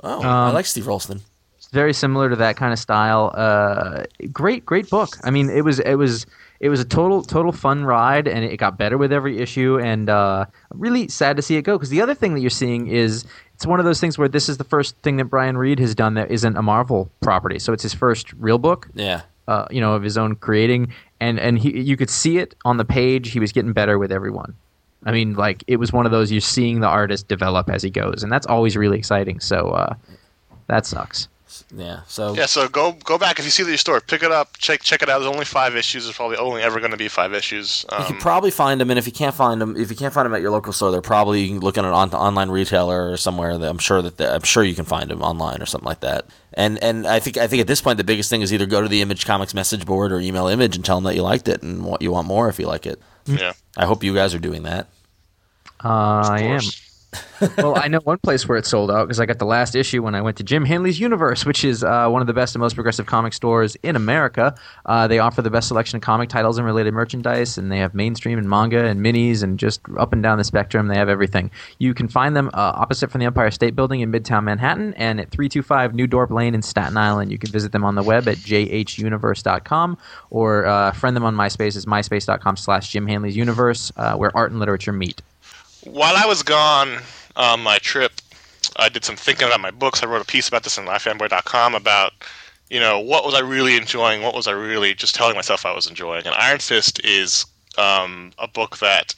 Oh, 0.04 0.22
I 0.22 0.48
Um, 0.48 0.54
like 0.54 0.66
Steve 0.66 0.86
Rolston. 0.86 1.20
It's 1.56 1.66
very 1.72 1.92
similar 1.92 2.30
to 2.30 2.36
that 2.36 2.56
kind 2.56 2.72
of 2.72 2.78
style. 2.78 3.32
Uh, 3.34 4.04
great, 4.32 4.64
great 4.64 4.88
book. 4.88 5.16
I 5.24 5.30
mean, 5.30 5.50
it 5.50 5.62
was 5.64 5.80
it 5.80 5.96
was 5.96 6.26
it 6.60 6.68
was 6.68 6.78
a 6.78 6.84
total 6.84 7.22
total 7.24 7.50
fun 7.50 7.84
ride, 7.84 8.28
and 8.28 8.44
it 8.44 8.56
got 8.58 8.78
better 8.78 8.96
with 8.96 9.12
every 9.12 9.38
issue. 9.40 9.80
And 9.82 10.08
uh, 10.08 10.44
really 10.72 11.08
sad 11.08 11.34
to 11.38 11.42
see 11.42 11.56
it 11.56 11.62
go 11.62 11.76
because 11.76 11.90
the 11.90 12.00
other 12.02 12.14
thing 12.14 12.34
that 12.34 12.40
you're 12.40 12.50
seeing 12.50 12.86
is 12.86 13.24
it's 13.58 13.66
one 13.66 13.80
of 13.80 13.84
those 13.84 13.98
things 14.00 14.16
where 14.16 14.28
this 14.28 14.48
is 14.48 14.56
the 14.56 14.62
first 14.62 14.96
thing 14.98 15.16
that 15.16 15.24
Brian 15.24 15.58
Reed 15.58 15.80
has 15.80 15.92
done 15.92 16.14
that 16.14 16.30
isn't 16.30 16.56
a 16.56 16.62
Marvel 16.62 17.10
property. 17.20 17.58
So 17.58 17.72
it's 17.72 17.82
his 17.82 17.92
first 17.92 18.32
real 18.34 18.56
book. 18.56 18.88
Yeah. 18.94 19.22
Uh, 19.48 19.66
you 19.68 19.80
know, 19.80 19.94
of 19.94 20.04
his 20.04 20.16
own 20.16 20.36
creating, 20.36 20.92
and 21.18 21.40
and 21.40 21.58
he 21.58 21.80
you 21.80 21.96
could 21.96 22.08
see 22.08 22.38
it 22.38 22.54
on 22.64 22.76
the 22.76 22.84
page. 22.84 23.32
He 23.32 23.40
was 23.40 23.50
getting 23.50 23.72
better 23.72 23.98
with 23.98 24.12
everyone. 24.12 24.54
I 25.06 25.10
mean, 25.10 25.34
like 25.34 25.64
it 25.66 25.78
was 25.78 25.92
one 25.92 26.06
of 26.06 26.12
those 26.12 26.30
you're 26.30 26.40
seeing 26.40 26.78
the 26.78 26.86
artist 26.86 27.26
develop 27.26 27.68
as 27.68 27.82
he 27.82 27.90
goes, 27.90 28.22
and 28.22 28.30
that's 28.30 28.46
always 28.46 28.76
really 28.76 28.96
exciting. 28.96 29.40
So 29.40 29.70
uh, 29.70 29.94
that 30.68 30.86
sucks. 30.86 31.26
Yeah. 31.74 32.00
So 32.08 32.34
Yeah, 32.34 32.46
so 32.46 32.68
go 32.68 32.92
go 32.92 33.18
back 33.18 33.38
if 33.38 33.44
you 33.44 33.50
see 33.50 33.62
it 33.62 33.66
at 33.66 33.70
your 33.70 33.78
store, 33.78 34.00
pick 34.00 34.22
it 34.22 34.30
up, 34.32 34.56
check 34.58 34.82
check 34.82 35.02
it 35.02 35.08
out. 35.08 35.18
There's 35.20 35.30
only 35.32 35.44
five 35.44 35.76
issues. 35.76 36.04
There's 36.04 36.16
probably 36.16 36.36
only 36.36 36.62
ever 36.62 36.78
going 36.80 36.90
to 36.92 36.96
be 36.96 37.08
five 37.08 37.32
issues. 37.34 37.84
you 37.90 37.96
Um, 37.96 38.04
can 38.06 38.16
probably 38.18 38.50
find 38.50 38.80
them, 38.80 38.90
and 38.90 38.98
if 38.98 39.06
you 39.06 39.12
can't 39.12 39.34
find 39.34 39.60
them, 39.60 39.76
if 39.76 39.90
you 39.90 39.96
can't 39.96 40.12
find 40.14 40.26
them 40.26 40.34
at 40.34 40.40
your 40.40 40.50
local 40.50 40.72
store, 40.72 40.90
they're 40.90 41.00
probably 41.00 41.42
you 41.42 41.48
can 41.48 41.60
look 41.60 41.76
at 41.78 41.84
an 41.84 41.92
on- 41.92 42.12
online 42.14 42.50
retailer 42.50 43.10
or 43.10 43.16
somewhere. 43.16 43.56
That 43.58 43.68
I'm 43.70 43.78
sure 43.78 44.02
that 44.02 44.16
they- 44.16 44.28
I'm 44.28 44.42
sure 44.42 44.62
you 44.64 44.74
can 44.74 44.84
find 44.84 45.10
them 45.10 45.22
online 45.22 45.60
or 45.62 45.66
something 45.66 45.86
like 45.88 46.00
that. 46.00 46.26
And 46.54 46.82
and 46.82 47.06
I 47.06 47.18
think 47.20 47.36
I 47.36 47.46
think 47.46 47.60
at 47.60 47.66
this 47.66 47.80
point 47.80 47.98
the 47.98 48.04
biggest 48.04 48.30
thing 48.30 48.42
is 48.42 48.52
either 48.52 48.66
go 48.66 48.80
to 48.82 48.88
the 48.88 49.02
Image 49.02 49.26
Comics 49.26 49.54
message 49.54 49.86
board 49.86 50.12
or 50.12 50.20
email 50.20 50.48
Image 50.48 50.76
and 50.76 50.84
tell 50.84 50.96
them 50.96 51.04
that 51.04 51.14
you 51.14 51.22
liked 51.22 51.48
it 51.48 51.62
and 51.62 51.84
what 51.84 52.02
you 52.02 52.10
want 52.12 52.26
more 52.26 52.48
if 52.48 52.58
you 52.58 52.66
like 52.66 52.86
it. 52.86 53.00
yeah, 53.26 53.52
I 53.76 53.84
hope 53.86 54.02
you 54.02 54.14
guys 54.14 54.34
are 54.34 54.38
doing 54.38 54.62
that. 54.64 54.86
Uh, 55.84 55.88
I 56.28 56.40
am. 56.42 56.60
Well, 57.58 57.78
I 57.78 57.88
know 57.88 58.00
one 58.00 58.18
place 58.18 58.46
where 58.48 58.58
it 58.58 58.66
sold 58.66 58.90
out 58.90 59.06
because 59.06 59.20
I 59.20 59.26
got 59.26 59.38
the 59.38 59.46
last 59.46 59.74
issue 59.74 60.02
when 60.02 60.14
I 60.14 60.20
went 60.20 60.36
to 60.38 60.42
Jim 60.42 60.64
Hanley's 60.64 61.00
Universe, 61.00 61.46
which 61.46 61.64
is 61.64 61.82
uh, 61.82 62.08
one 62.08 62.20
of 62.20 62.26
the 62.26 62.34
best 62.34 62.54
and 62.54 62.60
most 62.60 62.74
progressive 62.74 63.06
comic 63.06 63.32
stores 63.32 63.76
in 63.82 63.96
America. 63.96 64.54
Uh, 64.86 65.06
they 65.06 65.18
offer 65.18 65.40
the 65.40 65.50
best 65.50 65.68
selection 65.68 65.96
of 65.96 66.02
comic 66.02 66.28
titles 66.28 66.58
and 66.58 66.66
related 66.66 66.92
merchandise, 66.92 67.56
and 67.56 67.72
they 67.72 67.78
have 67.78 67.94
mainstream 67.94 68.38
and 68.38 68.48
manga 68.48 68.84
and 68.84 69.00
minis 69.00 69.42
and 69.42 69.58
just 69.58 69.80
up 69.98 70.12
and 70.12 70.22
down 70.22 70.36
the 70.38 70.44
spectrum. 70.44 70.88
They 70.88 70.96
have 70.96 71.08
everything. 71.08 71.50
You 71.78 71.94
can 71.94 72.08
find 72.08 72.36
them 72.36 72.48
uh, 72.48 72.72
opposite 72.74 73.10
from 73.10 73.20
the 73.20 73.26
Empire 73.26 73.50
State 73.50 73.74
Building 73.74 74.00
in 74.00 74.12
Midtown 74.12 74.44
Manhattan 74.44 74.92
and 74.94 75.20
at 75.20 75.30
325 75.30 75.94
New 75.94 76.06
Dorp 76.06 76.30
Lane 76.30 76.54
in 76.54 76.62
Staten 76.62 76.96
Island. 76.96 77.32
You 77.32 77.38
can 77.38 77.50
visit 77.50 77.72
them 77.72 77.84
on 77.84 77.94
the 77.94 78.02
web 78.02 78.28
at 78.28 78.36
jhuniverse.com 78.38 79.98
or 80.30 80.66
uh, 80.66 80.92
friend 80.92 81.16
them 81.16 81.24
on 81.24 81.34
MySpace. 81.34 81.76
It's 81.76 81.86
myspace.com 81.86 82.56
slash 82.56 82.90
Jim 82.90 83.06
Hanley's 83.06 83.36
Universe, 83.36 83.92
uh, 83.96 84.14
where 84.16 84.36
art 84.36 84.50
and 84.50 84.60
literature 84.60 84.92
meet. 84.92 85.22
While 85.92 86.16
I 86.16 86.26
was 86.26 86.42
gone 86.42 86.98
on 87.36 87.60
my 87.60 87.78
trip, 87.78 88.12
I 88.76 88.88
did 88.88 89.04
some 89.04 89.16
thinking 89.16 89.46
about 89.48 89.60
my 89.60 89.70
books. 89.70 90.02
I 90.02 90.06
wrote 90.06 90.22
a 90.22 90.26
piece 90.26 90.48
about 90.48 90.62
this 90.64 90.78
on 90.78 90.86
iFanboy.com 90.86 91.74
about, 91.74 92.12
you 92.70 92.80
know, 92.80 92.98
what 93.00 93.24
was 93.24 93.34
I 93.34 93.40
really 93.40 93.76
enjoying? 93.76 94.22
What 94.22 94.34
was 94.34 94.46
I 94.46 94.52
really 94.52 94.94
just 94.94 95.14
telling 95.14 95.34
myself 95.34 95.64
I 95.66 95.74
was 95.74 95.86
enjoying? 95.88 96.26
And 96.26 96.34
Iron 96.34 96.58
Fist 96.58 97.04
is 97.04 97.46
um, 97.76 98.32
a 98.38 98.46
book 98.48 98.78
that 98.78 99.14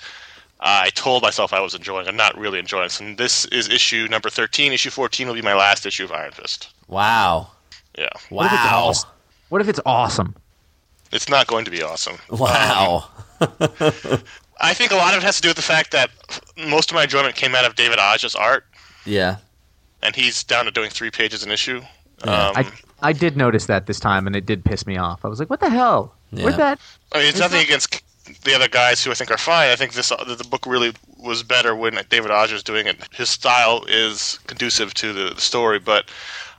I 0.60 0.90
told 0.90 1.22
myself 1.22 1.52
I 1.52 1.60
was 1.60 1.74
enjoying 1.74 2.06
and 2.06 2.16
not 2.16 2.36
really 2.38 2.58
enjoying. 2.58 2.88
So 2.90 3.14
this 3.14 3.44
is 3.46 3.68
issue 3.68 4.06
number 4.10 4.30
13. 4.30 4.72
Issue 4.72 4.90
14 4.90 5.26
will 5.26 5.34
be 5.34 5.42
my 5.42 5.54
last 5.54 5.86
issue 5.86 6.04
of 6.04 6.12
Iron 6.12 6.32
Fist. 6.32 6.68
Wow. 6.88 7.50
Yeah. 7.98 8.08
What 8.28 8.46
if 8.46 8.52
it's 8.52 8.62
Wow. 8.64 8.84
awesome? 8.86 9.10
What 9.48 9.60
if 9.62 9.68
it's 9.68 9.80
awesome? 9.84 10.34
It's 11.12 11.28
not 11.28 11.46
going 11.48 11.64
to 11.64 11.70
be 11.70 11.82
awesome. 11.82 12.18
Wow. 12.30 13.08
I 14.60 14.74
think 14.74 14.92
a 14.92 14.96
lot 14.96 15.14
of 15.14 15.22
it 15.22 15.26
has 15.26 15.36
to 15.36 15.42
do 15.42 15.48
with 15.48 15.56
the 15.56 15.62
fact 15.62 15.90
that 15.92 16.10
most 16.68 16.90
of 16.90 16.94
my 16.94 17.04
enjoyment 17.04 17.34
came 17.34 17.54
out 17.54 17.64
of 17.64 17.76
David 17.76 17.98
Aja's 17.98 18.34
art, 18.34 18.66
yeah. 19.04 19.36
and 20.02 20.14
he's 20.14 20.44
down 20.44 20.66
to 20.66 20.70
doing 20.70 20.90
three 20.90 21.10
pages 21.10 21.42
an 21.42 21.50
issue. 21.50 21.80
Yeah. 22.24 22.48
Um, 22.48 22.56
I 22.56 22.72
I 23.02 23.12
did 23.12 23.36
notice 23.36 23.66
that 23.66 23.86
this 23.86 23.98
time, 23.98 24.26
and 24.26 24.36
it 24.36 24.46
did 24.46 24.64
piss 24.64 24.86
me 24.86 24.96
off. 24.96 25.24
I 25.24 25.28
was 25.28 25.38
like, 25.38 25.50
"What 25.50 25.60
the 25.60 25.70
hell? 25.70 26.14
Yeah. 26.32 26.44
Where'd 26.44 26.56
that?" 26.56 26.78
I 27.12 27.18
mean, 27.18 27.28
it's 27.28 27.38
nothing 27.38 27.62
against 27.62 28.02
the 28.44 28.54
other 28.54 28.68
guys 28.68 29.02
who 29.02 29.10
I 29.10 29.14
think 29.14 29.30
are 29.30 29.38
fine. 29.38 29.70
I 29.70 29.76
think 29.76 29.94
this 29.94 30.12
uh, 30.12 30.22
the 30.24 30.44
book 30.44 30.66
really 30.66 30.92
was 31.18 31.42
better 31.42 31.74
when 31.74 31.98
David 32.08 32.30
Aja 32.30 32.54
is 32.54 32.62
doing 32.62 32.86
it. 32.86 32.96
His 33.12 33.30
style 33.30 33.84
is 33.88 34.38
conducive 34.46 34.94
to 34.94 35.12
the, 35.12 35.34
the 35.34 35.40
story, 35.40 35.78
but 35.78 36.10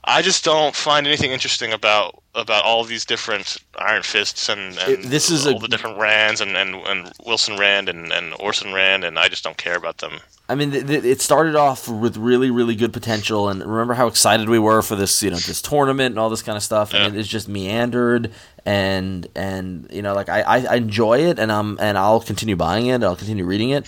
I 0.04 0.20
just 0.22 0.44
don't 0.44 0.74
find 0.74 1.06
anything 1.06 1.30
interesting 1.32 1.72
about 1.72 2.22
about 2.34 2.64
all 2.64 2.82
these 2.82 3.04
different 3.04 3.58
Iron 3.78 4.02
Fists 4.02 4.48
and, 4.48 4.76
and 4.78 5.04
this 5.04 5.30
is 5.30 5.46
all 5.46 5.56
a- 5.56 5.60
the 5.60 5.68
different 5.68 5.98
Rands 5.98 6.40
and, 6.40 6.56
and, 6.56 6.74
and 6.86 7.12
Wilson 7.26 7.58
Rand 7.58 7.88
and, 7.90 8.10
and 8.10 8.34
Orson 8.40 8.72
Rand, 8.72 9.04
and 9.04 9.18
I 9.18 9.28
just 9.28 9.44
don't 9.44 9.58
care 9.58 9.76
about 9.76 9.98
them. 9.98 10.12
I 10.48 10.54
mean, 10.54 10.70
th- 10.70 10.86
th- 10.86 11.04
it 11.04 11.20
started 11.20 11.54
off 11.54 11.88
with 11.88 12.16
really, 12.16 12.50
really 12.50 12.74
good 12.74 12.92
potential, 12.92 13.48
and 13.50 13.60
remember 13.64 13.92
how 13.94 14.06
excited 14.06 14.48
we 14.48 14.58
were 14.58 14.80
for 14.82 14.96
this, 14.96 15.22
you 15.22 15.30
know, 15.30 15.36
this 15.36 15.60
tournament 15.62 16.12
and 16.12 16.18
all 16.18 16.30
this 16.30 16.42
kind 16.42 16.56
of 16.56 16.62
stuff, 16.62 16.94
and 16.94 17.14
Yeah. 17.14 17.20
it's 17.20 17.28
just 17.28 17.48
meandered, 17.48 18.32
and 18.66 19.26
and 19.34 19.88
you 19.92 20.00
know, 20.02 20.14
like 20.14 20.28
I, 20.30 20.40
I, 20.40 20.56
I 20.64 20.74
enjoy 20.76 21.20
it, 21.20 21.38
and 21.38 21.52
I'm 21.52 21.78
and 21.80 21.98
I'll 21.98 22.20
continue 22.20 22.56
buying 22.56 22.86
it, 22.86 23.02
I'll 23.02 23.14
continue 23.16 23.44
reading 23.44 23.70
it, 23.70 23.86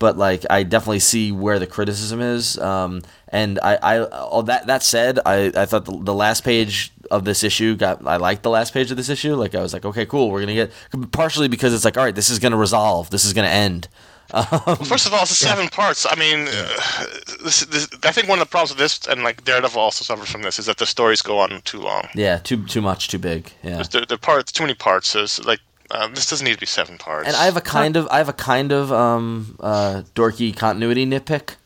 but 0.00 0.18
like 0.18 0.44
I 0.50 0.64
definitely 0.64 0.98
see 0.98 1.30
where 1.30 1.60
the 1.60 1.68
criticism 1.68 2.20
is, 2.20 2.58
um, 2.58 3.02
and 3.28 3.60
I, 3.62 3.76
I, 3.76 4.04
all 4.04 4.42
that 4.44 4.66
that 4.66 4.82
said, 4.82 5.20
I, 5.24 5.52
I 5.54 5.66
thought 5.66 5.84
the, 5.84 5.96
the 6.02 6.14
last 6.14 6.42
page 6.42 6.92
of 7.12 7.24
this 7.24 7.44
issue 7.44 7.76
got, 7.76 8.04
I 8.04 8.16
liked 8.16 8.42
the 8.42 8.50
last 8.50 8.74
page 8.74 8.90
of 8.90 8.96
this 8.96 9.08
issue, 9.08 9.36
like 9.36 9.54
I 9.54 9.60
was 9.60 9.72
like, 9.72 9.84
okay, 9.84 10.06
cool, 10.06 10.30
we're 10.30 10.40
gonna 10.40 10.54
get, 10.54 10.72
partially 11.12 11.46
because 11.46 11.72
it's 11.72 11.84
like, 11.84 11.96
all 11.96 12.04
right, 12.04 12.14
this 12.14 12.30
is 12.30 12.40
gonna 12.40 12.56
resolve, 12.56 13.10
this 13.10 13.24
is 13.24 13.32
gonna 13.32 13.48
end. 13.48 13.86
Well, 14.32 14.76
first 14.84 15.06
of 15.06 15.12
all, 15.12 15.22
it's 15.22 15.36
seven 15.36 15.68
parts. 15.68 16.06
I 16.08 16.14
mean, 16.14 16.48
uh, 16.48 17.04
this, 17.44 17.60
this, 17.66 17.88
I 18.04 18.12
think 18.12 18.28
one 18.28 18.38
of 18.38 18.46
the 18.46 18.50
problems 18.50 18.70
with 18.70 18.78
this, 18.78 19.06
and 19.06 19.22
like 19.22 19.44
Daredevil 19.44 19.80
also 19.80 20.04
suffers 20.04 20.30
from 20.30 20.42
this, 20.42 20.58
is 20.58 20.66
that 20.66 20.78
the 20.78 20.86
stories 20.86 21.20
go 21.20 21.38
on 21.38 21.60
too 21.62 21.80
long. 21.80 22.08
Yeah, 22.14 22.38
too 22.38 22.64
too 22.64 22.80
much, 22.80 23.08
too 23.08 23.18
big. 23.18 23.52
Yeah. 23.62 23.82
The, 23.82 24.06
the 24.08 24.18
parts, 24.18 24.52
too 24.52 24.62
many 24.62 24.74
parts. 24.74 25.08
So 25.08 25.22
it's 25.22 25.44
like 25.44 25.60
um, 25.90 26.14
this 26.14 26.28
doesn't 26.28 26.44
need 26.44 26.54
to 26.54 26.60
be 26.60 26.66
seven 26.66 26.98
parts. 26.98 27.26
And 27.28 27.36
I 27.36 27.44
have 27.44 27.56
a 27.56 27.60
kind 27.60 27.96
of 27.96 28.06
I 28.10 28.18
have 28.18 28.28
a 28.28 28.32
kind 28.34 28.72
of 28.72 28.92
um 28.92 29.56
uh 29.60 30.02
dorky 30.14 30.56
continuity 30.56 31.06
nitpick. 31.06 31.56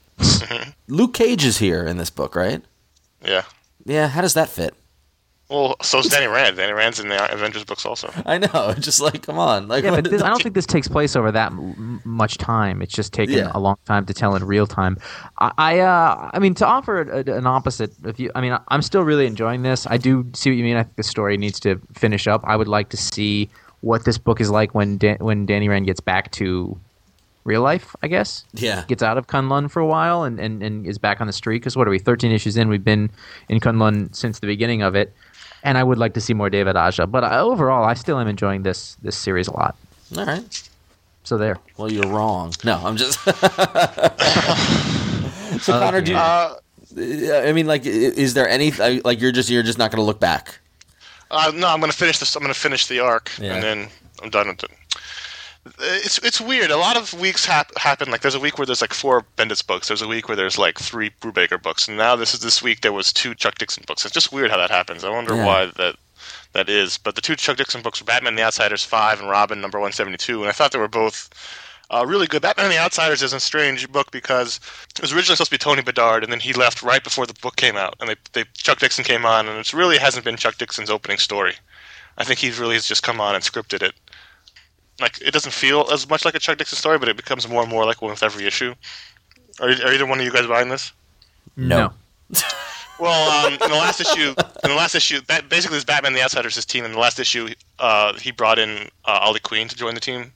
Luke 0.89 1.15
Cage 1.15 1.45
is 1.45 1.59
here 1.59 1.85
in 1.87 1.97
this 1.97 2.11
book, 2.11 2.35
right? 2.37 2.63
Yeah. 3.25 3.43
Yeah. 3.85 4.09
How 4.09 4.21
does 4.21 4.35
that 4.35 4.49
fit? 4.49 4.75
Well, 5.51 5.77
so 5.83 6.01
so's 6.01 6.11
Danny 6.11 6.27
Rand. 6.27 6.57
Danny 6.57 6.73
Rand's 6.73 6.99
in 6.99 7.09
the 7.09 7.33
Avengers 7.33 7.65
books 7.65 7.85
also. 7.85 8.11
I 8.27 8.39
know. 8.39 8.75
Just 8.79 9.01
like, 9.01 9.23
come 9.27 9.39
on. 9.39 9.69
Like, 9.69 9.85
Yeah, 9.85 9.91
but 9.91 10.05
this, 10.11 10.23
I 10.23 10.29
don't 10.31 10.43
think 10.43 10.55
this 10.55 10.65
takes 10.65 10.89
place 10.89 11.15
over 11.15 11.31
that 11.33 11.53
m- 11.53 12.01
much 12.05 12.39
time. 12.39 12.81
It's 12.81 12.95
just 12.95 13.13
taken 13.13 13.35
Yeah. 13.37 13.53
a 13.55 13.61
long 13.61 13.77
time 13.85 14.07
to 14.07 14.15
tell 14.15 14.35
in 14.37 14.45
real 14.45 14.67
time. 14.67 14.97
I, 15.41 15.53
I, 15.59 15.79
uh, 15.81 16.31
I 16.33 16.39
mean, 16.39 16.55
to 16.55 16.67
offer 16.67 17.03
a, 17.03 17.19
an 17.37 17.47
opposite, 17.47 17.93
if 18.07 18.19
you, 18.19 18.31
I 18.35 18.41
mean, 18.41 18.57
I'm 18.69 18.81
still 18.81 19.03
really 19.03 19.27
enjoying 19.27 19.63
this. 19.63 19.87
I 19.87 19.99
do 19.99 20.27
see 20.33 20.49
what 20.51 20.57
you 20.57 20.65
mean. 20.65 20.77
I 20.79 20.83
think 20.85 20.97
the 20.97 21.03
story 21.03 21.37
needs 21.37 21.61
to 21.61 21.79
finish 21.93 22.27
up. 22.27 22.41
I 22.45 22.57
would 22.57 22.69
like 22.69 22.89
to 22.89 22.97
see 22.97 23.51
what 23.85 24.05
this 24.05 24.17
book 24.19 24.41
is 24.41 24.51
like 24.51 24.75
when 24.75 24.97
Dan, 24.99 25.19
when 25.21 25.45
Danny 25.47 25.69
Rand 25.69 25.85
gets 25.87 26.01
back 26.01 26.31
to 26.33 26.79
real 27.45 27.61
life. 27.61 27.95
I 28.03 28.09
guess 28.09 28.45
Yeah. 28.55 28.85
gets 28.89 29.03
out 29.03 29.19
of 29.19 29.27
Kunlun 29.27 29.71
for 29.71 29.81
a 29.81 29.87
while 29.87 30.23
and, 30.25 30.41
and, 30.41 30.63
and 30.63 30.87
is 30.87 30.97
back 30.99 31.21
on 31.21 31.27
the 31.27 31.33
street. 31.33 31.59
Because 31.59 31.77
what 31.77 31.87
are 31.87 31.91
we? 31.91 31.99
13 31.99 32.33
issues 32.33 32.57
in. 32.57 32.69
We've 32.71 32.83
been 32.85 33.11
in 33.51 33.61
Kunlun 33.61 34.15
since 34.15 34.39
the 34.41 34.47
beginning 34.47 34.81
of 34.83 34.95
it. 34.95 35.13
And 35.63 35.77
I 35.77 35.83
would 35.83 35.99
like 35.99 36.15
to 36.15 36.21
see 36.21 36.33
more 36.35 36.49
David 36.51 36.77
Aja, 36.77 37.07
but 37.07 37.25
I, 37.25 37.39
overall, 37.41 37.85
I 37.85 37.95
still 37.95 38.19
am 38.19 38.29
enjoying 38.29 38.63
this 38.65 38.97
this 39.03 39.17
series 39.17 39.49
a 39.49 39.53
lot. 39.57 39.77
All 40.17 40.25
right. 40.27 40.69
So 41.25 41.39
there. 41.39 41.57
Well, 41.79 41.91
you're 41.91 42.07
wrong. 42.07 42.53
No, 42.65 42.81
I'm 42.85 42.97
just. 42.99 43.19
so 45.65 45.73
Connor, 45.79 46.01
do 46.03 46.13
you, 46.13 46.19
Uh, 46.19 46.55
I 47.49 47.53
mean, 47.53 47.67
like, 47.67 47.87
is 47.87 48.35
there 48.35 48.47
any 48.49 48.71
like 48.73 49.21
you're 49.23 49.33
just 49.33 49.49
you're 49.51 49.63
just 49.63 49.79
not 49.79 49.91
going 49.91 50.01
to 50.01 50.05
look 50.05 50.21
back? 50.21 50.59
Uh, 51.31 51.53
no, 51.55 51.69
I'm 51.69 51.81
gonna 51.81 51.93
finish 51.93 52.19
this. 52.19 52.35
I'm 52.37 52.43
gonna 52.43 52.55
finish 52.55 52.87
the 52.87 53.01
arc, 53.01 53.31
Yeah. 53.39 53.55
and 53.55 53.63
then 53.63 53.89
I'm 54.23 54.31
done 54.31 54.49
with 54.49 54.65
it. 54.65 54.71
It's 55.81 56.19
it's 56.19 56.41
weird. 56.41 56.71
A 56.71 56.77
lot 56.77 56.97
of 56.99 57.15
weeks 57.19 57.47
hap- 57.47 57.77
happen. 57.79 58.11
Like 58.11 58.21
there's 58.21 58.35
a 58.35 58.41
week 58.41 58.59
where 58.59 58.67
there's 58.67 58.83
like 58.83 58.93
four 58.93 59.25
Bendis 59.37 59.67
books. 59.67 59.89
There's 59.89 60.03
a 60.03 60.09
week 60.09 60.29
where 60.29 60.37
there's 60.37 60.59
like 60.59 60.79
three 60.79 61.11
Brubaker 61.23 61.61
books, 61.63 61.89
and 61.89 61.97
now 61.97 62.17
this 62.17 62.35
is 62.35 62.41
this 62.41 62.63
week 62.63 62.83
there 62.83 62.93
was 62.93 63.13
two 63.13 63.35
Chuck 63.35 63.55
Dixon 63.57 63.85
books. 63.87 64.05
It's 64.05 64.13
just 64.13 64.31
weird 64.33 64.51
how 64.51 64.59
that 64.59 64.71
happens. 64.71 65.05
I 65.05 65.09
wonder 65.11 65.35
Yeah. 65.35 65.47
why 65.47 65.67
that 65.77 65.97
that 66.53 66.69
is. 66.69 66.99
But 66.99 67.15
the 67.15 67.23
two 67.23 67.35
Chuck 67.35 67.57
Dixon 67.57 67.81
books 67.81 68.01
were 68.01 68.05
Batman 68.05 68.35
the 68.35 68.43
Outsiders 68.43 68.85
five 68.85 69.21
and 69.21 69.31
Robin 69.31 69.61
number 69.63 69.81
one 69.81 69.93
seventy 69.93 70.19
two, 70.19 70.43
and 70.43 70.51
I 70.51 70.53
thought 70.53 70.73
they 70.73 70.79
were 70.79 70.87
both 70.87 71.31
uh, 71.91 72.05
really 72.07 72.27
good. 72.27 72.43
Batman 72.43 72.67
and 72.67 72.75
the 72.75 72.79
Outsiders 72.79 73.23
is 73.23 73.33
a 73.33 73.41
strange 73.41 73.91
book 73.91 74.11
because 74.11 74.61
it 74.95 75.01
was 75.01 75.13
originally 75.13 75.37
supposed 75.37 75.51
to 75.51 75.55
be 75.55 75.59
Tony 75.59 75.83
Bedard, 75.83 76.23
and 76.23 76.33
then 76.33 76.41
he 76.41 76.53
left 76.53 76.83
right 76.83 77.03
before 77.03 77.27
the 77.27 77.35
book 77.35 77.57
came 77.57 77.77
out, 77.77 77.95
and 78.01 78.09
they, 78.09 78.17
they 78.33 78.45
Chuck 78.55 78.79
Dixon 78.79 79.05
came 79.05 79.27
on, 79.27 79.47
and 79.49 79.59
it 79.59 79.73
really 79.73 79.99
hasn't 79.99 80.25
been 80.25 80.37
Chuck 80.37 80.57
Dixon's 80.57 80.91
opening 80.91 81.19
story. 81.19 81.55
I 82.17 82.25
think 82.25 82.39
he 82.39 82.51
really 82.51 82.75
has 82.75 82.87
just 82.87 83.03
come 83.03 83.21
on 83.21 83.35
and 83.35 83.45
scripted 83.45 83.83
it. 83.83 83.95
Like 85.01 85.21
it 85.21 85.33
doesn't 85.33 85.53
feel 85.53 85.89
as 85.93 86.09
much 86.09 86.25
like 86.25 86.35
a 86.35 86.39
Chuck 86.39 86.59
Dixon 86.59 86.79
story, 86.79 86.99
but 86.99 87.09
it 87.09 87.17
becomes 87.17 87.49
more 87.49 87.63
and 87.63 87.71
more 87.71 87.85
like 87.85 88.01
one 88.01 88.11
with 88.11 88.23
every 88.23 88.47
issue. 88.47 88.75
Are, 89.61 89.69
are 89.69 89.93
either 89.93 90.07
one 90.07 90.19
of 90.19 90.25
you 90.25 90.33
guys 90.33 90.47
buying 90.47 90.69
this? 90.69 90.93
No. 91.57 91.93
Well, 92.99 93.47
um, 93.47 93.55
in 93.55 93.59
the 93.59 93.77
last 93.77 94.01
issue, 94.01 94.35
in 94.63 94.71
the 94.71 94.77
last 94.77 94.95
issue, 94.95 95.21
basically, 95.49 95.77
this 95.77 95.85
Batman 95.85 96.13
the 96.13 96.23
Outsiders 96.23 96.55
his 96.55 96.65
team. 96.65 96.85
In 96.85 96.93
the 96.93 96.99
last 96.99 97.19
issue, 97.19 97.49
uh, 97.81 98.13
he 98.15 98.31
brought 98.31 98.59
in 98.59 98.89
uh, 99.05 99.19
Ollie 99.21 99.41
Queen 99.41 99.67
to 99.67 99.75
join 99.75 99.95
the 99.95 100.01
team, 100.01 100.33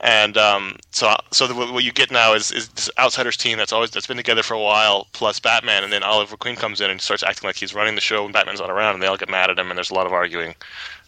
and 0.00 0.36
um, 0.36 0.76
so 0.90 1.14
so 1.30 1.46
the, 1.46 1.54
what 1.54 1.84
you 1.84 1.92
get 1.92 2.10
now 2.10 2.34
is, 2.34 2.50
is 2.50 2.68
this 2.68 2.90
Outsiders 2.98 3.36
team 3.36 3.58
that's 3.58 3.72
always 3.72 3.90
that's 3.90 4.06
been 4.06 4.16
together 4.16 4.42
for 4.42 4.54
a 4.54 4.60
while, 4.60 5.06
plus 5.12 5.40
Batman, 5.40 5.84
and 5.84 5.92
then 5.92 6.02
Oliver 6.02 6.36
Queen 6.36 6.56
comes 6.56 6.80
in 6.80 6.90
and 6.90 7.00
starts 7.00 7.22
acting 7.22 7.46
like 7.46 7.56
he's 7.56 7.74
running 7.74 7.94
the 7.94 8.00
show 8.00 8.22
when 8.22 8.32
Batman's 8.32 8.60
not 8.60 8.70
around, 8.70 8.94
and 8.94 9.02
they 9.02 9.06
all 9.06 9.16
get 9.16 9.28
mad 9.28 9.50
at 9.50 9.58
him, 9.58 9.70
and 9.70 9.76
there's 9.76 9.90
a 9.90 9.94
lot 9.94 10.06
of 10.06 10.12
arguing, 10.12 10.54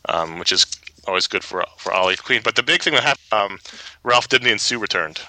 um, 0.08 0.38
which 0.38 0.52
is 0.52 0.66
always 1.06 1.26
good 1.26 1.44
for 1.44 1.64
for 1.78 1.92
Ollie 1.92 2.16
Queen. 2.16 2.40
But 2.42 2.56
the 2.56 2.62
big 2.62 2.82
thing 2.82 2.94
that 2.94 3.02
happened, 3.02 3.52
um, 3.52 3.58
Ralph 4.02 4.28
Dibny 4.28 4.50
and 4.50 4.60
Sue 4.60 4.78
returned. 4.78 5.20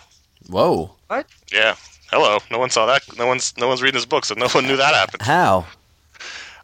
Whoa. 0.47 0.91
What? 1.07 1.27
Yeah. 1.51 1.75
Hello. 2.09 2.39
No 2.49 2.59
one 2.59 2.69
saw 2.69 2.85
that. 2.87 3.03
No 3.17 3.27
one's 3.27 3.55
no 3.57 3.67
one's 3.67 3.81
reading 3.81 3.97
this 3.97 4.05
book, 4.05 4.25
so 4.25 4.35
no 4.35 4.49
one 4.49 4.65
knew 4.65 4.77
that 4.77 4.93
happened. 4.93 5.21
How? 5.21 5.65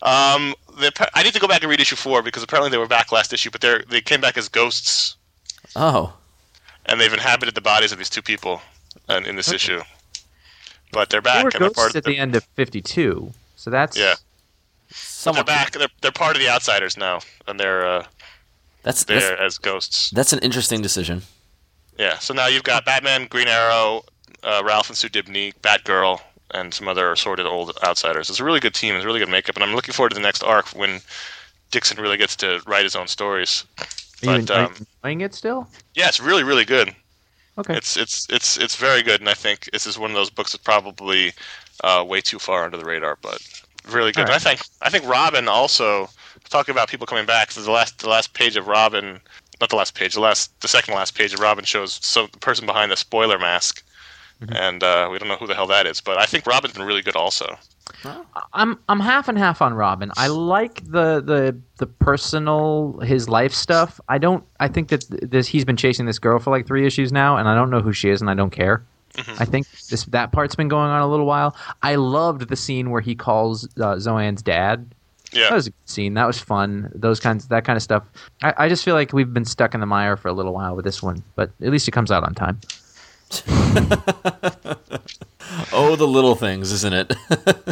Um, 0.02 0.54
they, 0.80 0.90
I 1.16 1.24
need 1.24 1.34
to 1.34 1.40
go 1.40 1.48
back 1.48 1.64
and 1.64 1.70
read 1.70 1.80
issue 1.80 1.96
four 1.96 2.22
because 2.22 2.44
apparently 2.44 2.70
they 2.70 2.78
were 2.78 2.88
back 2.88 3.12
last 3.12 3.34
issue, 3.34 3.50
but 3.50 3.62
they 3.62 3.82
they 3.90 4.02
came 4.02 4.22
back 4.22 4.38
as 4.38 4.50
ghosts 4.50 5.18
Oh. 5.76 6.14
And 6.88 7.00
they've 7.00 7.14
inhabited 7.14 7.56
the 7.56 7.62
bodies 7.62 7.92
of 7.92 7.98
these 7.98 8.10
two 8.10 8.22
people 8.22 8.62
in, 9.10 9.26
in 9.26 9.36
this 9.36 9.52
issue. 9.52 9.82
But 10.92 11.10
they're 11.10 11.22
They 11.22 11.26
back 11.30 11.44
were 11.44 11.50
and 11.54 11.62
they're 11.62 11.70
part 11.70 11.76
ghosts 11.76 11.96
of 11.96 11.98
at 11.98 12.04
the 12.06 12.18
end 12.18 12.36
of 12.36 12.44
52. 12.56 13.32
So 13.56 13.70
that's 13.70 13.98
Yeah, 13.98 14.16
they're 15.34 15.44
back. 15.44 15.72
They're, 15.74 15.88
they're 16.02 16.12
part 16.12 16.36
of 16.36 16.42
the 16.42 16.50
outsiders 16.50 16.98
now, 16.98 17.20
and 17.48 17.60
they're 17.60 17.86
uh, 17.86 18.06
That's 18.84 19.04
there 19.04 19.20
that's, 19.32 19.42
as 19.42 19.58
ghosts. 19.58 20.12
that's 20.12 20.32
an 20.34 20.40
interesting 20.40 20.82
decision. 20.82 21.24
Yeah. 21.98 22.18
So 22.20 22.34
now 22.34 22.48
you've 22.48 22.64
got 22.64 22.86
Batman, 22.86 23.28
Green 23.28 23.48
Arrow, 23.48 24.04
uh, 24.44 24.62
Ralph 24.64 24.90
and 24.90 24.98
Sue 24.98 25.10
Dibny, 25.10 25.54
Batgirl, 25.62 26.22
and 26.52 26.74
some 26.74 26.88
other 26.88 27.12
assorted 27.12 27.46
old 27.46 27.78
outsiders. 27.84 28.30
It's 28.30 28.40
a 28.40 28.44
really 28.44 28.60
good 28.60 28.74
team. 28.74 28.96
It's 28.96 29.04
really 29.06 29.20
good 29.20 29.30
makeup, 29.30 29.56
and 29.56 29.64
I'm 29.64 29.76
looking 29.76 29.94
forward 29.94 30.10
to 30.10 30.16
the 30.16 30.22
next 30.22 30.44
arc 30.44 30.68
when 30.70 31.02
Dixon 31.72 32.02
really 32.02 32.18
gets 32.18 32.36
to 32.38 32.62
write 32.66 32.84
his 32.84 32.96
own 32.96 33.08
stories. 33.08 33.66
Are 34.26 34.40
you, 34.40 34.46
But 34.46 34.50
you 34.50 34.56
um, 34.56 34.74
enjoying 35.04 35.22
it 35.22 35.34
still? 35.34 35.68
yeah, 35.96 36.08
it's 36.08 36.20
really 36.20 36.44
really 36.44 36.66
good. 36.66 36.94
Okay. 37.58 37.76
It's 37.76 37.98
it's 37.98 38.28
it's 38.30 38.58
it's 38.58 38.76
very 38.76 39.02
good, 39.02 39.20
and 39.20 39.30
I 39.30 39.34
think 39.34 39.70
this 39.72 39.88
is 39.88 39.98
one 39.98 40.12
of 40.12 40.16
those 40.16 40.30
books 40.30 40.52
that's 40.52 40.64
probably 40.64 41.34
uh, 41.84 42.04
way 42.08 42.22
too 42.22 42.40
far 42.40 42.66
under 42.66 42.78
the 42.78 42.86
radar, 42.86 43.18
but 43.22 43.42
really 43.90 44.12
good. 44.12 44.26
And 44.26 44.34
I 44.34 44.40
think 44.40 44.62
I 44.82 44.90
think 44.90 45.08
Robin 45.08 45.48
also 45.48 46.10
talking 46.50 46.72
about 46.72 46.90
people 46.90 47.08
coming 47.08 47.26
back. 47.26 47.52
So 47.52 47.62
the 47.62 47.72
last 47.72 48.00
the 48.00 48.10
last 48.10 48.34
page 48.34 48.56
of 48.56 48.68
Robin, 48.68 49.20
not 49.60 49.70
the 49.70 49.76
last 49.76 49.96
page, 49.96 50.14
the 50.14 50.20
last 50.20 50.60
the 50.62 50.68
second 50.68 50.94
last 50.94 51.16
page 51.16 51.34
of 51.34 51.40
Robin 51.40 51.66
shows 51.66 52.00
so 52.02 52.28
the 52.28 52.38
person 52.38 52.66
behind 52.66 52.92
the 52.92 52.98
spoiler 52.98 53.40
mask, 53.40 53.84
Mm-hmm. 54.42 54.54
and 54.56 54.84
uh, 54.84 55.10
we 55.12 55.18
don't 55.18 55.30
know 55.30 55.36
who 55.36 55.48
the 55.48 55.56
hell 55.56 55.66
that 55.68 55.88
is. 55.88 56.00
But 56.00 56.20
I 56.20 56.26
think 56.26 56.46
Robin's 56.46 56.74
been 56.74 56.86
really 56.86 57.02
good 57.02 57.16
also. 57.16 57.58
I'm 58.54 58.78
I'm 58.88 59.00
half 59.00 59.28
and 59.28 59.38
half 59.38 59.62
on 59.62 59.74
Robin. 59.74 60.12
I 60.16 60.28
like 60.28 60.84
the 60.84 61.22
the 61.22 61.58
the 61.78 61.88
personal 61.88 63.00
his 63.00 63.28
life 63.28 63.54
stuff. 63.54 64.00
I 64.10 64.18
don't. 64.20 64.44
I 64.60 64.68
think 64.68 64.90
that 64.90 65.06
this 65.10 65.48
he's 65.48 65.66
been 65.66 65.78
chasing 65.78 66.06
this 66.06 66.20
girl 66.20 66.38
for 66.38 66.52
like 66.52 66.68
three 66.68 66.86
issues 66.86 67.12
now, 67.12 67.38
and 67.38 67.50
I 67.50 67.56
don't 67.56 67.70
know 67.70 67.82
who 67.82 67.94
she 67.94 68.10
is, 68.10 68.22
and 68.22 68.30
I 68.30 68.36
don't 68.36 68.52
care. 68.52 68.84
I 69.40 69.46
think 69.46 69.68
this 69.90 70.06
that 70.06 70.32
part's 70.32 70.56
been 70.56 70.68
going 70.68 70.92
on 70.92 71.02
a 71.02 71.08
little 71.08 71.26
while. 71.26 71.56
I 71.82 71.96
loved 71.96 72.50
the 72.50 72.56
scene 72.56 72.92
where 72.92 73.02
he 73.02 73.16
calls 73.16 73.66
uh, 73.78 73.96
Zoan's 73.96 74.44
dad. 74.44 74.94
Yeah. 75.34 75.50
That 75.50 75.56
was 75.56 75.68
a 75.68 75.70
good 75.72 75.90
scene. 75.90 76.14
That 76.14 76.28
was 76.28 76.40
fun. 76.40 76.92
Those 76.94 77.20
kinds, 77.20 77.48
that 77.48 77.66
kind 77.66 77.76
of 77.76 77.84
stuff. 77.84 78.04
I, 78.44 78.54
I 78.58 78.70
just 78.70 78.86
feel 78.86 78.94
like 78.94 79.12
we've 79.14 79.34
been 79.34 79.46
stuck 79.46 79.74
in 79.74 79.80
the 79.80 79.86
mire 79.86 80.16
for 80.18 80.28
a 80.28 80.34
little 80.34 80.54
while 80.54 80.76
with 80.76 80.86
this 80.86 81.02
one, 81.04 81.24
but 81.36 81.52
at 81.62 81.70
least 81.70 81.88
it 81.88 81.92
comes 81.92 82.12
out 82.12 82.24
on 82.24 82.34
time. 82.34 82.60
Oh, 85.74 85.96
the 85.96 86.08
little 86.08 86.36
things, 86.36 86.72
isn't 86.72 86.94
it? 86.94 87.14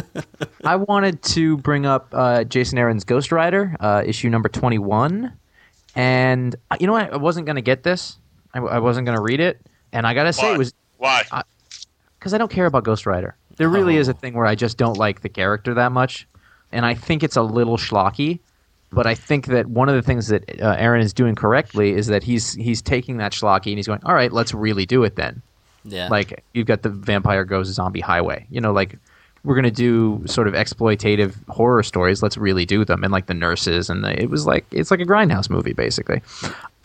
I 0.64 0.76
wanted 0.76 1.22
to 1.24 1.56
bring 1.58 1.86
up 1.86 2.08
uh, 2.12 2.44
Jason 2.44 2.78
Aaron's 2.78 3.04
Ghost 3.04 3.32
Rider, 3.32 3.76
uh, 3.80 4.02
issue 4.04 4.28
number 4.30 4.48
21. 4.48 5.32
And 5.94 6.56
uh, 6.70 6.76
you 6.80 6.86
know 6.86 6.92
what? 6.92 7.12
I 7.12 7.16
wasn't 7.16 7.46
going 7.46 7.56
to 7.56 7.62
get 7.62 7.82
this. 7.82 8.18
I, 8.54 8.58
I 8.58 8.78
wasn't 8.78 9.06
going 9.06 9.16
to 9.16 9.22
read 9.22 9.40
it. 9.40 9.60
And 9.92 10.06
I 10.06 10.14
got 10.14 10.24
to 10.24 10.32
say, 10.32 10.46
Why? 10.48 10.54
it 10.54 10.58
was 10.58 10.74
Why? 10.98 11.22
because 12.18 12.32
I 12.34 12.38
don't 12.38 12.50
care 12.50 12.66
about 12.66 12.84
Ghost 12.84 13.06
Rider. 13.06 13.36
There 13.56 13.68
really 13.68 13.96
Oh. 13.96 14.00
is 14.00 14.08
a 14.08 14.14
thing 14.14 14.34
where 14.34 14.46
I 14.46 14.54
just 14.54 14.76
don't 14.78 14.96
like 14.96 15.20
the 15.22 15.28
character 15.28 15.74
that 15.74 15.92
much. 15.92 16.26
And 16.72 16.84
I 16.86 16.94
think 16.94 17.22
it's 17.22 17.36
a 17.36 17.42
little 17.42 17.76
schlocky. 17.76 18.40
But 18.92 19.06
I 19.06 19.14
think 19.14 19.46
that 19.46 19.66
one 19.66 19.88
of 19.88 19.94
the 19.96 20.02
things 20.02 20.28
that 20.28 20.60
uh, 20.60 20.76
Aaron 20.78 21.00
is 21.02 21.12
doing 21.12 21.34
correctly 21.34 21.92
is 21.92 22.06
that 22.06 22.22
he's 22.22 22.54
he's 22.54 22.80
taking 22.80 23.16
that 23.18 23.32
schlocky 23.32 23.66
and 23.68 23.76
he's 23.78 23.86
going, 23.86 24.00
all 24.04 24.14
right, 24.14 24.32
let's 24.32 24.54
really 24.54 24.86
do 24.86 25.02
it 25.04 25.16
then. 25.16 25.42
Yeah. 25.86 26.08
Like 26.08 26.44
you've 26.54 26.66
got 26.66 26.82
the 26.82 26.88
Vampire 26.88 27.44
Goes 27.44 27.68
Zombie 27.68 28.00
Highway. 28.00 28.46
You 28.50 28.60
know, 28.60 28.72
like 28.72 28.98
we're 29.44 29.54
gonna 29.54 29.70
do 29.70 30.22
sort 30.26 30.48
of 30.48 30.54
exploitative 30.54 31.34
horror 31.48 31.82
stories. 31.82 32.22
Let's 32.22 32.36
really 32.36 32.66
do 32.66 32.84
them. 32.84 33.04
And 33.04 33.12
like 33.12 33.26
the 33.26 33.34
nurses 33.34 33.88
and 33.88 34.04
the, 34.04 34.20
it 34.20 34.28
was 34.30 34.46
like 34.46 34.66
it's 34.70 34.90
like 34.90 35.00
a 35.00 35.04
grindhouse 35.04 35.48
movie 35.48 35.72
basically. 35.72 36.22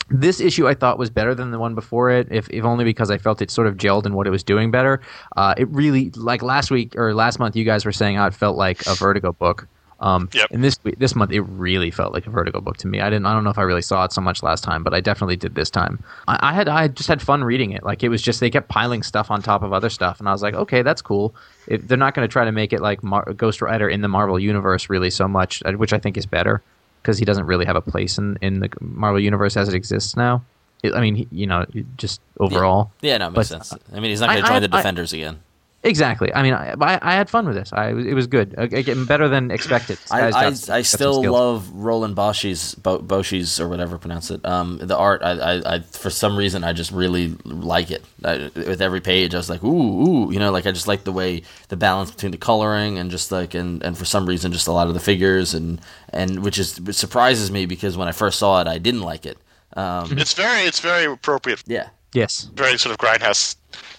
This 0.10 0.42
issue 0.42 0.68
I 0.68 0.74
thought 0.74 1.00
was 1.00 1.10
better 1.10 1.34
than 1.34 1.52
the 1.52 1.60
one 1.60 1.74
before 1.74 2.12
it, 2.12 2.28
if, 2.32 2.50
if 2.50 2.66
only 2.66 2.84
because 2.84 3.10
I 3.10 3.18
felt 3.18 3.42
it 3.42 3.50
sort 3.50 3.68
of 3.68 3.78
gelled 3.78 4.06
in 4.06 4.14
what 4.14 4.28
it 4.28 4.30
was 4.30 4.44
doing 4.44 4.70
better. 4.70 5.00
Uh, 5.38 5.54
it 5.58 5.70
really 5.70 6.10
like 6.12 6.44
last 6.44 6.70
week 6.70 6.98
or 6.98 7.14
last 7.14 7.40
month, 7.40 7.56
you 7.56 7.64
guys 7.64 7.86
were 7.86 7.94
saying 7.94 8.18
how 8.18 8.28
it 8.28 8.34
felt 8.34 8.58
like 8.58 8.86
a 8.88 8.96
Vertigo 8.96 9.32
book. 9.32 9.68
Um, 10.02 10.30
Yep. 10.34 10.48
And 10.52 10.64
this 10.64 10.80
this 10.98 11.16
month, 11.16 11.32
it 11.32 11.42
really 11.42 11.92
felt 11.92 12.12
like 12.12 12.26
a 12.26 12.32
Vertigo 12.32 12.60
book 12.60 12.78
to 12.78 12.88
me. 12.88 13.00
I 13.02 13.10
didn't. 13.10 13.28
I 13.28 13.34
don't 13.34 13.44
know 13.44 13.52
if 13.52 13.58
I 13.60 13.62
really 13.62 13.84
saw 13.84 14.04
it 14.04 14.12
so 14.12 14.20
much 14.20 14.42
last 14.42 14.64
time, 14.64 14.84
but 14.84 14.94
I 14.96 15.00
definitely 15.00 15.36
did 15.36 15.54
this 15.54 15.70
time. 15.70 16.04
I, 16.28 16.40
I 16.50 16.54
had. 16.54 16.68
I 16.68 16.88
just 16.88 17.08
had 17.08 17.22
fun 17.22 17.44
reading 17.44 17.72
it. 17.72 17.84
Like 17.84 18.02
it 18.04 18.10
was 18.10 18.22
just 18.22 18.40
they 18.40 18.50
kept 18.50 18.68
piling 18.68 19.04
stuff 19.04 19.30
on 19.30 19.42
top 19.44 19.62
of 19.62 19.74
other 19.74 19.90
stuff, 19.92 20.20
and 20.20 20.28
I 20.28 20.32
was 20.32 20.42
like, 20.42 20.56
okay, 20.56 20.82
that's 20.82 21.02
cool. 21.04 21.36
If 21.68 21.88
they're 21.88 21.98
not 21.98 22.16
going 22.16 22.28
to 22.28 22.32
try 22.32 22.46
to 22.46 22.52
make 22.52 22.74
it 22.74 22.82
like 22.82 23.04
Mar- 23.04 23.32
Ghost 23.34 23.62
Rider 23.62 23.88
in 23.88 24.02
the 24.02 24.08
Marvel 24.08 24.40
universe 24.40 24.90
really 24.90 25.12
so 25.12 25.28
much, 25.28 25.62
uh, 25.66 25.74
which 25.74 25.94
I 25.94 26.00
think 26.00 26.18
is 26.18 26.26
better 26.26 26.64
because 27.04 27.20
he 27.20 27.26
doesn't 27.26 27.46
really 27.46 27.66
have 27.66 27.76
a 27.76 27.82
place 27.82 28.18
in 28.18 28.38
in 28.42 28.60
the 28.60 28.70
Marvel 28.82 29.20
universe 29.20 29.56
as 29.56 29.68
it 29.70 29.76
exists 29.76 30.18
now. 30.18 30.44
It, 30.82 30.96
I 30.96 31.02
mean, 31.02 31.14
he, 31.14 31.28
you 31.32 31.46
know, 31.46 31.64
just 31.98 32.22
overall. 32.40 32.92
yeah, 33.02 33.20
no, 33.20 33.28
it 33.28 33.32
makes 33.38 33.50
but- 33.50 33.66
sense. 33.66 33.84
I 33.94 34.00
mean, 34.00 34.10
he's 34.10 34.20
not 34.20 34.30
going 34.32 34.42
to 34.42 34.48
join 34.48 34.56
I- 34.58 34.60
the 34.68 34.74
I- 34.74 34.78
Defenders 34.80 35.14
again. 35.14 35.42
Exactly. 35.84 36.32
I 36.32 36.44
mean, 36.44 36.54
I, 36.54 36.76
I, 36.80 37.00
I 37.02 37.14
had 37.16 37.28
fun 37.28 37.48
with 37.48 37.56
this. 37.56 37.74
I 37.74 37.90
it 37.90 38.14
was 38.14 38.28
good. 38.28 38.54
Uh, 38.56 38.64
Again, 38.72 39.06
better 39.06 39.28
than 39.28 39.50
expected. 39.50 39.98
I, 40.12 40.30
guy's 40.30 40.36
I, 40.36 40.50
got- 40.52 40.70
I 40.78 40.82
still 40.84 41.24
love 41.24 41.70
Roland 41.74 42.16
Bosch's 42.16 42.76
Bo, 42.76 43.00
Bosch's 43.00 43.60
or 43.60 43.68
whatever 43.68 43.98
pronounce 43.98 44.30
it. 44.30 44.46
Um, 44.46 44.78
the 44.78 44.96
art, 44.96 45.24
I, 45.24 45.32
I, 45.32 45.76
I, 45.76 45.80
for 45.80 46.12
some 46.12 46.38
reason, 46.38 46.64
I 46.64 46.74
just 46.74 46.92
really 46.92 47.36
like 47.46 47.90
it. 47.90 48.06
I, 48.24 48.52
with 48.56 48.80
every 48.82 49.02
page, 49.02 49.34
I 49.34 49.38
was 49.38 49.50
like, 49.50 49.64
ooh, 49.64 50.08
ooh, 50.28 50.32
you 50.32 50.38
know, 50.38 50.52
like 50.52 50.68
I 50.68 50.72
just 50.72 50.88
like 50.88 51.04
the 51.04 51.12
way 51.12 51.42
the 51.70 51.78
balance 51.78 52.12
between 52.12 52.32
the 52.32 52.38
coloring 52.38 53.00
and 53.00 53.10
just 53.10 53.32
like, 53.32 53.56
and, 53.56 53.82
and 53.82 53.98
for 53.98 54.06
some 54.06 54.28
reason, 54.28 54.52
just 54.52 54.68
a 54.68 54.72
lot 54.72 54.88
of 54.88 54.94
the 54.94 55.00
figures 55.00 55.56
and 55.56 55.82
and 56.10 56.44
which 56.44 56.60
is 56.60 56.80
which 56.80 56.96
surprises 56.96 57.50
me 57.50 57.66
because 57.66 57.98
when 57.98 58.08
I 58.08 58.12
first 58.12 58.38
saw 58.38 58.62
it, 58.62 58.68
I 58.68 58.78
didn't 58.78 59.02
like 59.02 59.26
it. 59.26 59.38
Um, 59.76 60.16
It's 60.18 60.34
very 60.36 60.62
it's 60.68 60.80
very 60.80 61.06
appropriate, 61.06 61.64
yeah, 61.66 61.88
Yes. 62.14 62.50
very 62.54 62.78
sort 62.78 62.92
of 62.94 62.98
grindhouse 63.00 63.56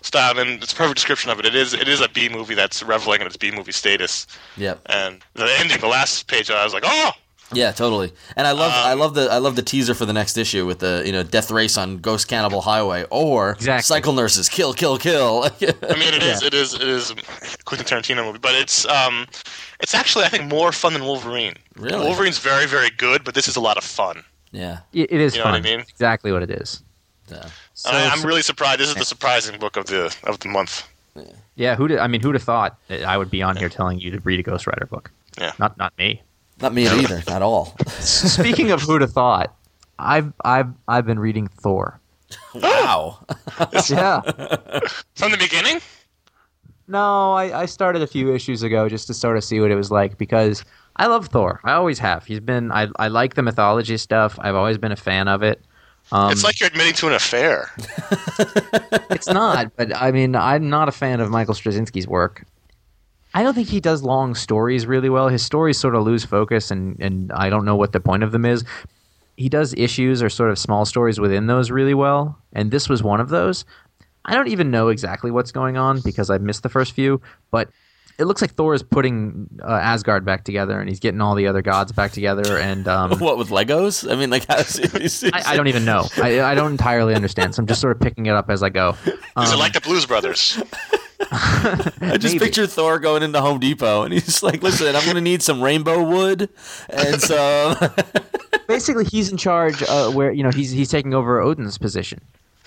style, 0.06 0.38
and 0.38 0.62
it's 0.62 0.72
a 0.72 0.76
perfect 0.76 0.96
description 0.96 1.30
of 1.30 1.38
it. 1.38 1.46
It 1.46 1.54
is 1.54 1.74
it 1.74 1.88
is 1.88 2.00
a 2.00 2.08
B 2.08 2.28
movie 2.28 2.54
that's 2.54 2.82
reveling 2.82 3.20
in 3.20 3.26
its 3.26 3.36
B 3.36 3.50
movie 3.50 3.72
status. 3.72 4.26
yep. 4.56 4.80
And 4.86 5.22
the 5.34 5.48
ending, 5.58 5.80
the 5.80 5.86
last 5.88 6.26
page, 6.28 6.50
I 6.50 6.64
was 6.64 6.74
like, 6.74 6.84
oh, 6.86 7.10
Yeah, 7.54 7.70
totally. 7.72 8.12
And 8.36 8.46
I 8.46 8.52
love 8.52 8.72
Um, 8.72 8.86
I 8.90 8.94
love 8.94 9.14
the 9.14 9.28
I 9.30 9.38
love 9.38 9.56
the 9.56 9.62
teaser 9.62 9.94
for 9.94 10.06
the 10.06 10.12
next 10.12 10.36
issue 10.38 10.64
with 10.66 10.78
the 10.78 11.02
you 11.04 11.12
know 11.12 11.22
death 11.22 11.50
race 11.50 11.76
on 11.76 11.98
Ghost 11.98 12.26
Cannibal 12.28 12.62
Highway 12.62 13.04
or 13.10 13.52
Exactly. 13.52 13.82
cycle 13.82 14.12
nurses 14.14 14.48
kill 14.48 14.72
kill 14.74 14.96
kill. 14.98 15.44
I 15.60 15.94
mean, 15.98 16.14
it 16.14 16.22
is, 16.22 16.42
it 16.42 16.54
is, 16.54 16.74
it 16.74 16.82
is 16.88 17.10
a 17.10 17.14
Quentin 17.64 17.86
Tarantino 17.86 18.24
movie, 18.24 18.38
but 18.38 18.54
it's, 18.54 18.86
um, 18.86 19.26
it's 19.80 19.94
actually, 19.94 20.24
I 20.24 20.28
think, 20.28 20.50
more 20.50 20.72
fun 20.72 20.92
than 20.94 21.04
Wolverine. 21.04 21.54
Really? 21.76 22.04
Wolverine's 22.06 22.38
very, 22.38 22.66
very 22.66 22.90
good, 22.90 23.22
but 23.24 23.34
this 23.34 23.48
is 23.48 23.56
a 23.56 23.60
lot 23.60 23.76
of 23.76 23.84
fun. 23.84 24.22
yeah. 24.52 24.80
It, 24.92 25.12
it 25.12 25.20
is 25.20 25.34
You 25.36 25.40
know 25.44 25.50
what 25.50 25.54
I 25.56 25.60
mean? 25.60 25.80
It's 25.80 25.90
exactly 25.90 26.32
what 26.32 26.42
it 26.42 26.50
is. 26.50 26.82
Yeah. 27.30 27.46
So, 27.74 27.90
I, 27.90 28.04
I'm 28.08 28.18
so- 28.18 28.28
really 28.28 28.42
surprised. 28.42 28.80
This 28.80 28.88
is 28.90 28.94
the 28.96 29.04
surprising 29.04 29.58
book 29.58 29.76
of 29.76 29.86
the 29.86 30.14
of 30.24 30.38
the 30.40 30.48
month. 30.48 30.86
yeah. 31.56 31.74
Who? 31.76 31.98
I 31.98 32.06
mean, 32.06 32.20
who'd 32.20 32.34
have 32.34 32.42
thought 32.42 32.78
that 32.88 33.02
I 33.04 33.16
would 33.18 33.30
be 33.30 33.42
on 33.42 33.56
here 33.56 33.68
telling 33.68 33.98
you 34.00 34.10
to 34.12 34.20
read 34.20 34.40
a 34.40 34.42
Ghost 34.42 34.66
Rider 34.66 34.86
book? 34.86 35.10
Yeah. 35.38 35.52
Not 35.58 35.76
not 35.78 35.92
me. 35.98 36.22
Not 36.60 36.74
me 36.74 36.86
either. 36.86 37.22
Not 37.28 37.42
all. 37.42 37.74
Speaking 37.88 38.70
of 38.70 38.82
who'd 38.82 39.00
have 39.00 39.12
thought, 39.12 39.54
I've 39.98 40.32
I've 40.44 40.68
I've 40.86 41.06
been 41.06 41.18
reading 41.18 41.48
Thor. 41.48 41.98
wow. 42.54 43.18
Yeah. 43.88 44.20
From 45.16 45.32
the 45.32 45.38
beginning, 45.38 45.80
No, 46.88 47.32
I, 47.32 47.62
I 47.62 47.66
started 47.66 48.02
a 48.02 48.06
few 48.06 48.34
issues 48.34 48.62
ago 48.62 48.88
just 48.88 49.06
to 49.08 49.14
sort 49.14 49.36
of 49.36 49.44
see 49.44 49.60
what 49.60 49.70
it 49.70 49.76
was 49.76 49.90
like 49.90 50.18
because 50.18 50.64
I 50.96 51.06
love 51.06 51.26
Thor. 51.28 51.60
I 51.64 51.72
always 51.72 51.98
have. 51.98 52.24
He's 52.26 52.40
been 52.40 52.70
I 52.70 52.88
I 52.96 53.08
like 53.08 53.34
the 53.34 53.42
mythology 53.42 53.96
stuff. 53.96 54.38
I've 54.40 54.54
always 54.54 54.78
been 54.78 54.92
a 54.92 54.96
fan 54.96 55.26
of 55.28 55.42
it. 55.42 55.62
Um, 56.12 56.30
it's 56.30 56.44
like 56.44 56.60
you're 56.60 56.68
admitting 56.68 56.92
to 56.94 57.06
an 57.08 57.14
affair. 57.14 57.70
it's 59.10 59.28
not, 59.28 59.74
but 59.76 59.96
I 59.96 60.12
mean, 60.12 60.36
I'm 60.36 60.68
not 60.68 60.88
a 60.88 60.92
fan 60.92 61.20
of 61.20 61.30
Michael 61.30 61.54
Straczynski's 61.54 62.06
work. 62.06 62.44
I 63.32 63.42
don't 63.42 63.54
think 63.54 63.68
he 63.68 63.80
does 63.80 64.02
long 64.02 64.34
stories 64.34 64.86
really 64.86 65.08
well. 65.08 65.28
His 65.28 65.42
stories 65.42 65.78
sort 65.78 65.94
of 65.94 66.04
lose 66.04 66.22
focus, 66.22 66.70
and, 66.70 67.00
and 67.00 67.32
I 67.32 67.48
don't 67.48 67.64
know 67.64 67.76
what 67.76 67.92
the 67.92 68.00
point 68.00 68.22
of 68.22 68.30
them 68.30 68.44
is. 68.44 68.62
He 69.38 69.48
does 69.48 69.72
issues 69.72 70.22
or 70.22 70.28
sort 70.28 70.50
of 70.50 70.58
small 70.58 70.84
stories 70.84 71.18
within 71.18 71.46
those 71.46 71.70
really 71.70 71.94
well, 71.94 72.38
and 72.52 72.70
this 72.70 72.90
was 72.90 73.02
one 73.02 73.20
of 73.20 73.30
those. 73.30 73.64
I 74.26 74.34
don't 74.34 74.48
even 74.48 74.70
know 74.70 74.88
exactly 74.88 75.30
what's 75.30 75.50
going 75.50 75.78
on 75.78 76.02
because 76.02 76.28
I've 76.28 76.42
missed 76.42 76.62
the 76.62 76.68
first 76.68 76.92
few, 76.92 77.22
but 77.50 77.70
it 78.18 78.24
looks 78.24 78.40
like 78.40 78.52
Thor 78.54 78.74
is 78.74 78.82
putting 78.82 79.48
uh, 79.62 79.66
Asgard 79.72 80.24
back 80.24 80.44
together, 80.44 80.78
and 80.78 80.88
he's 80.88 81.00
getting 81.00 81.20
all 81.20 81.34
the 81.34 81.46
other 81.46 81.62
gods 81.62 81.92
back 81.92 82.12
together, 82.12 82.58
and 82.58 82.86
um, 82.88 83.10
what 83.18 83.38
with 83.38 83.48
Legos? 83.50 84.10
I 84.10 84.16
mean, 84.16 84.30
like, 84.30 84.46
how's 84.46 84.78
I, 85.32 85.52
I 85.52 85.56
don't 85.56 85.68
even 85.68 85.84
know. 85.84 86.06
I, 86.16 86.40
I 86.42 86.54
don't 86.54 86.72
entirely 86.72 87.14
understand, 87.14 87.54
so 87.54 87.60
I'm 87.60 87.66
just 87.66 87.80
sort 87.80 87.94
of 87.96 88.00
picking 88.00 88.26
it 88.26 88.34
up 88.34 88.50
as 88.50 88.62
I 88.62 88.68
go. 88.68 88.96
Is 89.06 89.12
Um, 89.36 89.46
it 89.46 89.56
like 89.56 89.72
the 89.72 89.80
Blues 89.80 90.06
Brothers? 90.06 90.62
I 91.30 92.16
just 92.18 92.34
maybe. 92.34 92.38
picture 92.40 92.66
Thor 92.66 92.98
going 92.98 93.22
into 93.22 93.40
Home 93.40 93.60
Depot 93.60 94.02
and 94.02 94.12
he's 94.12 94.42
like, 94.42 94.62
"Listen, 94.62 94.94
I'm 94.96 95.04
going 95.04 95.14
to 95.14 95.20
need 95.20 95.40
some 95.42 95.62
rainbow 95.62 96.02
wood 96.02 96.48
and 96.90 97.20
so 97.22 97.74
basically 98.66 99.04
he's 99.04 99.30
in 99.30 99.36
charge 99.36 99.82
uh, 99.84 100.10
where 100.10 100.32
you 100.32 100.42
know 100.42 100.50
he's 100.50 100.70
he's 100.72 100.90
taking 100.90 101.14
over 101.14 101.40
Odin's 101.40 101.78
position. 101.78 102.20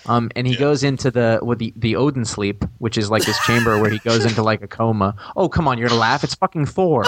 Um, 0.07 0.29
and 0.35 0.45
he 0.45 0.55
goes 0.55 0.83
into 0.83 1.09
the 1.11 1.39
with 1.41 1.59
the 1.59 1.73
the 1.75 1.95
Odin 1.95 2.25
sleep, 2.25 2.63
which 2.77 2.97
is 2.97 3.09
like 3.09 3.25
this 3.25 3.39
chamber 3.45 3.79
where 3.79 3.89
he 3.89 3.99
goes 3.99 4.25
into 4.25 4.43
like 4.43 4.61
a 4.61 4.67
coma. 4.67 5.15
Oh, 5.35 5.49
come 5.49 5.67
on, 5.67 5.77
you're 5.77 5.89
gonna 5.89 5.99
laugh? 5.99 6.23
It's 6.23 6.35
fucking 6.35 6.67
Thor. 6.67 7.03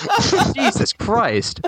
Jesus 0.54 0.92
Christ! 0.92 1.60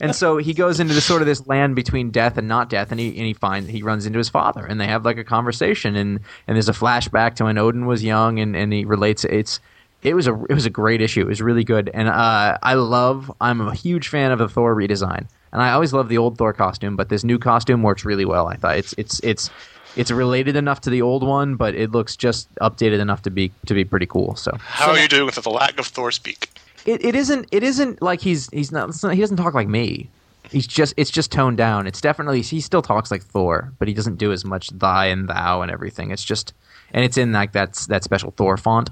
And 0.00 0.14
so 0.14 0.38
he 0.38 0.54
goes 0.54 0.80
into 0.80 0.94
this 0.94 1.04
sort 1.04 1.22
of 1.22 1.26
this 1.26 1.46
land 1.46 1.76
between 1.76 2.10
death 2.10 2.38
and 2.38 2.48
not 2.48 2.68
death, 2.70 2.90
and 2.90 3.00
he 3.00 3.08
and 3.08 3.26
he 3.26 3.34
finds 3.34 3.68
he 3.68 3.82
runs 3.82 4.06
into 4.06 4.18
his 4.18 4.28
father, 4.28 4.64
and 4.64 4.80
they 4.80 4.86
have 4.86 5.04
like 5.04 5.18
a 5.18 5.24
conversation, 5.24 5.96
and 5.96 6.20
and 6.46 6.56
there's 6.56 6.68
a 6.68 6.72
flashback 6.72 7.34
to 7.36 7.44
when 7.44 7.58
Odin 7.58 7.86
was 7.86 8.02
young, 8.02 8.38
and 8.38 8.56
and 8.56 8.72
he 8.72 8.84
relates. 8.84 9.24
It's 9.24 9.60
it 10.02 10.14
was 10.14 10.26
a 10.26 10.34
it 10.48 10.54
was 10.54 10.66
a 10.66 10.70
great 10.70 11.02
issue. 11.02 11.22
It 11.22 11.28
was 11.28 11.42
really 11.42 11.64
good, 11.64 11.90
and 11.92 12.08
uh, 12.08 12.58
I 12.62 12.74
love. 12.74 13.30
I'm 13.40 13.60
a 13.60 13.74
huge 13.74 14.08
fan 14.08 14.32
of 14.32 14.38
the 14.38 14.48
Thor 14.48 14.74
redesign, 14.74 15.26
and 15.52 15.62
I 15.62 15.72
always 15.72 15.92
love 15.92 16.08
the 16.08 16.18
old 16.18 16.38
Thor 16.38 16.52
costume, 16.52 16.96
but 16.96 17.08
this 17.08 17.24
new 17.24 17.38
costume 17.38 17.82
works 17.82 18.04
really 18.04 18.24
well. 18.24 18.46
I 18.48 18.56
thought 18.56 18.78
it's 18.78 18.94
it's 18.96 19.20
it's 19.20 19.50
it's 19.96 20.10
related 20.10 20.56
enough 20.56 20.80
to 20.82 20.90
the 20.90 21.02
old 21.02 21.22
one, 21.26 21.56
but 21.56 21.74
it 21.74 21.90
looks 21.92 22.16
just 22.16 22.52
updated 22.56 23.00
enough 23.00 23.22
to 23.22 23.30
be 23.30 23.52
to 23.66 23.74
be 23.74 23.84
pretty 23.84 24.06
cool. 24.06 24.36
So 24.36 24.56
How 24.60 24.90
are 24.90 24.98
you 24.98 25.08
doing 25.08 25.26
with 25.26 25.34
the 25.36 25.50
lack 25.50 25.78
of 25.78 25.86
Thor 25.86 26.10
speak? 26.12 26.50
it, 26.86 27.04
it 27.04 27.14
isn't 27.14 27.48
it 27.52 27.62
isn't 27.62 28.00
like 28.02 28.20
he's 28.20 28.48
he's 28.50 28.72
not, 28.72 28.90
not 29.02 29.14
he 29.14 29.20
doesn't 29.20 29.36
talk 29.36 29.54
like 29.54 29.68
me. 29.68 30.08
He's 30.50 30.66
just 30.66 30.94
it's 30.96 31.10
just 31.10 31.30
toned 31.30 31.58
down. 31.58 31.86
It's 31.86 32.00
definitely 32.00 32.42
he 32.42 32.60
still 32.60 32.82
talks 32.82 33.10
like 33.10 33.22
Thor, 33.22 33.72
but 33.78 33.88
he 33.88 33.94
doesn't 33.94 34.16
do 34.16 34.32
as 34.32 34.44
much 34.44 34.68
thy 34.70 35.06
and 35.06 35.28
thou 35.28 35.62
and 35.62 35.70
everything. 35.70 36.10
It's 36.10 36.24
just 36.24 36.54
and 36.92 37.04
it's 37.04 37.16
in 37.16 37.32
like 37.32 37.52
that's 37.52 37.86
that 37.86 38.04
special 38.04 38.32
Thor 38.32 38.56
font. 38.56 38.90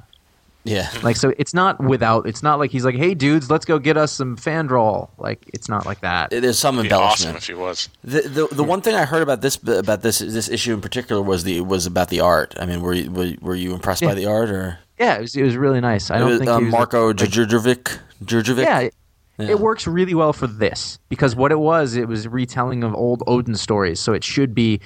Yeah, 0.65 0.91
Like 1.03 1.17
so, 1.17 1.33
it's 1.39 1.55
not 1.55 1.81
without. 1.83 2.27
It's 2.27 2.43
not 2.43 2.59
like 2.59 2.71
he's 2.71 2.85
like, 2.85 2.97
"Hey, 2.97 3.15
dudes, 3.15 3.49
let's 3.51 3.65
go 3.65 3.79
get 3.79 3.97
us 3.97 4.13
some 4.13 4.37
Fandral." 4.37 5.09
Like 5.17 5.49
it's 5.55 5.69
not 5.69 5.87
like 5.87 6.01
that. 6.01 6.29
there's 6.31 6.59
some 6.59 6.79
It'd 6.79 6.93
awesome 6.93 7.31
embellishment. 7.31 7.37
if 7.39 7.47
he 7.47 7.55
was. 7.55 7.89
The, 8.05 8.21
the 8.23 8.55
the 8.57 8.65
one 8.65 8.83
thing 8.83 8.95
I 8.95 9.05
heard 9.07 9.23
about 9.23 9.41
this 9.41 9.57
about 9.67 10.03
this 10.03 10.19
this 10.19 10.49
issue 10.51 10.75
in 10.75 10.81
particular 10.83 11.23
was 11.23 11.45
the 11.45 11.61
was 11.63 11.87
about 11.87 12.09
the 12.11 12.21
art. 12.21 12.55
I 12.61 12.67
mean, 12.67 12.83
were 12.83 12.93
you 12.93 13.11
were, 13.11 13.33
were 13.41 13.55
you 13.55 13.73
impressed 13.73 14.03
by 14.03 14.15
the 14.15 14.27
art 14.27 14.51
or 14.51 14.79
Yeah, 14.99 15.17
it 15.17 15.21
was, 15.23 15.37
it 15.37 15.43
was 15.43 15.57
really 15.57 15.81
nice. 15.81 16.11
I 16.11 16.19
don't 16.19 16.29
It 16.29 16.31
was, 16.33 16.39
think 16.41 16.51
uh, 16.51 16.59
he 16.59 16.65
was, 16.67 16.73
Marko 16.73 17.07
like- 17.07 17.17
Djurdjevic? 17.17 17.99
Djurdjevic? 18.25 18.63
Yeah, 18.65 18.81
it, 18.81 18.95
Yeah. 19.39 19.51
it 19.51 19.61
works 19.61 19.87
really 19.87 20.15
well 20.15 20.33
for 20.35 20.49
this 20.49 20.99
because 21.09 21.35
what 21.37 21.51
it 21.53 21.61
was, 21.61 21.95
it 21.95 22.09
was 22.09 22.27
retelling 22.29 22.83
of 22.85 22.95
old 22.95 23.23
Odin 23.27 23.55
stories, 23.55 24.01
so 24.01 24.13
it 24.13 24.25
should 24.25 24.55
be 24.55 24.81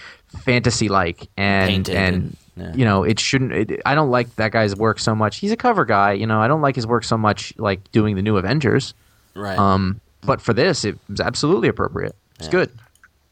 fantasy 0.44 0.88
like 0.88 1.28
and 1.36 1.68
Painted 1.68 1.96
and. 1.96 2.36
And- 2.56 2.66
yeah. 2.66 2.74
You 2.74 2.84
know, 2.84 3.02
it 3.02 3.18
shouldn't. 3.18 3.52
It, 3.52 3.80
I 3.86 3.94
don't 3.94 4.10
like 4.10 4.36
that 4.36 4.52
guy's 4.52 4.76
work 4.76 4.98
so 4.98 5.14
much. 5.14 5.38
He's 5.38 5.52
a 5.52 5.56
cover 5.56 5.84
guy. 5.86 6.12
You 6.12 6.26
know, 6.26 6.40
I 6.40 6.48
don't 6.48 6.60
like 6.60 6.74
his 6.76 6.86
work 6.86 7.02
so 7.04 7.16
much. 7.16 7.54
Like 7.56 7.90
doing 7.92 8.14
the 8.14 8.20
new 8.22 8.36
Avengers. 8.36 8.92
right. 9.34 9.58
Um, 9.58 10.00
but 10.24 10.40
for 10.40 10.52
this, 10.52 10.84
it 10.84 10.98
was 11.08 11.20
absolutely 11.20 11.68
appropriate. 11.68 12.14
It's 12.38 12.48
good. 12.48 12.70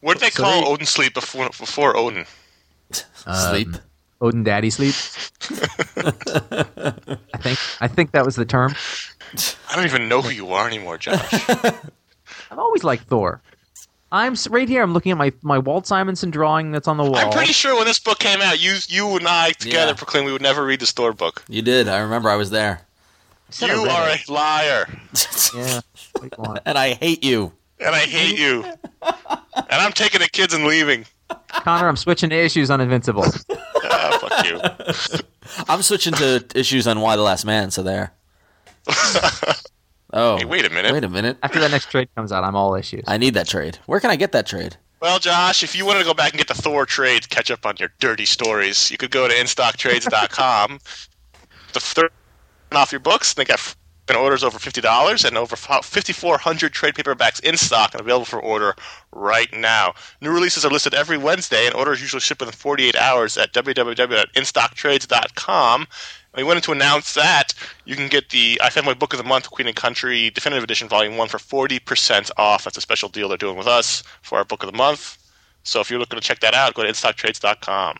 What 0.00 0.14
did 0.14 0.22
they 0.22 0.30
So 0.30 0.42
call 0.42 0.62
they- 0.62 0.66
Odin 0.68 0.86
sleep 0.86 1.12
before 1.14 1.46
before 1.48 1.96
Odin? 1.96 2.24
Sleep. 3.50 3.68
Odin 4.22 4.42
Daddy 4.42 4.70
Sleep. 4.70 4.94
I 5.96 7.38
think 7.38 7.58
I 7.80 7.88
think 7.88 8.10
that 8.12 8.24
was 8.24 8.36
the 8.36 8.44
term. 8.44 8.74
I 9.70 9.76
don't 9.76 9.84
even 9.84 10.08
know 10.08 10.22
who 10.22 10.30
you 10.30 10.52
are 10.52 10.66
anymore, 10.66 10.98
Josh. 10.98 11.32
I've 11.48 12.58
always 12.58 12.82
liked 12.84 13.04
Thor. 13.04 13.40
I'm 14.12 14.34
right 14.50 14.68
here. 14.68 14.82
I'm 14.82 14.92
looking 14.92 15.12
at 15.12 15.18
my 15.18 15.32
my 15.42 15.58
Walt 15.58 15.86
Simonson 15.86 16.30
drawing 16.30 16.72
that's 16.72 16.88
on 16.88 16.96
the 16.96 17.04
wall. 17.04 17.16
I'm 17.16 17.30
pretty 17.30 17.52
sure 17.52 17.76
when 17.76 17.84
this 17.86 17.98
book 17.98 18.18
came 18.18 18.40
out, 18.40 18.60
you 18.60 18.76
you 18.88 19.16
and 19.16 19.26
I 19.28 19.50
together 19.52 19.92
Yeah. 19.92 19.96
proclaimed 19.96 20.26
we 20.26 20.32
would 20.32 20.42
never 20.42 20.64
read 20.64 20.80
the 20.80 20.86
Thor 20.86 21.12
book. 21.12 21.44
You 21.48 21.62
did. 21.62 21.88
I 21.88 21.98
remember. 22.00 22.28
I 22.28 22.36
was 22.36 22.50
there, 22.50 22.80
I 23.48 23.52
said 23.52 23.70
I 23.70 23.74
You 23.74 23.88
are 23.88 24.08
it. 24.10 24.28
a 24.28 24.32
liar, 24.32 24.88
yeah. 25.54 25.80
What 26.12 26.22
do 26.22 26.24
you 26.24 26.30
want? 26.42 26.60
and 26.66 26.76
I 26.76 26.94
hate 26.94 27.22
you. 27.24 27.52
and 27.78 27.94
I 27.94 28.00
hate 28.00 28.38
you. 28.38 28.64
And 29.56 29.80
I'm 29.82 29.92
taking 29.92 30.20
the 30.20 30.28
kids 30.28 30.52
and 30.54 30.64
leaving. 30.64 31.06
Connor, 31.48 31.88
I'm 31.88 31.96
switching 31.96 32.30
to 32.30 32.36
issues 32.36 32.70
on 32.70 32.80
Invincible. 32.80 33.24
Ah, 33.92 34.18
fuck 34.20 34.46
you. 34.46 35.64
I'm 35.68 35.82
switching 35.82 36.12
to 36.14 36.44
issues 36.54 36.86
on 36.86 37.00
Y 37.00 37.16
the 37.16 37.22
Last 37.22 37.44
Man. 37.44 37.70
So 37.70 37.82
there. 37.82 38.12
Oh, 40.12 40.36
Hey, 40.38 40.44
wait 40.44 40.66
a 40.66 40.70
minute. 40.70 40.92
Wait 40.92 41.04
a 41.04 41.08
minute. 41.08 41.38
After 41.42 41.60
that 41.60 41.70
next 41.70 41.90
trade 41.90 42.08
comes 42.16 42.32
out, 42.32 42.44
I'm 42.44 42.56
all 42.56 42.74
issues. 42.74 43.04
I 43.06 43.16
need 43.16 43.34
that 43.34 43.48
trade. 43.48 43.78
Where 43.86 44.00
can 44.00 44.10
I 44.10 44.16
get 44.16 44.32
that 44.32 44.46
trade? 44.46 44.76
Well, 45.00 45.18
Josh, 45.18 45.62
if 45.62 45.74
you 45.74 45.86
wanted 45.86 46.00
to 46.00 46.04
go 46.04 46.12
back 46.14 46.32
and 46.32 46.38
get 46.38 46.48
the 46.48 46.54
Thor 46.54 46.84
trades, 46.84 47.26
catch 47.26 47.50
up 47.50 47.64
on 47.64 47.76
your 47.78 47.90
dirty 48.00 48.26
stories, 48.26 48.90
you 48.90 48.98
could 48.98 49.10
go 49.10 49.26
to 49.28 49.34
instocktrades.com. 49.34 50.78
the 51.72 51.80
third 51.80 52.10
off 52.72 52.92
your 52.92 53.00
books, 53.00 53.34
they 53.34 53.44
got 53.44 53.58
f***ing 53.58 54.16
orders 54.16 54.44
over 54.44 54.58
fifty 54.58 54.80
dollars 54.80 55.24
and 55.24 55.36
over 55.38 55.56
fifty 55.56 56.12
four 56.12 56.38
hundred 56.38 56.72
trade 56.72 56.94
paperbacks 56.94 57.42
in 57.42 57.56
stock 57.56 57.92
and 57.94 58.00
available 58.00 58.24
for 58.26 58.38
order 58.40 58.74
right 59.12 59.52
now. 59.52 59.92
New 60.20 60.30
releases 60.30 60.64
are 60.64 60.70
listed 60.70 60.94
every 60.94 61.18
Wednesday, 61.18 61.66
and 61.66 61.74
orders 61.74 62.00
usually 62.00 62.20
ship 62.20 62.38
within 62.40 62.54
forty 62.54 62.84
eight 62.86 62.94
hours 62.96 63.36
at 63.38 63.52
www.instocktrades.com. 63.54 65.86
We 66.36 66.44
wanted 66.44 66.62
to 66.64 66.72
announce 66.72 67.14
that 67.14 67.54
you 67.84 67.96
can 67.96 68.08
get 68.08 68.30
the 68.30 68.60
iFanboy 68.62 68.98
Book 68.98 69.12
of 69.12 69.18
the 69.18 69.24
Month 69.24 69.50
Queen 69.50 69.66
and 69.66 69.74
Country 69.74 70.30
Definitive 70.30 70.62
Edition 70.62 70.88
Volume 70.88 71.16
1 71.16 71.28
for 71.28 71.38
40% 71.38 72.30
off. 72.36 72.64
That's 72.64 72.76
a 72.76 72.80
special 72.80 73.08
deal 73.08 73.28
they're 73.28 73.36
doing 73.36 73.56
with 73.56 73.66
us 73.66 74.04
for 74.22 74.38
our 74.38 74.44
Book 74.44 74.62
of 74.62 74.70
the 74.70 74.76
Month. 74.76 75.18
So 75.64 75.80
if 75.80 75.90
you're 75.90 75.98
looking 75.98 76.18
to 76.18 76.24
check 76.24 76.40
that 76.40 76.54
out, 76.54 76.74
go 76.74 76.84
to 76.84 76.88
instocktrades.com. 76.88 77.98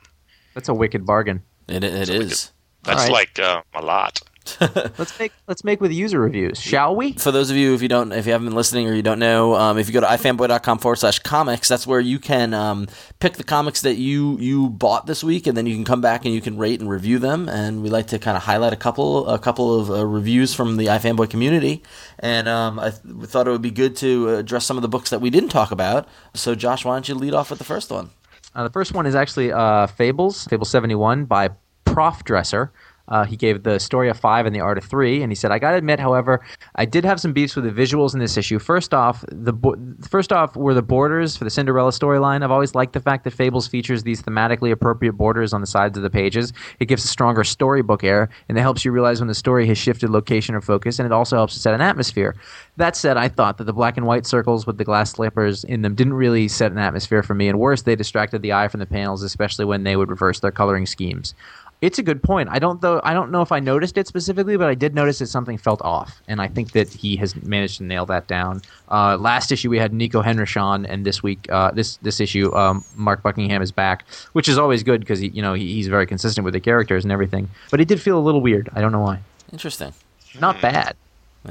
That's 0.55 0.69
a 0.69 0.75
wicked 0.75 1.05
bargain. 1.05 1.43
It, 1.69 1.83
it 1.83 2.09
is. 2.09 2.53
That's 2.85 3.03
All 3.03 3.07
right. 3.09 3.13
like 3.13 3.39
uh, 3.39 3.63
a 3.75 3.83
lot. 3.83 4.21
Let's 4.61 5.19
make 5.19 5.33
let's 5.47 5.65
make 5.65 5.81
with 5.81 5.93
user 5.93 6.21
reviews, 6.21 6.61
shall 6.61 6.97
we? 6.97 7.13
For 7.13 7.31
those 7.31 7.51
of 7.51 7.57
you 7.57 7.75
if 7.75 7.83
you 7.83 7.89
don't 7.89 8.13
if 8.13 8.27
you 8.27 8.33
haven't 8.33 8.49
been 8.49 8.57
listening 8.57 8.89
or 8.89 8.95
you 8.95 9.03
don't 9.03 9.19
know, 9.19 9.55
um, 9.55 9.79
if 9.79 9.87
you 9.87 9.93
go 9.93 10.01
to 10.01 10.07
ifanboy.com 10.07 10.79
forward 10.79 10.97
slash 10.97 11.19
comics, 11.19 11.69
that's 11.69 11.87
where 11.87 12.01
you 12.01 12.19
can 12.19 12.55
um, 12.55 12.89
pick 13.19 13.35
the 13.35 13.45
comics 13.45 13.83
that 13.83 13.97
you 13.97 14.39
you 14.39 14.71
bought 14.71 15.07
this 15.07 15.23
week, 15.23 15.47
and 15.47 15.57
then 15.57 15.67
you 15.67 15.75
can 15.75 15.85
come 15.85 16.01
back 16.01 16.25
and 16.25 16.35
you 16.35 16.41
can 16.41 16.57
rate 16.59 16.81
and 16.81 16.89
review 16.89 17.19
them. 17.19 17.49
And 17.49 17.83
we 17.83 17.91
like 17.91 18.09
to 18.09 18.19
kind 18.19 18.37
of 18.37 18.43
highlight 18.43 18.73
a 18.73 18.77
couple 18.77 19.29
a 19.29 19.39
couple 19.39 19.79
of 19.79 19.91
uh, 19.91 20.07
reviews 20.07 20.55
from 20.55 20.77
the 20.77 20.87
iFanboy 20.87 21.31
community. 21.31 21.83
And 22.19 22.49
um, 22.49 22.79
I 22.79 22.91
th- 22.91 23.29
thought 23.29 23.47
it 23.47 23.51
would 23.51 23.63
be 23.63 23.71
good 23.71 23.97
to 23.97 24.37
address 24.37 24.65
some 24.65 24.79
of 24.79 24.83
the 24.83 24.89
books 24.89 25.11
that 25.11 25.21
we 25.21 25.31
didn't 25.31 25.51
talk 25.51 25.71
about. 25.71 26.09
So 26.35 26.55
Josh, 26.55 26.85
why 26.85 26.95
don't 26.95 27.09
you 27.09 27.15
lead 27.15 27.35
off 27.35 27.51
with 27.51 27.59
the 27.59 27.65
first 27.65 27.91
one? 27.91 28.11
Uh, 28.55 28.65
the 28.65 28.71
first 28.71 28.93
one 28.95 29.07
is 29.07 29.15
actually 29.15 29.53
uh, 29.53 29.87
Fables, 29.87 30.47
Fable 30.47 30.65
71 30.65 31.27
by 31.27 31.51
Prof 31.85 32.25
Dresser. 32.25 32.73
Uh, 33.11 33.25
he 33.25 33.37
gave 33.37 33.63
the 33.63 33.79
story 33.79 34.09
a 34.09 34.15
five 34.15 34.47
and 34.47 34.55
the 34.55 34.61
art 34.61 34.79
a 34.79 34.81
three, 34.81 35.23
and 35.23 35.31
he 35.31 35.35
said, 35.35 35.51
"I 35.51 35.59
got 35.59 35.73
to 35.73 35.77
admit, 35.77 35.99
however, 36.01 36.41
I 36.77 36.85
did 36.85 37.05
have 37.05 37.21
some 37.21 37.33
beefs 37.33 37.57
with 37.57 37.65
the 37.65 37.71
visuals 37.71 38.15
in 38.15 38.21
this 38.21 38.37
issue. 38.37 38.59
First 38.59 38.95
off, 38.95 39.25
the 39.31 39.53
bo- 39.53 39.77
first 40.09 40.33
off 40.33 40.57
were 40.57 40.75
the 40.75 40.83
borders 40.83 41.37
for 41.37 41.45
the 41.45 41.51
Cinderella 41.51 41.91
storyline. 41.91 42.43
I've 42.43 42.51
always 42.51 42.75
liked 42.75 42.93
the 42.93 43.01
fact 43.01 43.25
that 43.25 43.33
Fables 43.33 43.67
features 43.67 44.03
these 44.03 44.23
thematically 44.23 44.71
appropriate 44.71 45.15
borders 45.15 45.53
on 45.53 45.61
the 45.61 45.67
sides 45.67 45.97
of 45.97 46.03
the 46.03 46.11
pages. 46.11 46.53
It 46.79 46.87
gives 46.87 47.05
a 47.05 47.09
stronger 47.09 47.45
storybook 47.45 48.05
air, 48.05 48.29
and 48.49 48.57
it 48.57 48.61
helps 48.61 48.85
you 48.85 48.93
realize 48.93 49.21
when 49.21 49.29
the 49.29 49.35
story 49.35 49.67
has 49.67 49.79
shifted 49.79 50.11
location 50.11 50.55
or 50.55 50.61
focus, 50.61 50.99
and 50.99 51.07
it 51.07 51.13
also 51.13 51.37
helps 51.37 51.55
to 51.55 51.61
set 51.61 51.75
an 51.75 51.81
atmosphere. 51.81 52.37
That 52.77 52.97
said, 52.97 53.17
I 53.17 53.29
thought 53.29 53.59
that 53.59 53.65
the 53.65 53.73
black 53.73 53.97
and 53.97 54.07
white 54.07 54.27
circles 54.27 54.67
with 54.67 54.79
the 54.79 54.85
glass 54.85 55.13
slippers 55.13 55.65
in 55.65 55.83
them 55.83 55.95
didn't 55.95 56.15
really 56.15 56.49
set 56.49 56.73
an 56.73 56.79
atmosphere 56.79 57.23
for 57.23 57.35
me, 57.35 57.49
and 57.49 57.59
worse, 57.59 57.83
they 57.83 57.97
distracted 57.97 58.43
the 58.43 58.53
eye 58.53 58.69
from 58.69 58.81
the 58.81 58.87
panels, 58.87 59.23
especially 59.23 59.65
when 59.65 59.83
they 59.83 59.97
would 59.97 60.11
reverse 60.11 60.41
their 60.41 60.53
coloring 60.53 60.87
schemes." 60.87 61.35
It's 61.81 61.99
a 61.99 62.03
good 62.03 62.23
point. 62.23 62.51
I 62.51 62.59
don't 62.59 62.81
though. 62.83 63.01
I 63.05 63.15
don't 63.15 63.31
know 63.31 63.41
if 63.41 63.53
I 63.53 63.59
noticed 63.59 63.97
it 63.97 64.07
specifically, 64.07 64.59
but 64.59 64.69
I 64.69 64.75
did 64.75 64.95
notice 64.95 65.19
that 65.21 65.29
something 65.29 65.57
felt 65.57 65.81
off, 65.81 66.21
and 66.29 66.41
I 66.41 66.47
think 66.47 66.73
that 66.73 66.89
he 66.93 67.17
has 67.17 67.35
managed 67.37 67.79
to 67.79 67.85
nail 67.85 68.05
that 68.07 68.27
down. 68.27 68.61
Uh, 68.91 69.17
last 69.17 69.51
issue 69.51 69.71
we 69.71 69.79
had 69.79 69.95
Nico 69.95 70.21
Henrichon, 70.21 70.85
and 70.85 71.07
this 71.07 71.23
week, 71.23 71.47
uh, 71.51 71.71
this 71.71 71.97
this 71.99 72.21
issue, 72.21 72.55
um, 72.55 72.85
Mark 72.97 73.23
Buckingham 73.23 73.63
is 73.63 73.73
back, 73.73 74.05
which 74.35 74.47
is 74.47 74.59
always 74.59 74.83
good 74.83 75.01
because 75.01 75.23
you 75.23 75.41
know, 75.41 75.55
he, 75.55 75.73
he's 75.75 75.89
very 75.89 76.07
consistent 76.07 76.45
with 76.45 76.53
the 76.53 76.61
characters 76.61 77.05
and 77.05 77.13
everything. 77.13 77.49
But 77.71 77.81
it 77.81 77.89
did 77.89 78.01
feel 78.01 78.19
a 78.19 78.21
little 78.21 78.43
weird. 78.43 78.69
I 78.75 78.83
don't 78.83 78.93
know 78.93 79.01
why. 79.01 79.21
Interesting. 79.51 79.95
Not 80.39 80.61
bad. 80.61 80.97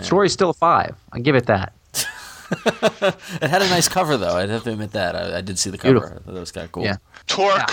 Story's 0.01 0.33
still 0.33 0.51
a 0.51 0.53
five. 0.53 0.95
I 1.11 1.19
give 1.19 1.35
it 1.35 1.47
that. 1.47 1.73
It 3.41 3.49
had 3.49 3.61
a 3.61 3.69
nice 3.69 3.87
cover 3.87 4.17
though. 4.17 4.35
I'd 4.35 4.49
have 4.49 4.63
to 4.63 4.71
admit 4.71 4.93
that. 4.93 5.15
I, 5.15 5.37
I 5.37 5.41
did 5.41 5.59
see 5.59 5.69
the 5.69 5.77
cover. 5.77 5.99
Beautiful. 5.99 6.33
That 6.33 6.39
was 6.39 6.51
kind 6.51 6.65
of 6.65 6.71
cool. 6.71 6.83
Yeah. 6.83 6.97
Torque. 7.27 7.69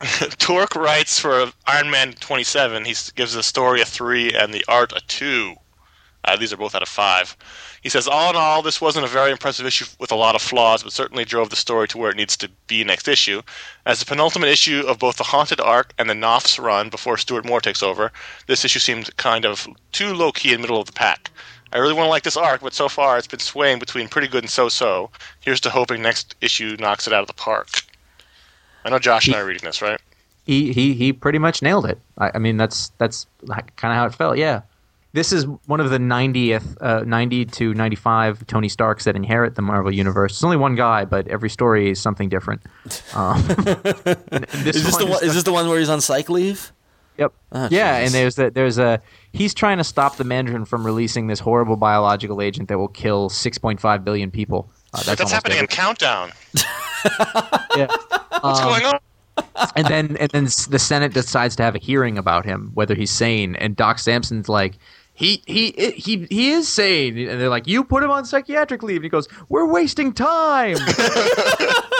Torque 0.38 0.74
writes 0.74 1.20
for 1.20 1.52
Iron 1.66 1.90
Man 1.90 2.14
27. 2.14 2.84
He 2.84 2.94
gives 3.14 3.34
the 3.34 3.42
story 3.42 3.80
a 3.80 3.84
three 3.84 4.34
and 4.34 4.52
the 4.52 4.64
art 4.66 4.92
a 4.92 5.00
two. 5.06 5.54
Uh, 6.24 6.36
these 6.36 6.52
are 6.52 6.56
both 6.56 6.74
out 6.74 6.82
of 6.82 6.88
five. 6.88 7.36
He 7.82 7.90
says, 7.90 8.08
all 8.08 8.30
in 8.30 8.36
all, 8.36 8.62
this 8.62 8.80
wasn't 8.80 9.04
a 9.04 9.08
very 9.08 9.30
impressive 9.30 9.66
issue 9.66 9.84
with 10.00 10.10
a 10.10 10.16
lot 10.16 10.34
of 10.34 10.40
flaws, 10.40 10.82
but 10.82 10.92
certainly 10.92 11.24
drove 11.24 11.50
the 11.50 11.56
story 11.56 11.86
to 11.88 11.98
where 11.98 12.10
it 12.10 12.16
needs 12.16 12.36
to 12.38 12.48
be 12.66 12.82
next 12.82 13.06
issue. 13.06 13.42
As 13.84 14.00
the 14.00 14.06
penultimate 14.06 14.48
issue 14.48 14.84
of 14.86 14.98
both 14.98 15.16
the 15.16 15.24
Haunted 15.24 15.60
Arc 15.60 15.92
and 15.98 16.08
the 16.08 16.14
Knauf's 16.14 16.58
run 16.58 16.88
before 16.88 17.18
Stuart 17.18 17.44
Moore 17.44 17.60
takes 17.60 17.82
over, 17.82 18.10
this 18.46 18.64
issue 18.64 18.78
seemed 18.78 19.14
kind 19.18 19.44
of 19.44 19.68
too 19.92 20.14
low 20.14 20.32
key 20.32 20.54
in 20.54 20.60
the 20.60 20.66
middle 20.66 20.80
of 20.80 20.86
the 20.86 20.92
pack. 20.92 21.30
I 21.72 21.78
really 21.78 21.94
want 21.94 22.06
to 22.06 22.10
like 22.10 22.22
this 22.22 22.36
arc, 22.36 22.62
but 22.62 22.74
so 22.74 22.88
far 22.88 23.18
it's 23.18 23.26
been 23.26 23.38
swaying 23.38 23.78
between 23.78 24.08
pretty 24.08 24.28
good 24.28 24.44
and 24.44 24.50
so 24.50 24.68
so. 24.68 25.10
Here's 25.40 25.60
to 25.60 25.70
hoping 25.70 26.02
next 26.02 26.34
issue 26.40 26.76
knocks 26.80 27.06
it 27.06 27.12
out 27.12 27.22
of 27.22 27.26
the 27.26 27.34
park. 27.34 27.83
I 28.84 28.90
know 28.90 28.98
Josh 28.98 29.26
and 29.26 29.36
I 29.36 29.40
are 29.40 29.46
reading 29.46 29.64
this, 29.64 29.80
right? 29.80 30.00
he 30.44 30.72
he 30.72 30.94
he 30.94 31.12
pretty 31.12 31.38
much 31.38 31.62
nailed 31.62 31.86
it. 31.86 31.98
I, 32.18 32.32
I 32.34 32.38
mean, 32.38 32.56
that's 32.56 32.90
that's 32.98 33.26
kind 33.46 33.92
of 33.92 33.96
how 33.96 34.06
it 34.06 34.14
felt. 34.14 34.36
Yeah, 34.36 34.62
this 35.14 35.32
is 35.32 35.46
one 35.66 35.80
of 35.80 35.90
the 35.90 35.98
90th, 35.98 36.76
uh, 36.80 37.04
90 37.04 37.46
to 37.46 37.74
95 37.74 38.46
Tony 38.46 38.68
Starks 38.68 39.04
that 39.04 39.16
inherit 39.16 39.54
the 39.54 39.62
Marvel 39.62 39.92
universe. 39.92 40.32
It's 40.32 40.44
only 40.44 40.56
one 40.56 40.74
guy, 40.74 41.04
but 41.04 41.26
every 41.28 41.48
story 41.50 41.90
is 41.90 42.00
something 42.00 42.28
different. 42.28 42.62
Um, 43.14 43.42
this 43.46 44.76
Is 44.76 44.84
this 44.84 44.96
the 44.96 45.04
one 45.04 45.10
one? 45.10 45.24
Is 45.24 45.34
this 45.34 45.44
the 45.44 45.52
one 45.52 45.68
where 45.68 45.78
he's 45.78 45.88
on 45.88 46.00
psych 46.00 46.28
leave? 46.28 46.72
Yep. 47.16 47.32
Oh, 47.52 47.68
yeah, 47.70 48.00
jeez. 48.00 48.06
and 48.06 48.14
there's 48.14 48.38
a, 48.40 48.50
there's 48.50 48.78
a 48.78 49.00
he's 49.32 49.54
trying 49.54 49.78
to 49.78 49.84
stop 49.84 50.16
the 50.16 50.24
Mandarin 50.24 50.64
from 50.64 50.84
releasing 50.84 51.28
this 51.28 51.38
horrible 51.38 51.76
biological 51.76 52.42
agent 52.42 52.68
that 52.68 52.78
will 52.78 52.88
kill 52.88 53.30
6.5 53.30 54.04
billion 54.04 54.32
people. 54.32 54.68
Uh, 54.94 54.96
that's 54.98 55.06
That's, 55.06 55.20
almost 55.22 55.34
happening 55.34 55.58
in 55.58 55.66
Countdown. 55.66 56.30
yeah. 57.76 57.86
What's 58.40 58.60
Um, 58.60 58.68
going 58.68 58.84
on? 58.84 58.98
and 59.74 59.86
then 59.88 60.16
and 60.18 60.30
then 60.30 60.44
the 60.44 60.78
Senate 60.78 61.12
decides 61.12 61.56
to 61.56 61.62
have 61.64 61.74
a 61.74 61.78
hearing 61.78 62.16
about 62.18 62.44
him, 62.44 62.70
whether 62.74 62.94
he's 62.94 63.10
sane. 63.10 63.56
And 63.56 63.74
Doc 63.74 63.98
Samson's 63.98 64.48
like, 64.48 64.78
he 65.14 65.42
he 65.46 65.72
he 65.96 66.26
he 66.30 66.50
is 66.52 66.68
sane, 66.68 67.18
and 67.18 67.40
they're 67.40 67.48
like, 67.48 67.66
you 67.66 67.82
put 67.82 68.02
him 68.04 68.10
on 68.10 68.24
psychiatric 68.24 68.82
leave. 68.84 68.98
And 68.98 69.04
he 69.04 69.08
goes, 69.10 69.26
we're 69.48 69.66
wasting 69.66 70.12
time. 70.12 70.76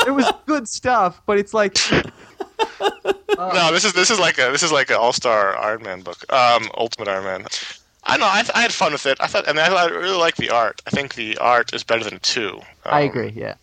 it 0.07 0.15
was 0.15 0.31
good 0.47 0.69
stuff, 0.69 1.21
but 1.27 1.39
it's 1.39 1.53
like, 1.55 1.77
no, 3.37 3.73
this 3.73 3.85
is 3.85 3.93
this 3.95 4.11
is 4.11 4.19
like 4.21 4.39
a 4.39 4.51
this 4.53 4.63
is 4.63 4.71
like 4.73 4.91
an 4.91 4.97
all 4.97 5.13
star 5.13 5.57
Iron 5.59 5.83
Man 5.83 6.01
book. 6.03 6.31
Um, 6.33 6.71
Ultimate 6.77 7.09
Iron 7.09 7.25
Man. 7.25 7.47
I 8.07 8.17
know. 8.19 8.29
I, 8.31 8.43
th- 8.43 8.53
I 8.55 8.61
had 8.63 8.73
fun 8.73 8.93
with 8.93 9.07
it. 9.07 9.17
I 9.21 9.27
thought, 9.27 9.49
and 9.49 9.59
I, 9.59 9.73
I 9.73 9.87
really 9.87 10.17
like 10.19 10.37
the 10.37 10.51
art. 10.51 10.83
I 10.87 10.91
think 10.91 11.15
the 11.15 11.37
art 11.39 11.73
is 11.73 11.83
better 11.83 12.05
than 12.05 12.19
two. 12.21 12.61
I 12.85 13.03
Um, 13.05 13.09
agree. 13.09 13.33
Yeah. 13.35 13.55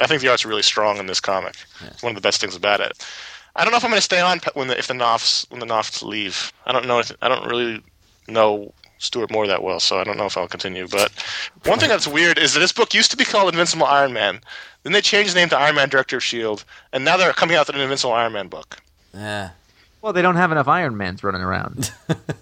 I 0.00 0.06
think 0.08 0.20
the 0.22 0.28
art's 0.28 0.44
really 0.44 0.62
strong 0.62 0.96
in 0.98 1.06
this 1.06 1.20
comic. 1.20 1.54
It's 1.86 2.02
one 2.02 2.10
of 2.10 2.16
the 2.16 2.26
best 2.26 2.40
things 2.40 2.56
about 2.56 2.80
it. 2.80 3.06
I 3.54 3.62
don't 3.62 3.70
know 3.70 3.76
if 3.76 3.84
I'm 3.84 3.90
going 3.90 3.98
to 3.98 4.02
stay 4.02 4.20
on 4.20 4.40
when 4.54 4.66
the, 4.66 4.76
if 4.76 4.88
the 4.88 4.94
Knaufs 4.94 5.48
when 5.50 5.60
the 5.60 5.66
Knaufs 5.66 6.02
leave. 6.02 6.52
I 6.66 6.72
don't 6.72 6.86
know. 6.86 6.98
If, 6.98 7.12
I 7.22 7.28
don't 7.28 7.46
really 7.46 7.80
know 8.26 8.72
Stuart 8.98 9.30
Moore 9.30 9.46
that 9.46 9.62
well, 9.62 9.78
so 9.78 10.00
I 10.00 10.04
don't 10.04 10.16
know 10.16 10.26
if 10.26 10.36
I'll 10.36 10.48
continue. 10.48 10.88
But 10.88 11.12
one 11.64 11.78
thing 11.78 11.88
that's 11.88 12.08
weird 12.08 12.36
is 12.38 12.54
that 12.54 12.60
this 12.60 12.72
book 12.72 12.92
used 12.94 13.12
to 13.12 13.16
be 13.16 13.24
called 13.24 13.48
Invincible 13.50 13.86
Iron 13.86 14.12
Man. 14.12 14.40
Then 14.82 14.92
they 14.92 15.00
changed 15.00 15.34
the 15.34 15.38
name 15.38 15.48
to 15.50 15.58
Iron 15.58 15.76
Man 15.76 15.88
Director 15.88 16.16
of 16.16 16.24
Shield, 16.24 16.64
and 16.92 17.04
now 17.04 17.16
they're 17.16 17.32
coming 17.32 17.56
out 17.56 17.68
with 17.68 17.76
an 17.76 17.82
Invincible 17.82 18.12
Iron 18.14 18.32
Man 18.32 18.48
book. 18.48 18.78
Yeah. 19.14 19.50
Well, 20.04 20.12
they 20.12 20.20
don't 20.20 20.36
have 20.36 20.52
enough 20.52 20.68
Iron 20.68 20.98
Mans 20.98 21.24
running 21.24 21.40
around. 21.40 21.90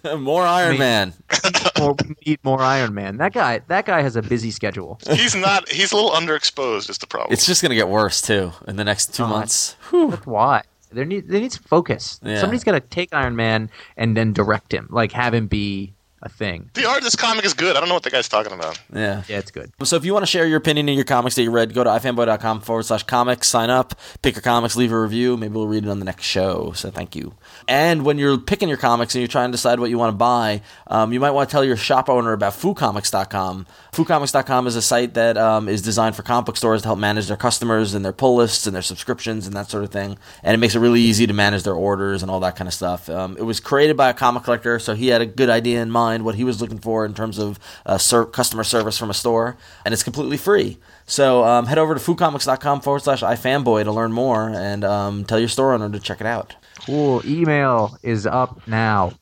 More 0.18 0.42
Iron 0.42 0.72
Me. 0.72 0.78
Man. 0.78 1.12
more, 1.78 1.94
we 1.94 2.16
need 2.26 2.40
more 2.42 2.60
Iron 2.60 2.92
Man. 2.92 3.18
That 3.18 3.32
guy, 3.32 3.60
that 3.68 3.86
guy 3.86 4.02
has 4.02 4.16
a 4.16 4.22
busy 4.22 4.50
schedule. 4.50 4.98
He's 5.12 5.36
not. 5.36 5.68
He's 5.68 5.92
a 5.92 5.94
little 5.94 6.10
underexposed. 6.10 6.90
Is 6.90 6.98
the 6.98 7.06
problem? 7.06 7.32
It's 7.32 7.46
just 7.46 7.62
gonna 7.62 7.76
get 7.76 7.88
worse 7.88 8.20
too 8.20 8.50
in 8.66 8.74
the 8.74 8.82
next 8.82 9.14
two 9.14 9.22
Oh, 9.22 9.28
months. 9.28 9.76
That's 9.92 10.26
why. 10.26 10.62
There 10.90 11.04
need 11.04 11.28
they 11.28 11.38
need 11.38 11.52
some 11.52 11.62
focus. 11.62 12.18
Yeah. 12.24 12.40
Somebody's 12.40 12.64
got 12.64 12.72
to 12.72 12.80
take 12.80 13.14
Iron 13.14 13.36
Man 13.36 13.70
and 13.96 14.16
then 14.16 14.32
direct 14.32 14.74
him, 14.74 14.88
like 14.90 15.12
have 15.12 15.32
him 15.32 15.46
be 15.46 15.92
a 16.22 16.28
thing. 16.28 16.70
the 16.74 16.86
art 16.88 16.98
of 16.98 17.04
this 17.04 17.16
comic 17.16 17.44
is 17.44 17.52
good. 17.52 17.76
I 17.76 17.80
don't 17.80 17.88
know 17.88 17.94
what 17.94 18.04
the 18.04 18.10
guy's 18.10 18.28
talking 18.28 18.52
about. 18.52 18.80
Yeah. 18.94 19.24
Yeah, 19.28 19.38
it's 19.38 19.50
good. 19.50 19.72
So 19.82 19.96
if 19.96 20.04
you 20.04 20.12
want 20.12 20.22
to 20.22 20.30
share 20.30 20.46
your 20.46 20.58
opinion 20.58 20.88
in 20.88 20.94
your 20.94 21.04
comics 21.04 21.34
that 21.34 21.42
you 21.42 21.50
read, 21.50 21.74
go 21.74 21.82
to 21.82 21.90
ifanboy.com 21.90 22.60
forward 22.60 22.84
slash 22.84 23.02
comics, 23.02 23.48
sign 23.48 23.70
up, 23.70 23.94
pick 24.22 24.36
your 24.36 24.42
comics, 24.42 24.76
leave 24.76 24.92
a 24.92 25.00
review. 25.00 25.36
Maybe 25.36 25.54
we'll 25.54 25.66
read 25.66 25.84
it 25.84 25.90
on 25.90 25.98
the 25.98 26.04
next 26.04 26.24
show. 26.24 26.72
So 26.72 26.90
thank 26.90 27.16
you. 27.16 27.34
And 27.66 28.04
when 28.04 28.18
you're 28.18 28.38
picking 28.38 28.68
your 28.68 28.78
comics 28.78 29.14
and 29.14 29.20
you're 29.20 29.28
trying 29.28 29.48
to 29.48 29.52
decide 29.52 29.80
what 29.80 29.90
you 29.90 29.98
want 29.98 30.12
to 30.12 30.16
buy, 30.16 30.62
um, 30.86 31.12
you 31.12 31.18
might 31.20 31.32
want 31.32 31.48
to 31.48 31.52
tell 31.52 31.64
your 31.64 31.76
shop 31.76 32.08
owner 32.08 32.32
about 32.32 32.52
foocomics.com. 32.52 33.66
Foocomics.com 33.92 34.66
is 34.66 34.74
a 34.74 34.80
site 34.80 35.12
that 35.12 35.36
um, 35.36 35.68
is 35.68 35.82
designed 35.82 36.16
for 36.16 36.22
comic 36.22 36.46
book 36.46 36.56
stores 36.56 36.80
to 36.80 36.88
help 36.88 36.98
manage 36.98 37.28
their 37.28 37.36
customers 37.36 37.92
and 37.92 38.02
their 38.02 38.12
pull 38.14 38.36
lists 38.36 38.66
and 38.66 38.74
their 38.74 38.80
subscriptions 38.80 39.46
and 39.46 39.54
that 39.54 39.68
sort 39.68 39.84
of 39.84 39.90
thing. 39.90 40.16
And 40.42 40.54
it 40.54 40.56
makes 40.56 40.74
it 40.74 40.78
really 40.78 41.02
easy 41.02 41.26
to 41.26 41.34
manage 41.34 41.64
their 41.64 41.74
orders 41.74 42.22
and 42.22 42.30
all 42.30 42.40
that 42.40 42.56
kind 42.56 42.66
of 42.66 42.72
stuff. 42.72 43.10
Um, 43.10 43.36
it 43.36 43.42
was 43.42 43.60
created 43.60 43.94
by 43.98 44.08
a 44.08 44.14
comic 44.14 44.44
collector, 44.44 44.78
so 44.78 44.94
he 44.94 45.08
had 45.08 45.20
a 45.20 45.26
good 45.26 45.50
idea 45.50 45.82
in 45.82 45.90
mind 45.90 46.24
what 46.24 46.36
he 46.36 46.42
was 46.42 46.58
looking 46.58 46.78
for 46.78 47.04
in 47.04 47.12
terms 47.12 47.38
of 47.38 47.58
uh, 47.84 47.98
ser- 47.98 48.24
customer 48.24 48.64
service 48.64 48.96
from 48.96 49.10
a 49.10 49.14
store, 49.14 49.58
and 49.84 49.92
it's 49.92 50.02
completely 50.02 50.38
free. 50.38 50.78
So 51.04 51.44
um, 51.44 51.66
head 51.66 51.76
over 51.76 51.92
to 51.92 52.00
foocomics.com 52.00 52.80
forward 52.80 53.02
slash 53.02 53.20
ifanboy 53.20 53.84
to 53.84 53.92
learn 53.92 54.14
more 54.14 54.48
and 54.48 54.84
um, 54.84 55.26
tell 55.26 55.38
your 55.38 55.50
store 55.50 55.74
owner 55.74 55.90
to 55.90 56.00
check 56.00 56.22
it 56.22 56.26
out. 56.26 56.56
Cool. 56.86 57.20
Email 57.26 57.98
is 58.02 58.24
up 58.24 58.66
now. 58.66 59.12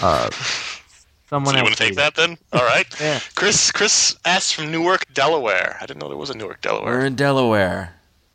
Uh, 0.00 0.30
someone 1.28 1.52
So 1.52 1.58
you 1.58 1.62
want 1.64 1.76
to 1.76 1.82
take 1.82 1.90
read 1.96 2.06
it. 2.06 2.14
that 2.14 2.14
then? 2.14 2.38
All 2.52 2.64
right. 2.66 2.86
Yeah. 3.00 3.20
Chris 3.34 3.70
Chris 3.72 4.16
asks 4.24 4.52
from 4.52 4.70
Newark, 4.70 5.12
Delaware. 5.12 5.76
I 5.80 5.86
didn't 5.86 6.00
know 6.00 6.08
there 6.08 6.16
was 6.16 6.30
a 6.30 6.36
Newark, 6.36 6.60
Delaware. 6.62 6.94
We're 6.98 7.06
in 7.06 7.14
Delaware. 7.16 7.92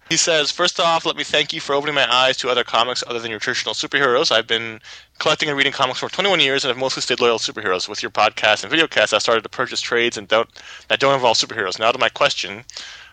He 0.09 0.17
says, 0.17 0.51
First 0.51 0.77
off, 0.79 1.05
let 1.05 1.15
me 1.15 1.23
thank 1.23 1.53
you 1.53 1.61
for 1.61 1.73
opening 1.73 1.95
my 1.95 2.05
eyes 2.13 2.35
to 2.37 2.49
other 2.49 2.65
comics 2.65 3.01
other 3.07 3.19
than 3.19 3.31
your 3.31 3.39
traditional 3.39 3.73
superheroes. 3.73 4.29
I've 4.29 4.45
been 4.45 4.81
collecting 5.19 5.47
and 5.47 5.57
reading 5.57 5.71
comics 5.71 5.99
for 5.99 6.09
21 6.09 6.41
years, 6.41 6.65
and 6.65 6.71
I've 6.71 6.77
mostly 6.77 7.01
stayed 7.01 7.21
loyal 7.21 7.39
to 7.39 7.53
superheroes. 7.53 7.87
With 7.87 8.03
your 8.03 8.11
podcast 8.11 8.63
and 8.65 8.73
videocast, 8.73 9.13
I 9.13 9.19
started 9.19 9.43
to 9.43 9.49
purchase 9.49 9.79
trades 9.79 10.17
and 10.17 10.27
don't 10.27 10.49
that 10.89 10.99
don't 10.99 11.13
involve 11.13 11.37
superheroes. 11.37 11.79
Now 11.79 11.93
to 11.93 11.97
my 11.97 12.09
question, 12.09 12.65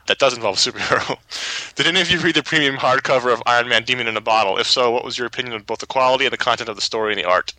that 0.09 0.18
does 0.18 0.35
involve 0.35 0.57
a 0.57 0.59
superhero. 0.59 1.16
Did 1.76 1.87
any 1.87 2.01
of 2.01 2.11
you 2.11 2.18
read 2.18 2.35
the 2.35 2.43
premium 2.43 2.74
hardcover 2.76 3.33
of 3.33 3.43
Iron 3.47 3.68
Man 3.68 3.85
Demon 3.85 4.09
in 4.09 4.16
a 4.16 4.20
Bottle? 4.20 4.59
If 4.59 4.66
so, 4.66 4.91
what 4.91 5.05
was 5.05 5.16
your 5.16 5.29
opinion 5.29 5.55
of 5.55 5.66
both 5.66 5.79
the 5.79 5.87
quality 5.87 6.24
and 6.24 6.33
the 6.33 6.37
content 6.39 6.68
of 6.68 6.74
the 6.74 6.83
story 6.83 7.12
and 7.12 7.20
the 7.22 7.29
art? 7.29 7.55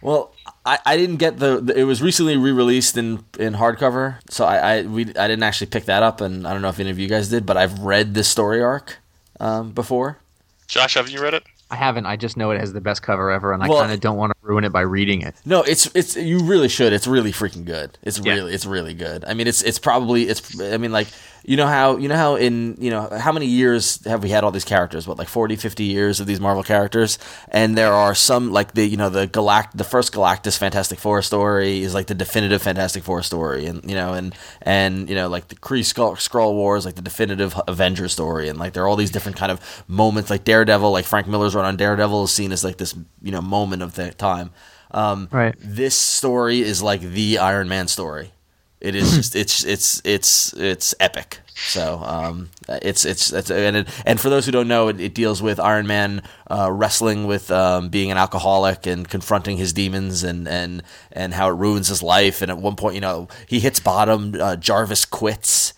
Well, 0.00 0.32
I, 0.66 0.78
I 0.86 0.96
didn't 0.96 1.16
get 1.16 1.38
the, 1.38 1.60
the- 1.60 1.78
It 1.78 1.84
was 1.84 2.00
recently 2.02 2.36
re-released 2.36 2.96
in 2.96 3.24
in 3.38 3.54
hardcover, 3.54 4.16
so 4.30 4.44
I 4.46 4.56
I, 4.78 4.82
we, 4.82 5.02
I 5.16 5.28
didn't 5.28 5.42
actually 5.42 5.66
pick 5.68 5.84
that 5.86 6.02
up, 6.02 6.20
and 6.20 6.46
I 6.46 6.52
don't 6.52 6.62
know 6.62 6.68
if 6.70 6.80
any 6.80 6.90
of 6.90 6.98
you 6.98 7.08
guys 7.08 7.28
did, 7.28 7.44
but 7.46 7.56
I've 7.56 7.78
read 7.80 8.14
this 8.14 8.28
story 8.28 8.62
arc 8.62 8.98
um, 9.40 9.72
before. 9.72 10.18
Josh, 10.66 10.94
haven't 10.94 11.12
you 11.12 11.20
read 11.20 11.34
it? 11.34 11.42
I 11.70 11.76
haven't. 11.76 12.06
I 12.06 12.16
just 12.16 12.36
know 12.36 12.50
it 12.52 12.60
has 12.60 12.72
the 12.72 12.80
best 12.80 13.02
cover 13.02 13.30
ever, 13.30 13.52
and 13.52 13.62
I 13.62 13.68
Well- 13.68 13.80
kind 13.80 13.92
of 13.92 14.00
don't 14.00 14.16
want 14.16 14.32
to 14.32 14.36
ruin 14.42 14.64
it 14.64 14.70
by 14.72 14.82
reading 14.82 15.22
it. 15.22 15.34
No, 15.44 15.62
it's 15.62 15.86
it's 15.94 16.16
you 16.16 16.40
really 16.40 16.68
should. 16.68 16.92
It's 16.92 17.06
really 17.06 17.32
freaking 17.32 17.64
good. 17.64 17.98
It's 18.02 18.18
Yeah. 18.18 18.34
really 18.34 18.54
it's 18.54 18.64
really 18.66 18.94
good. 18.94 19.24
I 19.26 19.34
mean, 19.34 19.46
it's 19.46 19.60
it's 19.62 19.78
probably 19.78 20.24
it's. 20.28 20.58
I 20.60 20.76
mean, 20.78 20.92
like 20.92 21.08
you 21.44 21.56
know 21.56 21.66
how 21.66 21.96
you 21.98 22.08
know 22.08 22.16
how 22.16 22.36
in 22.36 22.76
you 22.80 22.90
know 22.90 23.08
how 23.18 23.30
many 23.32 23.46
years 23.46 24.02
have 24.06 24.22
we 24.22 24.30
had 24.30 24.44
all 24.44 24.50
these 24.50 24.64
characters? 24.64 25.06
What 25.06 25.18
like 25.18 25.28
40, 25.28 25.56
50 25.56 25.84
years 25.84 26.18
of 26.20 26.26
these 26.26 26.40
Marvel 26.40 26.62
characters, 26.62 27.18
and 27.48 27.76
there 27.76 27.92
are 27.92 28.14
some 28.14 28.50
like 28.50 28.72
the 28.72 28.86
you 28.86 28.96
know 28.96 29.10
the 29.10 29.26
galact 29.28 29.72
the 29.74 29.84
first 29.84 30.12
Galactus 30.12 30.56
Fantastic 30.56 30.98
Four 30.98 31.20
story 31.22 31.82
is 31.82 31.92
like 31.94 32.06
the 32.06 32.14
definitive 32.14 32.62
Fantastic 32.62 33.02
Four 33.04 33.22
story, 33.22 33.66
and 33.66 33.88
you 33.88 33.94
know 33.94 34.14
and 34.14 34.34
and 34.62 35.08
you 35.08 35.14
know 35.14 35.28
like 35.28 35.48
the 35.48 35.56
Kree 35.56 35.84
Skull, 35.84 36.16
Skrull 36.16 36.54
Wars 36.54 36.86
like 36.86 36.94
the 36.94 37.02
definitive 37.02 37.54
Avenger 37.68 38.08
story, 38.08 38.48
and 38.48 38.58
like 38.58 38.72
there 38.72 38.82
are 38.84 38.88
all 38.88 38.96
these 38.96 39.10
different 39.10 39.36
kind 39.36 39.52
of 39.52 39.60
moments 39.86 40.30
like 40.30 40.44
Daredevil, 40.44 40.90
like 40.90 41.04
Frank 41.04 41.26
Miller's 41.28 41.54
run 41.54 41.64
on 41.66 41.76
Daredevil 41.76 42.24
is 42.24 42.30
seen 42.32 42.52
as 42.52 42.64
like 42.64 42.78
this 42.78 42.94
you 43.22 43.32
know 43.32 43.42
moment 43.42 43.82
of 43.82 43.94
the 43.94 44.12
time. 44.12 44.50
Um, 44.90 45.28
Right. 45.32 45.54
this 45.58 45.96
story 45.96 46.60
is 46.60 46.80
like 46.82 47.00
the 47.00 47.38
Iron 47.38 47.68
Man 47.68 47.88
story. 47.88 48.32
It 48.80 48.94
is 48.94 49.14
just 49.16 49.36
it's 49.36 49.64
it's 49.64 50.02
it's 50.04 50.52
it's 50.54 50.94
epic. 51.00 51.40
So 51.54 51.98
um, 52.02 52.50
it's 52.68 53.04
it's 53.04 53.32
it's 53.32 53.50
and 53.50 53.76
it, 53.76 53.88
and 54.04 54.20
for 54.20 54.28
those 54.28 54.44
who 54.44 54.52
don't 54.52 54.68
know, 54.68 54.88
it, 54.88 55.00
it 55.00 55.14
deals 55.14 55.40
with 55.40 55.60
Iron 55.60 55.86
Man 55.86 56.22
uh, 56.50 56.70
wrestling 56.70 57.26
with 57.26 57.50
um, 57.50 57.88
being 57.88 58.10
an 58.10 58.18
alcoholic 58.18 58.86
and 58.86 59.08
confronting 59.08 59.56
his 59.56 59.72
demons 59.72 60.24
and 60.24 60.48
and 60.48 60.82
and 61.12 61.32
how 61.32 61.48
it 61.48 61.52
ruins 61.52 61.88
his 61.88 62.02
life. 62.02 62.42
And 62.42 62.50
at 62.50 62.58
one 62.58 62.76
point, 62.76 62.96
you 62.96 63.00
know, 63.00 63.28
he 63.46 63.60
hits 63.60 63.80
bottom. 63.80 64.34
Uh, 64.38 64.56
Jarvis 64.56 65.04
quits. 65.04 65.72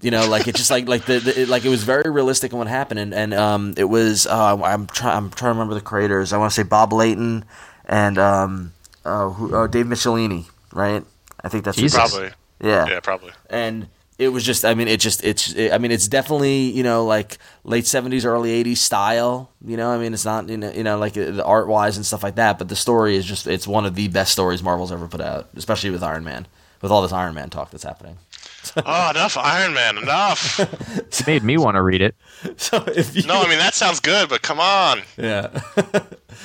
You 0.00 0.10
know, 0.10 0.28
like 0.28 0.48
it 0.48 0.56
just 0.56 0.70
like 0.70 0.88
like 0.88 1.06
the, 1.06 1.20
the 1.20 1.42
it, 1.42 1.48
like 1.48 1.64
it 1.64 1.68
was 1.68 1.84
very 1.84 2.10
realistic 2.10 2.52
in 2.52 2.58
what 2.58 2.66
happened, 2.66 3.00
and 3.00 3.14
and 3.14 3.32
um, 3.32 3.74
it 3.76 3.84
was 3.84 4.26
uh, 4.26 4.60
I'm 4.62 4.86
trying 4.86 5.16
I'm 5.16 5.30
trying 5.30 5.50
to 5.50 5.54
remember 5.54 5.74
the 5.74 5.80
creators. 5.80 6.32
I 6.32 6.38
want 6.38 6.50
to 6.50 6.54
say 6.54 6.64
Bob 6.64 6.92
Layton 6.92 7.44
and 7.86 8.18
um, 8.18 8.72
uh, 9.04 9.30
who, 9.30 9.54
uh, 9.54 9.66
Dave 9.68 9.86
Michelinie, 9.86 10.50
right? 10.72 11.04
I 11.42 11.48
think 11.48 11.64
that's 11.64 11.76
Jesus. 11.76 11.98
Probably. 11.98 12.30
Yeah, 12.62 12.86
Yeah, 12.88 13.00
probably. 13.00 13.32
and 13.50 13.88
it 14.18 14.28
was 14.28 14.44
just 14.44 14.64
i 14.64 14.74
mean 14.74 14.88
it 14.88 15.00
just 15.00 15.24
it's 15.24 15.52
it, 15.54 15.72
i 15.72 15.78
mean 15.78 15.90
it's 15.90 16.06
definitely 16.06 16.70
you 16.70 16.82
know 16.82 17.04
like 17.04 17.38
late 17.64 17.84
70s 17.84 18.24
early 18.24 18.62
80s 18.62 18.76
style 18.76 19.50
you 19.66 19.76
know 19.76 19.90
i 19.90 19.98
mean 19.98 20.12
it's 20.12 20.24
not 20.24 20.48
you 20.48 20.58
know, 20.58 20.70
you 20.70 20.84
know 20.84 20.98
like 20.98 21.16
uh, 21.16 21.30
the 21.30 21.44
art 21.44 21.66
wise 21.66 21.96
and 21.96 22.04
stuff 22.06 22.22
like 22.22 22.34
that 22.36 22.58
but 22.58 22.68
the 22.68 22.76
story 22.76 23.16
is 23.16 23.24
just 23.24 23.46
it's 23.46 23.66
one 23.66 23.84
of 23.86 23.94
the 23.94 24.08
best 24.08 24.30
stories 24.30 24.62
marvel's 24.62 24.92
ever 24.92 25.08
put 25.08 25.20
out 25.22 25.48
especially 25.56 25.90
with 25.90 26.02
iron 26.02 26.22
man 26.24 26.46
with 26.82 26.92
all 26.92 27.02
this 27.02 27.12
iron 27.12 27.34
man 27.34 27.48
talk 27.50 27.70
that's 27.70 27.84
happening 27.84 28.16
Oh, 28.76 29.10
enough 29.10 29.36
Iron 29.36 29.74
Man, 29.74 29.98
enough. 29.98 30.60
It 30.98 31.26
made 31.26 31.42
me 31.42 31.56
want 31.58 31.74
to 31.74 31.82
read 31.82 32.00
it. 32.00 32.14
so 32.56 32.76
if 32.86 33.16
you 33.16 33.24
No, 33.24 33.42
I 33.42 33.48
mean 33.48 33.58
that 33.58 33.74
sounds 33.74 33.98
good, 33.98 34.28
but 34.28 34.42
come 34.42 34.60
on. 34.60 35.02
yeah 35.16 35.48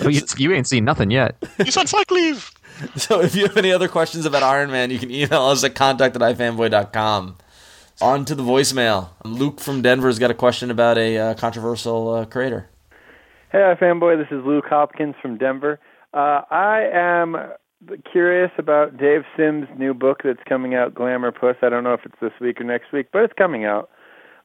But 0.01 0.13
you, 0.13 0.21
you 0.37 0.51
ain't 0.51 0.67
seen 0.67 0.83
nothing 0.83 1.11
yet. 1.11 1.35
He's 1.63 1.77
on 1.77 1.85
psych 1.85 2.09
leave. 2.09 2.49
so 2.95 3.21
if 3.21 3.35
you 3.35 3.43
have 3.43 3.57
any 3.57 3.71
other 3.71 3.87
questions 3.87 4.25
about 4.25 4.43
iron 4.43 4.71
man 4.71 4.91
you 4.91 4.99
can 4.99 5.11
email 5.11 5.43
us 5.43 5.63
at 5.63 5.75
contact 5.75 6.15
at 6.15 6.21
ifanboy.com 6.21 7.37
on 8.01 8.25
to 8.25 8.35
the 8.35 8.43
voicemail 8.43 9.09
luke 9.25 9.59
from 9.59 9.81
denver's 9.81 10.19
got 10.19 10.31
a 10.31 10.35
question 10.35 10.69
about 10.69 10.97
a 10.97 11.17
uh, 11.17 11.33
controversial 11.33 12.13
uh, 12.13 12.25
creator 12.25 12.69
Hey, 13.49 13.73
fanboy. 13.79 14.17
This 14.17 14.37
is 14.37 14.45
Luke 14.45 14.65
Hopkins 14.67 15.15
from 15.21 15.37
Denver. 15.37 15.79
Uh, 16.13 16.41
I 16.51 16.81
am 16.93 17.37
curious 18.11 18.51
about 18.57 18.97
Dave 18.97 19.21
Sim's 19.37 19.69
new 19.77 19.93
book 19.93 20.19
that's 20.25 20.43
coming 20.49 20.75
out, 20.75 20.93
Glamour 20.93 21.31
Puss. 21.31 21.55
I 21.61 21.69
don't 21.69 21.85
know 21.85 21.93
if 21.93 22.01
it's 22.03 22.19
this 22.21 22.33
week 22.41 22.59
or 22.59 22.65
next 22.65 22.91
week, 22.91 23.07
but 23.13 23.23
it's 23.23 23.33
coming 23.37 23.63
out. 23.63 23.89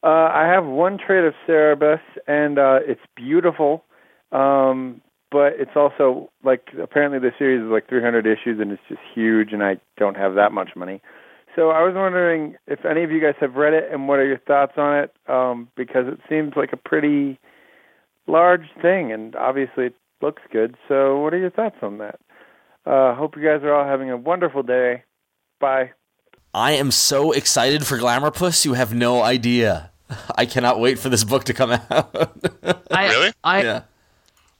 Uh, 0.05 0.30
I 0.33 0.47
have 0.47 0.64
one 0.64 0.99
trade 0.99 1.24
of 1.24 1.35
Cerebus, 1.49 1.99
and 2.28 2.61
uh, 2.61 2.78
it's 2.87 3.01
beautiful, 3.16 3.85
um, 4.30 5.01
but 5.33 5.55
it's 5.59 5.72
also 5.74 6.30
like 6.45 6.68
apparently 6.80 7.18
the 7.18 7.33
series 7.39 7.62
is 7.62 7.70
like 7.70 7.89
300 7.89 8.26
issues, 8.26 8.61
and 8.61 8.70
it's 8.70 8.83
just 8.89 9.01
huge, 9.14 9.53
and 9.53 9.62
I 9.62 9.78
don't 9.97 10.16
have 10.16 10.35
that 10.35 10.53
much 10.53 10.70
money. 10.76 11.01
So 11.57 11.70
I 11.70 11.83
was 11.83 11.95
wondering 11.95 12.57
if 12.66 12.85
any 12.85 13.03
of 13.03 13.11
you 13.11 13.20
guys 13.20 13.35
have 13.41 13.55
read 13.55 13.74
it, 13.74 13.91
and 13.91 14.09
what 14.09 14.18
are 14.18 14.26
your 14.26 14.39
thoughts 14.39 14.72
on 14.76 14.99
it? 14.99 15.14
Um, 15.28 15.68
because 15.76 16.07
it 16.07 16.20
seems 16.28 16.53
like 16.57 16.72
a 16.72 16.76
pretty 16.76 17.39
large 18.26 18.66
thing, 18.80 19.12
and 19.12 19.35
obviously 19.35 19.87
it 19.87 19.95
looks 20.20 20.43
good. 20.53 20.76
So, 20.89 21.18
what 21.18 21.35
are 21.35 21.39
your 21.39 21.51
thoughts 21.51 21.76
on 21.83 21.99
that? 21.99 22.20
Uh, 22.85 23.14
hope 23.14 23.37
you 23.37 23.43
guys 23.43 23.62
are 23.62 23.72
all 23.74 23.87
having 23.87 24.11
a 24.11 24.16
wonderful 24.16 24.62
day. 24.62 25.05
Bye. 25.61 25.93
I 26.55 26.72
am 26.72 26.91
so 26.91 27.33
excited 27.33 27.87
for 27.87 27.97
Glamour 27.97 28.30
Puss. 28.30 28.64
You 28.64 28.74
have 28.74 28.93
no 28.93 29.22
idea. 29.22 29.91
I 30.37 30.47
cannot 30.47 30.80
wait 30.80 30.99
for 30.99 31.09
this 31.09 31.24
book 31.24 31.45
to 31.45 31.55
come 31.55 31.72
out. 31.72 31.91
I, 32.91 33.09
Really? 33.09 33.33
I 33.43 33.62
yeah. 33.62 33.83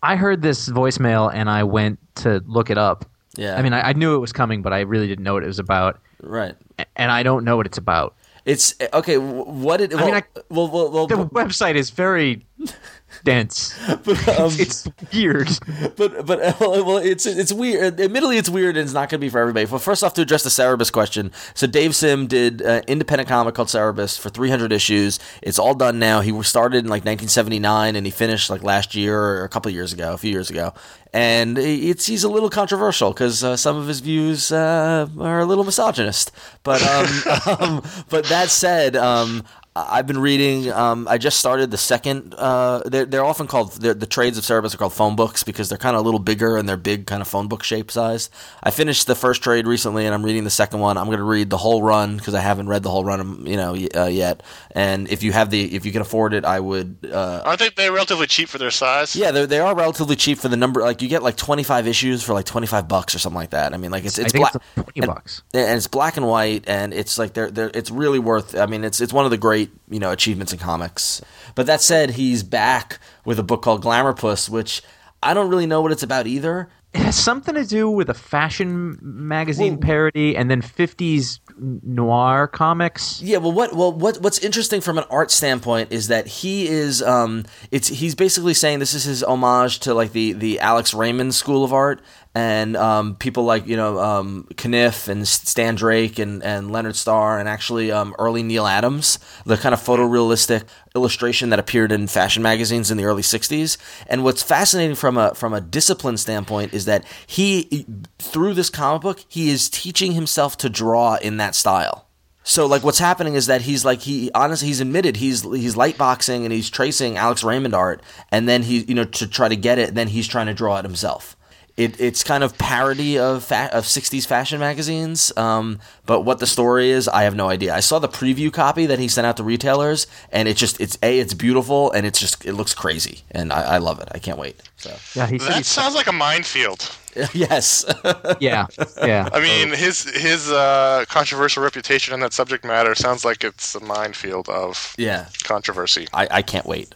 I 0.03 0.16
heard 0.16 0.42
this 0.42 0.68
voicemail 0.68 1.32
and 1.32 1.48
I 1.48 1.62
went 1.64 1.98
to 2.16 2.42
look 2.46 2.70
it 2.70 2.78
up. 2.78 3.05
Yeah. 3.36 3.57
I 3.57 3.62
mean, 3.62 3.72
I, 3.72 3.90
I 3.90 3.92
knew 3.92 4.14
it 4.14 4.18
was 4.18 4.32
coming, 4.32 4.62
but 4.62 4.72
I 4.72 4.80
really 4.80 5.07
didn't 5.07 5.24
know 5.24 5.34
what 5.34 5.42
it 5.42 5.46
was 5.46 5.59
about, 5.59 6.00
right. 6.20 6.55
And 6.96 7.11
I 7.11 7.22
don't 7.22 7.44
know 7.44 7.57
what 7.57 7.66
it's 7.66 7.78
about. 7.78 8.14
It's 8.44 8.74
eh, 8.80 8.88
okay. 8.92 9.18
What 9.18 9.80
it? 9.80 9.94
Well, 9.94 10.05
mean, 10.05 10.14
I- 10.14 10.24
well, 10.50 10.68
well, 10.68 10.90
well, 10.90 11.07
The 11.07 11.16
website 11.16 11.76
is 11.76 11.90
very 11.90 12.44
dense. 13.25 13.79
but, 14.05 14.29
um, 14.39 14.51
It's 14.59 14.89
weird. 15.13 15.49
but 15.97 16.27
but 16.27 16.39
well, 16.61 16.99
it's 16.99 17.27
it's 17.27 17.53
weird. 17.53 18.01
Admittedly, 18.01 18.39
it's 18.39 18.49
weird, 18.49 18.77
and 18.77 18.85
it's 18.85 18.95
not 18.95 19.09
going 19.09 19.21
to 19.21 19.25
be 19.25 19.29
for 19.29 19.39
everybody. 19.39 19.67
Well, 19.67 19.79
first 19.79 20.05
off, 20.05 20.15
to 20.15 20.23
address 20.23 20.43
the 20.43 20.51
Cerebus 20.51 20.93
question, 20.93 21.33
so 21.55 21.67
Dave 21.67 21.95
Sim 21.95 22.27
did 22.27 22.63
uh, 22.63 22.83
independent 22.87 23.29
comic 23.29 23.55
called 23.55 23.69
Cerebus 23.69 24.19
for 24.19 24.29
300 24.29 24.73
issues. 24.73 25.19
It's 25.43 25.59
all 25.59 25.75
done 25.75 25.99
now. 25.99 26.21
He 26.21 26.31
started 26.43 26.79
in 26.79 26.85
like 26.85 27.05
1979, 27.05 27.97
and 27.97 28.07
he 28.07 28.13
finished 28.13 28.51
like 28.51 28.63
last 28.63 28.95
year 28.95 29.21
or 29.21 29.45
a 29.45 29.49
couple 29.49 29.69
of 29.69 29.75
years 29.75 29.93
ago, 29.93 30.13
a 30.13 30.19
few 30.19 30.31
years 30.31 30.51
ago. 30.51 30.73
And 31.15 31.59
it's 31.59 32.07
he's 32.07 32.25
a 32.25 32.29
little 32.29 32.49
controversial 32.49 33.13
because 33.13 33.45
uh, 33.45 33.55
some 33.57 33.77
of 33.77 33.87
his 33.87 34.01
views 34.01 34.51
uh, 34.51 35.07
are 35.21 35.41
a 35.41 35.45
little 35.45 35.65
misogynist. 35.65 36.33
But 36.63 36.83
um, 36.83 37.59
um, 37.61 37.83
but 38.09 38.25
that 38.27 38.49
said, 38.49 38.97
um, 38.97 39.45
I've 39.75 40.07
been 40.07 40.18
reading. 40.18 40.70
Um, 40.70 41.09
I 41.09 41.16
just 41.16 41.39
started 41.39 41.70
the 41.70 41.79
second. 41.79 42.35
Uh, 42.37 42.83
they're, 42.85 43.07
they're 43.07 43.25
often 43.25 43.47
called 43.47 43.73
they're, 43.81 43.95
the 43.95 44.07
trades 44.07 44.37
of 44.37 44.45
Cerebus 44.45 44.75
are 44.75 44.77
called 44.77 44.93
phone 44.93 45.16
books 45.16 45.45
because 45.45 45.70
they're 45.70 45.79
kind 45.79 45.97
of 45.97 46.03
a 46.03 46.05
little 46.05 46.20
bigger 46.20 46.59
and 46.59 46.68
they're 46.68 46.77
big, 46.77 47.07
kind 47.07 47.23
of 47.23 47.29
phone 47.29 47.49
book 47.49 47.62
shape 47.62 47.91
size. 47.91 48.29
I 48.62 48.70
finished 48.70 49.07
the 49.07 49.14
first 49.14 49.43
trade 49.43 49.66
recently, 49.66 50.05
and 50.05 50.14
I'm 50.14 50.23
reading 50.25 50.45
the 50.45 50.51
second 50.51 50.81
one. 50.81 50.99
I'm 50.99 51.07
going 51.07 51.16
to 51.18 51.25
read 51.25 51.49
the 51.49 51.57
whole 51.57 51.83
run 51.83 52.18
because 52.18 52.35
I 52.35 52.41
haven't 52.41 52.68
read 52.68 52.83
the 52.83 52.91
whole 52.91 53.03
run, 53.03 53.20
um, 53.20 53.47
you 53.47 53.57
know, 53.57 53.75
uh, 53.97 54.05
yet. 54.09 54.43
And 54.73 55.09
if 55.11 55.23
you 55.23 55.33
have 55.33 55.49
the, 55.49 55.75
if 55.75 55.87
you 55.87 55.93
can 55.93 56.03
afford 56.03 56.35
it, 56.35 56.45
I 56.45 56.61
would. 56.61 57.09
Uh, 57.11 57.41
Aren't 57.47 57.61
they 57.61 57.70
they 57.70 57.89
relatively 57.91 58.27
cheap 58.27 58.51
for 58.51 58.59
their 58.59 58.70
size? 58.70 59.16
yeah, 59.16 59.31
they 59.31 59.47
they 59.47 59.61
are 59.61 59.75
relatively 59.75 60.16
cheap 60.16 60.37
for 60.37 60.49
the 60.49 60.57
number. 60.59 60.83
Like 60.83 61.01
you 61.01 61.09
get 61.09 61.23
like 61.23 61.37
25 61.37 61.87
issues 61.87 62.23
for 62.23 62.35
like 62.35 62.45
25 62.45 62.89
bucks 62.89 63.14
or 63.14 63.18
something 63.20 63.39
like 63.39 63.51
that. 63.51 63.73
I 63.73 63.79
mean, 63.79 63.91
like 63.91 64.05
it's 64.05 64.18
I 64.18 64.25
it's 64.25 64.33
black 64.35 64.55
it's 64.55 64.75
20 64.75 64.91
and- 64.97 65.07
bucks. 65.07 65.43
and 65.55 65.79
it's 65.79 65.87
black 65.87 66.18
and 66.18 66.27
white, 66.27 66.64
and 66.66 66.93
it's 66.93 67.16
like 67.18 67.33
they're, 67.33 67.51
they're 67.51 67.70
it's 67.73 67.91
really 67.91 68.18
worth. 68.18 68.55
I 68.55 68.66
mean, 68.66 68.85
it's 68.85 69.01
it's 69.01 69.14
one 69.14 69.25
of 69.25 69.31
the 69.31 69.39
great 69.39 69.62
you 69.91 69.99
know 69.99 70.11
achievements 70.11 70.53
in 70.53 70.59
comics. 70.59 71.21
But 71.55 71.67
that 71.67 71.81
said, 71.81 72.11
he's 72.11 72.43
back 72.43 72.99
with 73.25 73.39
a 73.39 73.43
book 73.43 73.63
called 73.63 73.83
Glamour 73.83 74.15
Puss, 74.15 74.49
which 74.49 74.83
I 75.23 75.35
don't 75.35 75.49
really 75.51 75.67
know 75.67 75.81
what 75.83 75.93
it's 75.93 76.03
about 76.03 76.27
either. 76.27 76.69
It 76.95 77.01
has 77.01 77.17
something 77.17 77.55
to 77.55 77.65
do 77.65 77.89
with 77.89 78.11
a 78.11 78.15
fashion 78.15 78.99
magazine 79.01 79.75
Well- 79.75 79.81
parody 79.87 80.37
and 80.37 80.51
then 80.51 80.61
50s 80.61 81.41
noir 81.83 82.47
comics. 82.49 83.23
Yeah, 83.23 83.39
well, 83.39 83.53
what 83.53 83.75
well 83.75 83.93
what 83.93 84.19
what's 84.21 84.39
interesting 84.41 84.81
from 84.83 84.99
an 84.99 85.05
art 85.11 85.31
standpoint 85.31 85.91
is 85.91 86.09
that 86.09 86.27
he 86.27 86.69
is 86.69 87.03
um 87.03 87.45
it's 87.71 87.89
he's 87.89 88.15
basically 88.15 88.53
saying 88.55 88.79
this 88.79 88.93
is 88.95 89.05
his 89.05 89.23
homage 89.23 89.79
to 89.81 89.95
like 89.95 90.13
the 90.13 90.33
the 90.35 90.61
Alex 90.61 90.93
Raymond 90.93 91.35
school 91.35 91.65
of 91.65 91.73
art 91.73 92.03
and 92.35 92.76
um 92.76 93.14
people 93.16 93.45
like 93.45 93.66
you 93.66 93.76
know 93.76 93.99
um 93.99 94.47
Kniff 94.57 95.09
and 95.09 95.26
Stan 95.28 95.74
Drake 95.74 96.18
and 96.18 96.43
and 96.43 96.70
Leonard 96.72 96.97
Starr 96.97 97.39
and 97.39 97.49
actually 97.49 97.93
um 97.93 98.14
early 98.18 98.43
Neal 98.43 98.66
Adams 98.66 99.18
the 99.45 99.57
kind 99.57 99.74
of 99.74 99.80
photorealistic 99.80 100.64
illustration 100.95 101.51
that 101.51 101.59
appeared 101.59 101.93
in 101.93 102.07
fashion 102.07 102.43
magazines 102.43 102.91
in 102.91 102.97
the 102.97 103.05
early 103.05 103.22
60s 103.22 103.76
and 104.07 104.24
what's 104.24 104.43
fascinating 104.43 104.97
from 104.97 105.18
a 105.18 105.35
from 105.35 105.53
a 105.53 105.61
discipline 105.61 106.16
standpoint 106.16 106.72
is 106.72 106.87
that 106.87 107.05
he 107.26 107.87
through 108.18 108.55
this 108.55 108.70
comic 108.70 109.03
book 109.03 109.24
he 109.28 109.51
is 109.51 109.68
teaching 109.68 110.12
himself 110.12 110.57
to 110.57 110.70
draw 110.70 111.16
in 111.16 111.37
that 111.37 111.55
style 111.55 112.09
so 112.45 112.66
like 112.66 112.83
what's 112.83 112.99
happening 112.99 113.35
is 113.35 113.47
that 113.47 113.62
he's 113.62 113.85
like 113.85 114.01
he 114.01 114.30
honestly 114.35 114.68
he's 114.68 114.80
admitted 114.80 115.16
he's 115.16 115.43
he's 115.43 115.76
light 115.76 115.97
boxing 115.97 116.45
and 116.45 116.53
he's 116.53 116.70
tracing 116.70 117.16
Alex 117.16 117.45
Raymond 117.45 117.74
art 117.74 118.03
and 118.30 118.49
then 118.49 118.62
he 118.62 118.80
you 118.80 118.95
know 118.95 119.05
to 119.05 119.26
try 119.26 119.49
to 119.49 119.57
get 119.57 119.78
it 119.78 119.95
then 119.95 120.09
he's 120.09 120.26
trying 120.26 120.47
to 120.47 120.55
draw 120.55 120.78
it 120.78 120.85
himself. 120.85 121.37
It, 121.77 121.99
it's 122.01 122.23
kind 122.23 122.45
of 122.45 122.59
parody 122.59 123.18
of 123.18 123.45
fa- 123.45 123.70
of 123.73 123.85
60s 123.85 124.27
fashion 124.27 124.61
magazines 124.61 125.33
um, 125.39 125.79
but 126.05 126.20
what 126.20 126.39
the 126.39 126.47
story 126.47 126.91
is 126.91 127.09
I 127.09 127.23
have 127.23 127.35
no 127.35 127.49
idea. 127.49 127.75
I 127.75 127.81
saw 127.81 127.99
the 127.99 128.09
preview 128.09 128.53
copy 128.53 128.87
that 128.87 128.99
he 128.99 129.09
sent 129.09 129.27
out 129.27 129.39
to 129.39 129.43
retailers 129.43 130.07
and 130.31 130.49
it's 130.49 130.61
just 130.61 130.81
it's 130.81 130.99
a 131.03 131.18
it's 131.18 131.35
beautiful 131.35 131.91
and 131.93 132.07
it's 132.07 132.20
just 132.20 132.45
it 132.45 132.53
looks 132.53 132.75
crazy 132.75 133.23
and 133.31 133.53
I, 133.53 133.62
I 133.62 133.79
love 133.79 134.01
it. 134.01 134.09
I 134.12 134.18
can't 134.18 134.39
wait. 134.39 134.61
So 134.77 134.95
Yeah, 135.14 135.27
he 135.27 135.39
That 135.39 135.64
sounds 135.64 135.95
like 135.95 136.09
a 136.09 136.12
minefield. 136.12 136.95
yes. 137.35 137.85
yeah, 138.41 138.66
yeah. 139.03 139.29
I 139.33 139.41
mean, 139.41 139.70
his 139.70 140.05
his 140.05 140.51
uh, 140.51 141.05
controversial 141.09 141.62
reputation 141.62 142.14
on 142.14 142.20
that 142.20 142.33
subject 142.33 142.64
matter 142.64 142.95
sounds 142.95 143.25
like 143.25 143.45
it's 143.45 143.75
a 143.75 143.81
minefield 143.81 144.49
of 144.49 144.95
yeah. 144.97 145.27
controversy. 145.45 146.09
I, 146.12 146.29
I 146.31 146.43
can't 146.43 146.66
wait. 146.66 146.95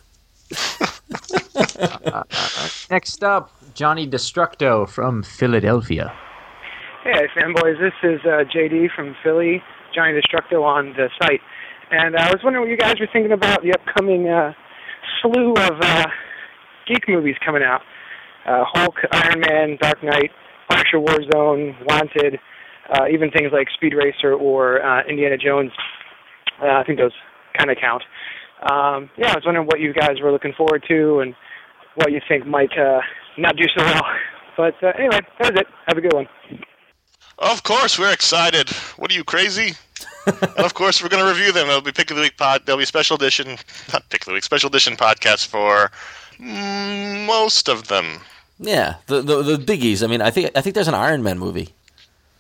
Next 2.91 3.25
up, 3.25 3.51
Johnny 3.77 4.09
Destructo 4.09 4.89
from 4.89 5.23
Philadelphia. 5.23 6.11
Hey, 7.05 7.29
fanboys. 7.37 7.79
This 7.79 7.93
is 8.03 8.21
uh, 8.25 8.45
JD 8.49 8.89
from 8.97 9.15
Philly, 9.23 9.63
Johnny 9.95 10.19
Destructo 10.19 10.65
on 10.65 10.95
the 10.97 11.11
site. 11.21 11.41
And 11.91 12.17
I 12.17 12.31
was 12.31 12.41
wondering 12.43 12.65
what 12.65 12.71
you 12.71 12.79
guys 12.79 12.95
were 12.99 13.07
thinking 13.13 13.33
about 13.33 13.63
the 13.63 13.75
upcoming 13.75 14.29
uh, 14.29 14.55
slew 15.21 15.53
of 15.53 15.79
uh, 15.83 16.07
geek 16.89 17.07
movies 17.07 17.37
coming 17.45 17.63
out. 17.63 17.83
Uh, 18.49 18.65
Hulk, 18.73 18.95
Iron 19.13 19.41
Man, 19.41 19.77
Dark 19.79 20.03
Knight, 20.03 20.31
Punisher 20.71 20.99
Warzone, 20.99 21.77
Wanted, 21.87 22.41
uh, 22.95 23.09
even 23.13 23.31
things 23.31 23.51
like 23.53 23.69
Speed 23.75 23.93
Racer 23.93 24.33
or 24.33 24.83
uh, 24.83 25.03
Indiana 25.07 25.37
Jones. 25.37 25.71
Uh, 26.63 26.81
I 26.81 26.85
think 26.85 26.99
those 26.99 27.13
kind 27.59 27.71
of 27.71 27.77
count. 27.79 28.03
Um, 28.71 29.11
yeah, 29.19 29.33
I 29.33 29.35
was 29.35 29.43
wondering 29.45 29.67
what 29.67 29.81
you 29.81 29.93
guys 29.93 30.17
were 30.23 30.33
looking 30.33 30.55
forward 30.57 30.83
to 30.89 31.21
and 31.21 31.35
what 31.97 32.11
you 32.11 32.21
think 32.27 32.47
might 32.47 32.73
uh, 32.79 33.01
not 33.39 33.57
do 33.57 33.65
so 33.77 33.85
well. 33.85 34.03
But 34.57 34.83
uh, 34.83 34.93
anyway, 34.97 35.21
that 35.39 35.53
was 35.53 35.61
it. 35.61 35.67
Have 35.87 35.99
a 35.99 36.01
good 36.01 36.13
one. 36.13 36.29
Of 37.39 37.63
course, 37.63 37.99
we're 37.99 38.13
excited. 38.13 38.71
What 38.97 39.11
are 39.11 39.15
you 39.15 39.25
crazy? 39.25 39.75
and 40.27 40.65
of 40.65 40.75
course, 40.75 41.03
we're 41.03 41.09
going 41.09 41.23
to 41.23 41.29
review 41.29 41.53
them. 41.53 41.69
It'll 41.69 41.83
be 41.83 41.93
pick 41.93 42.11
of 42.11 42.17
the 42.17 42.23
week 42.23 42.37
pod. 42.37 42.63
There'll 42.65 42.79
be 42.79 42.87
special 42.87 43.17
edition, 43.17 43.59
not 43.93 44.09
pick 44.09 44.23
of 44.23 44.27
the 44.27 44.33
week, 44.33 44.45
special 44.45 44.69
edition 44.69 44.97
podcast 44.97 45.47
for 45.47 45.91
mm, 46.39 47.27
most 47.27 47.69
of 47.69 47.89
them. 47.89 48.21
Yeah, 48.59 48.97
the, 49.07 49.21
the 49.21 49.43
the 49.43 49.57
biggies. 49.59 50.03
I 50.03 50.07
mean, 50.07 50.23
I 50.23 50.31
think 50.31 50.51
I 50.57 50.63
think 50.63 50.75
there's 50.75 50.89
an 50.89 50.95
Iron 50.95 51.23
Man 51.23 51.39
movie. 51.39 51.75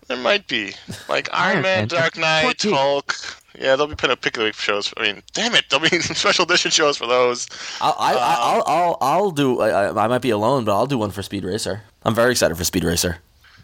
There 0.09 0.17
might 0.17 0.47
be 0.47 0.73
like 1.09 1.29
Iron 1.33 1.55
Iron 1.57 1.63
Man, 1.63 1.79
Man. 1.81 1.89
Dark 1.89 2.17
Knight, 2.17 2.45
What? 2.45 2.63
Hulk. 2.63 3.15
Yeah, 3.59 3.75
there'll 3.75 3.87
be 3.87 3.95
pick 3.97 4.11
of 4.11 4.21
the 4.35 4.45
week 4.45 4.55
shows. 4.55 4.93
I 4.97 5.03
mean, 5.03 5.23
damn 5.33 5.55
it, 5.55 5.65
there'll 5.71 5.89
be 5.89 5.99
special 6.01 6.45
edition 6.45 6.71
shows 6.71 6.97
for 6.99 7.07
those. 7.07 7.49
I'll 7.81 7.97
I, 7.99 8.15
Uh, 8.15 8.19
I, 8.19 8.35
I'll 8.39 8.65
I'll 8.67 8.99
I'll 9.01 9.31
do. 9.31 9.61
I, 9.61 9.69
I 9.89 10.05
I 10.05 10.09
might 10.09 10.23
be 10.23 10.31
alone, 10.31 10.65
but 10.65 10.75
I'll 10.77 10.87
do 10.87 10.99
one 10.99 11.11
for 11.11 11.23
Speed 11.23 11.45
Racer. 11.45 11.83
I'm 12.05 12.15
very 12.15 12.31
excited 12.33 12.57
for 12.57 12.65
Speed 12.65 12.85
Racer. 12.85 13.19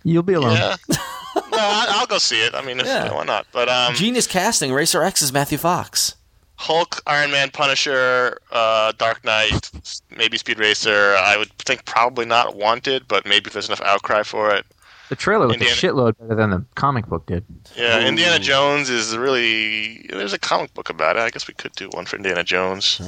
You'll 0.05 0.23
be 0.25 0.33
alone. 0.33 0.55
Yeah. 0.57 0.77
no, 1.37 1.59
I, 1.59 1.87
I'll 1.91 2.07
go 2.07 2.19
see 2.19 2.41
it. 2.45 2.55
I 2.55 2.63
mean, 2.65 2.81
if, 2.81 2.87
Yeah. 2.87 3.13
why 3.15 3.25
not? 3.25 3.47
But 3.53 3.69
um, 3.69 3.95
Genius 3.95 4.27
casting. 4.27 4.73
Racer 4.73 5.03
X 5.03 5.23
is 5.23 5.33
Matthew 5.33 5.59
Fox. 5.59 6.17
Hulk, 6.57 7.03
Iron 7.07 7.31
Man, 7.33 7.51
Punisher, 7.51 8.39
uh, 8.53 8.93
Dark 8.97 9.25
Knight, 9.25 9.71
maybe 10.17 10.39
Speed 10.39 10.59
Racer. 10.61 11.15
I 11.19 11.37
would 11.37 11.51
think 11.59 11.85
probably 11.85 12.25
not 12.25 12.55
Wanted, 12.57 13.07
but 13.09 13.27
maybe 13.27 13.49
if 13.49 13.53
there's 13.53 13.67
enough 13.69 13.81
outcry 13.83 14.23
for 14.23 14.55
it. 14.55 14.65
The 15.13 15.17
trailer 15.17 15.47
looked 15.47 15.61
a 15.61 15.67
shitload 15.67 16.17
better 16.17 16.35
than 16.35 16.49
the 16.49 16.65
comic 16.75 17.05
book 17.05 17.27
did. 17.27 17.45
Yeah, 17.77 18.01
Indiana 18.01 18.39
Jones 18.39 18.89
is 18.89 19.15
really. 19.15 20.07
There's 20.09 20.33
a 20.33 20.39
comic 20.39 20.73
book 20.73 20.89
about 20.89 21.17
it. 21.17 21.19
I 21.19 21.29
guess 21.29 21.47
we 21.47 21.53
could 21.53 21.73
do 21.73 21.91
one 21.91 22.07
for 22.07 22.17
Indiana 22.17 22.43
Jones. 22.43 22.99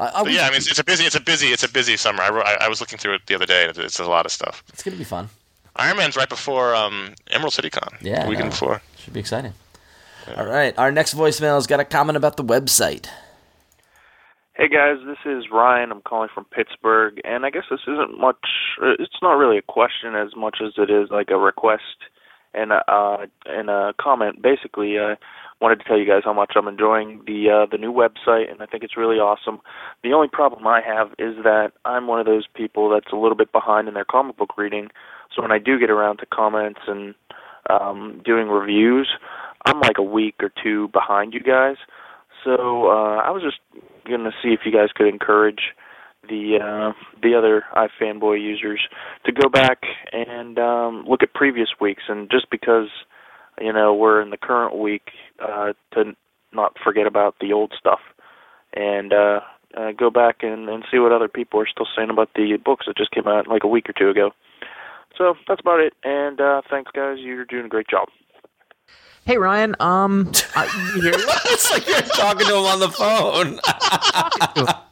I, 0.00 0.08
I 0.08 0.24
But 0.24 0.32
yeah, 0.32 0.46
I 0.46 0.48
mean, 0.48 0.56
it's, 0.56 0.66
it's 0.68 0.80
a 0.80 0.84
busy, 0.84 1.04
it's 1.04 1.14
a 1.14 1.20
busy, 1.20 1.46
it's 1.52 1.62
a 1.62 1.70
busy 1.70 1.96
summer. 1.96 2.24
I, 2.24 2.30
wrote, 2.30 2.44
I, 2.44 2.56
I 2.62 2.68
was 2.68 2.80
looking 2.80 2.98
through 2.98 3.14
it 3.14 3.26
the 3.26 3.36
other 3.36 3.46
day. 3.46 3.68
and 3.68 3.78
It's 3.78 4.00
a 4.00 4.04
lot 4.04 4.26
of 4.26 4.32
stuff. 4.32 4.64
it's 4.70 4.82
gonna 4.82 4.96
be 4.96 5.04
fun. 5.04 5.28
Iron 5.76 5.96
Man's 5.96 6.16
right 6.16 6.28
before 6.28 6.74
um, 6.74 7.14
Emerald 7.30 7.54
City 7.54 7.70
Con. 7.70 7.96
Yeah, 8.00 8.24
the 8.24 8.28
weekend 8.30 8.46
no. 8.46 8.50
before. 8.50 8.82
Should 8.98 9.12
be 9.12 9.20
exciting. 9.20 9.52
All 10.36 10.46
right, 10.46 10.76
our 10.76 10.90
next 10.90 11.14
voicemail's 11.14 11.68
got 11.68 11.78
a 11.78 11.84
comment 11.84 12.16
about 12.16 12.36
the 12.36 12.42
website. 12.44 13.06
Hey 14.58 14.68
guys, 14.68 14.96
this 15.06 15.18
is 15.26 15.50
Ryan. 15.52 15.92
I'm 15.92 16.00
calling 16.00 16.30
from 16.32 16.46
Pittsburgh, 16.46 17.20
and 17.24 17.44
I 17.44 17.50
guess 17.50 17.64
this 17.70 17.82
isn't 17.86 18.18
much. 18.18 18.38
uh, 18.82 18.94
It's 18.98 19.20
not 19.20 19.34
really 19.36 19.58
a 19.58 19.62
question 19.62 20.14
as 20.16 20.34
much 20.34 20.60
as 20.64 20.72
it 20.78 20.90
is 20.90 21.10
like 21.10 21.28
a 21.28 21.36
request 21.36 22.08
and 22.54 22.72
a, 22.72 22.80
uh, 22.90 23.26
and 23.44 23.68
a 23.68 23.92
comment. 24.00 24.40
Basically, 24.40 24.98
I 24.98 25.16
wanted 25.60 25.80
to 25.80 25.84
tell 25.84 25.98
you 25.98 26.06
guys 26.06 26.22
how 26.24 26.32
much 26.32 26.52
I'm 26.56 26.68
enjoying 26.68 27.20
the 27.26 27.50
uh, 27.50 27.66
the 27.70 27.76
new 27.76 27.92
website, 27.92 28.50
and 28.50 28.62
I 28.62 28.64
think 28.64 28.82
it's 28.82 28.96
really 28.96 29.16
awesome. 29.16 29.60
The 30.02 30.14
only 30.14 30.28
problem 30.32 30.66
I 30.66 30.80
have 30.80 31.08
is 31.18 31.36
that 31.44 31.72
I'm 31.84 32.06
one 32.06 32.20
of 32.20 32.24
those 32.24 32.46
people 32.54 32.88
that's 32.88 33.12
a 33.12 33.16
little 33.16 33.36
bit 33.36 33.52
behind 33.52 33.88
in 33.88 33.92
their 33.94 34.06
comic 34.06 34.38
book 34.38 34.56
reading. 34.56 34.88
So 35.34 35.42
when 35.42 35.52
I 35.52 35.58
do 35.58 35.78
get 35.78 35.90
around 35.90 36.16
to 36.20 36.26
comments 36.32 36.80
and 36.86 37.14
um, 37.68 38.22
doing 38.24 38.48
reviews, 38.48 39.10
I'm 39.66 39.80
like 39.80 39.98
a 39.98 40.02
week 40.02 40.36
or 40.40 40.50
two 40.64 40.88
behind 40.94 41.34
you 41.34 41.40
guys. 41.40 41.76
So 42.42 42.86
uh, 42.88 43.20
I 43.20 43.30
was 43.32 43.42
just 43.42 43.60
going 44.06 44.24
to 44.24 44.32
see 44.42 44.50
if 44.50 44.60
you 44.64 44.72
guys 44.72 44.88
could 44.94 45.08
encourage 45.08 45.74
the 46.28 46.58
uh, 46.60 46.92
the 47.22 47.34
other 47.34 47.64
iFanboy 47.74 48.40
users 48.40 48.80
to 49.24 49.32
go 49.32 49.48
back 49.48 49.82
and 50.12 50.58
um, 50.58 51.04
look 51.08 51.22
at 51.22 51.34
previous 51.34 51.68
weeks, 51.80 52.04
and 52.08 52.30
just 52.30 52.50
because 52.50 52.88
you 53.60 53.72
know 53.72 53.94
we're 53.94 54.20
in 54.20 54.30
the 54.30 54.36
current 54.36 54.76
week, 54.76 55.10
uh, 55.40 55.72
to 55.92 56.16
not 56.52 56.76
forget 56.82 57.06
about 57.06 57.36
the 57.40 57.52
old 57.52 57.72
stuff, 57.78 58.00
and 58.74 59.12
uh, 59.12 59.40
uh, 59.76 59.92
go 59.92 60.10
back 60.10 60.42
and, 60.42 60.68
and 60.68 60.84
see 60.90 60.98
what 60.98 61.12
other 61.12 61.28
people 61.28 61.60
are 61.60 61.68
still 61.68 61.86
saying 61.96 62.10
about 62.10 62.30
the 62.34 62.56
books 62.64 62.86
that 62.86 62.96
just 62.96 63.10
came 63.10 63.26
out 63.26 63.46
like 63.46 63.64
a 63.64 63.68
week 63.68 63.88
or 63.88 63.92
two 63.92 64.10
ago. 64.10 64.30
So 65.16 65.34
that's 65.48 65.60
about 65.60 65.80
it, 65.80 65.94
and 66.04 66.40
uh, 66.40 66.62
thanks 66.68 66.90
guys, 66.92 67.18
you're 67.20 67.44
doing 67.44 67.66
a 67.66 67.68
great 67.68 67.88
job. 67.88 68.08
Hey 69.24 69.38
Ryan, 69.38 69.74
um, 69.80 70.30
I, 70.54 70.68
it's 71.46 71.70
like 71.72 71.88
you're 71.88 72.00
talking 72.02 72.46
to 72.46 72.54
him 72.54 72.64
on 72.64 72.78
the 72.78 72.90
phone. 72.90 73.58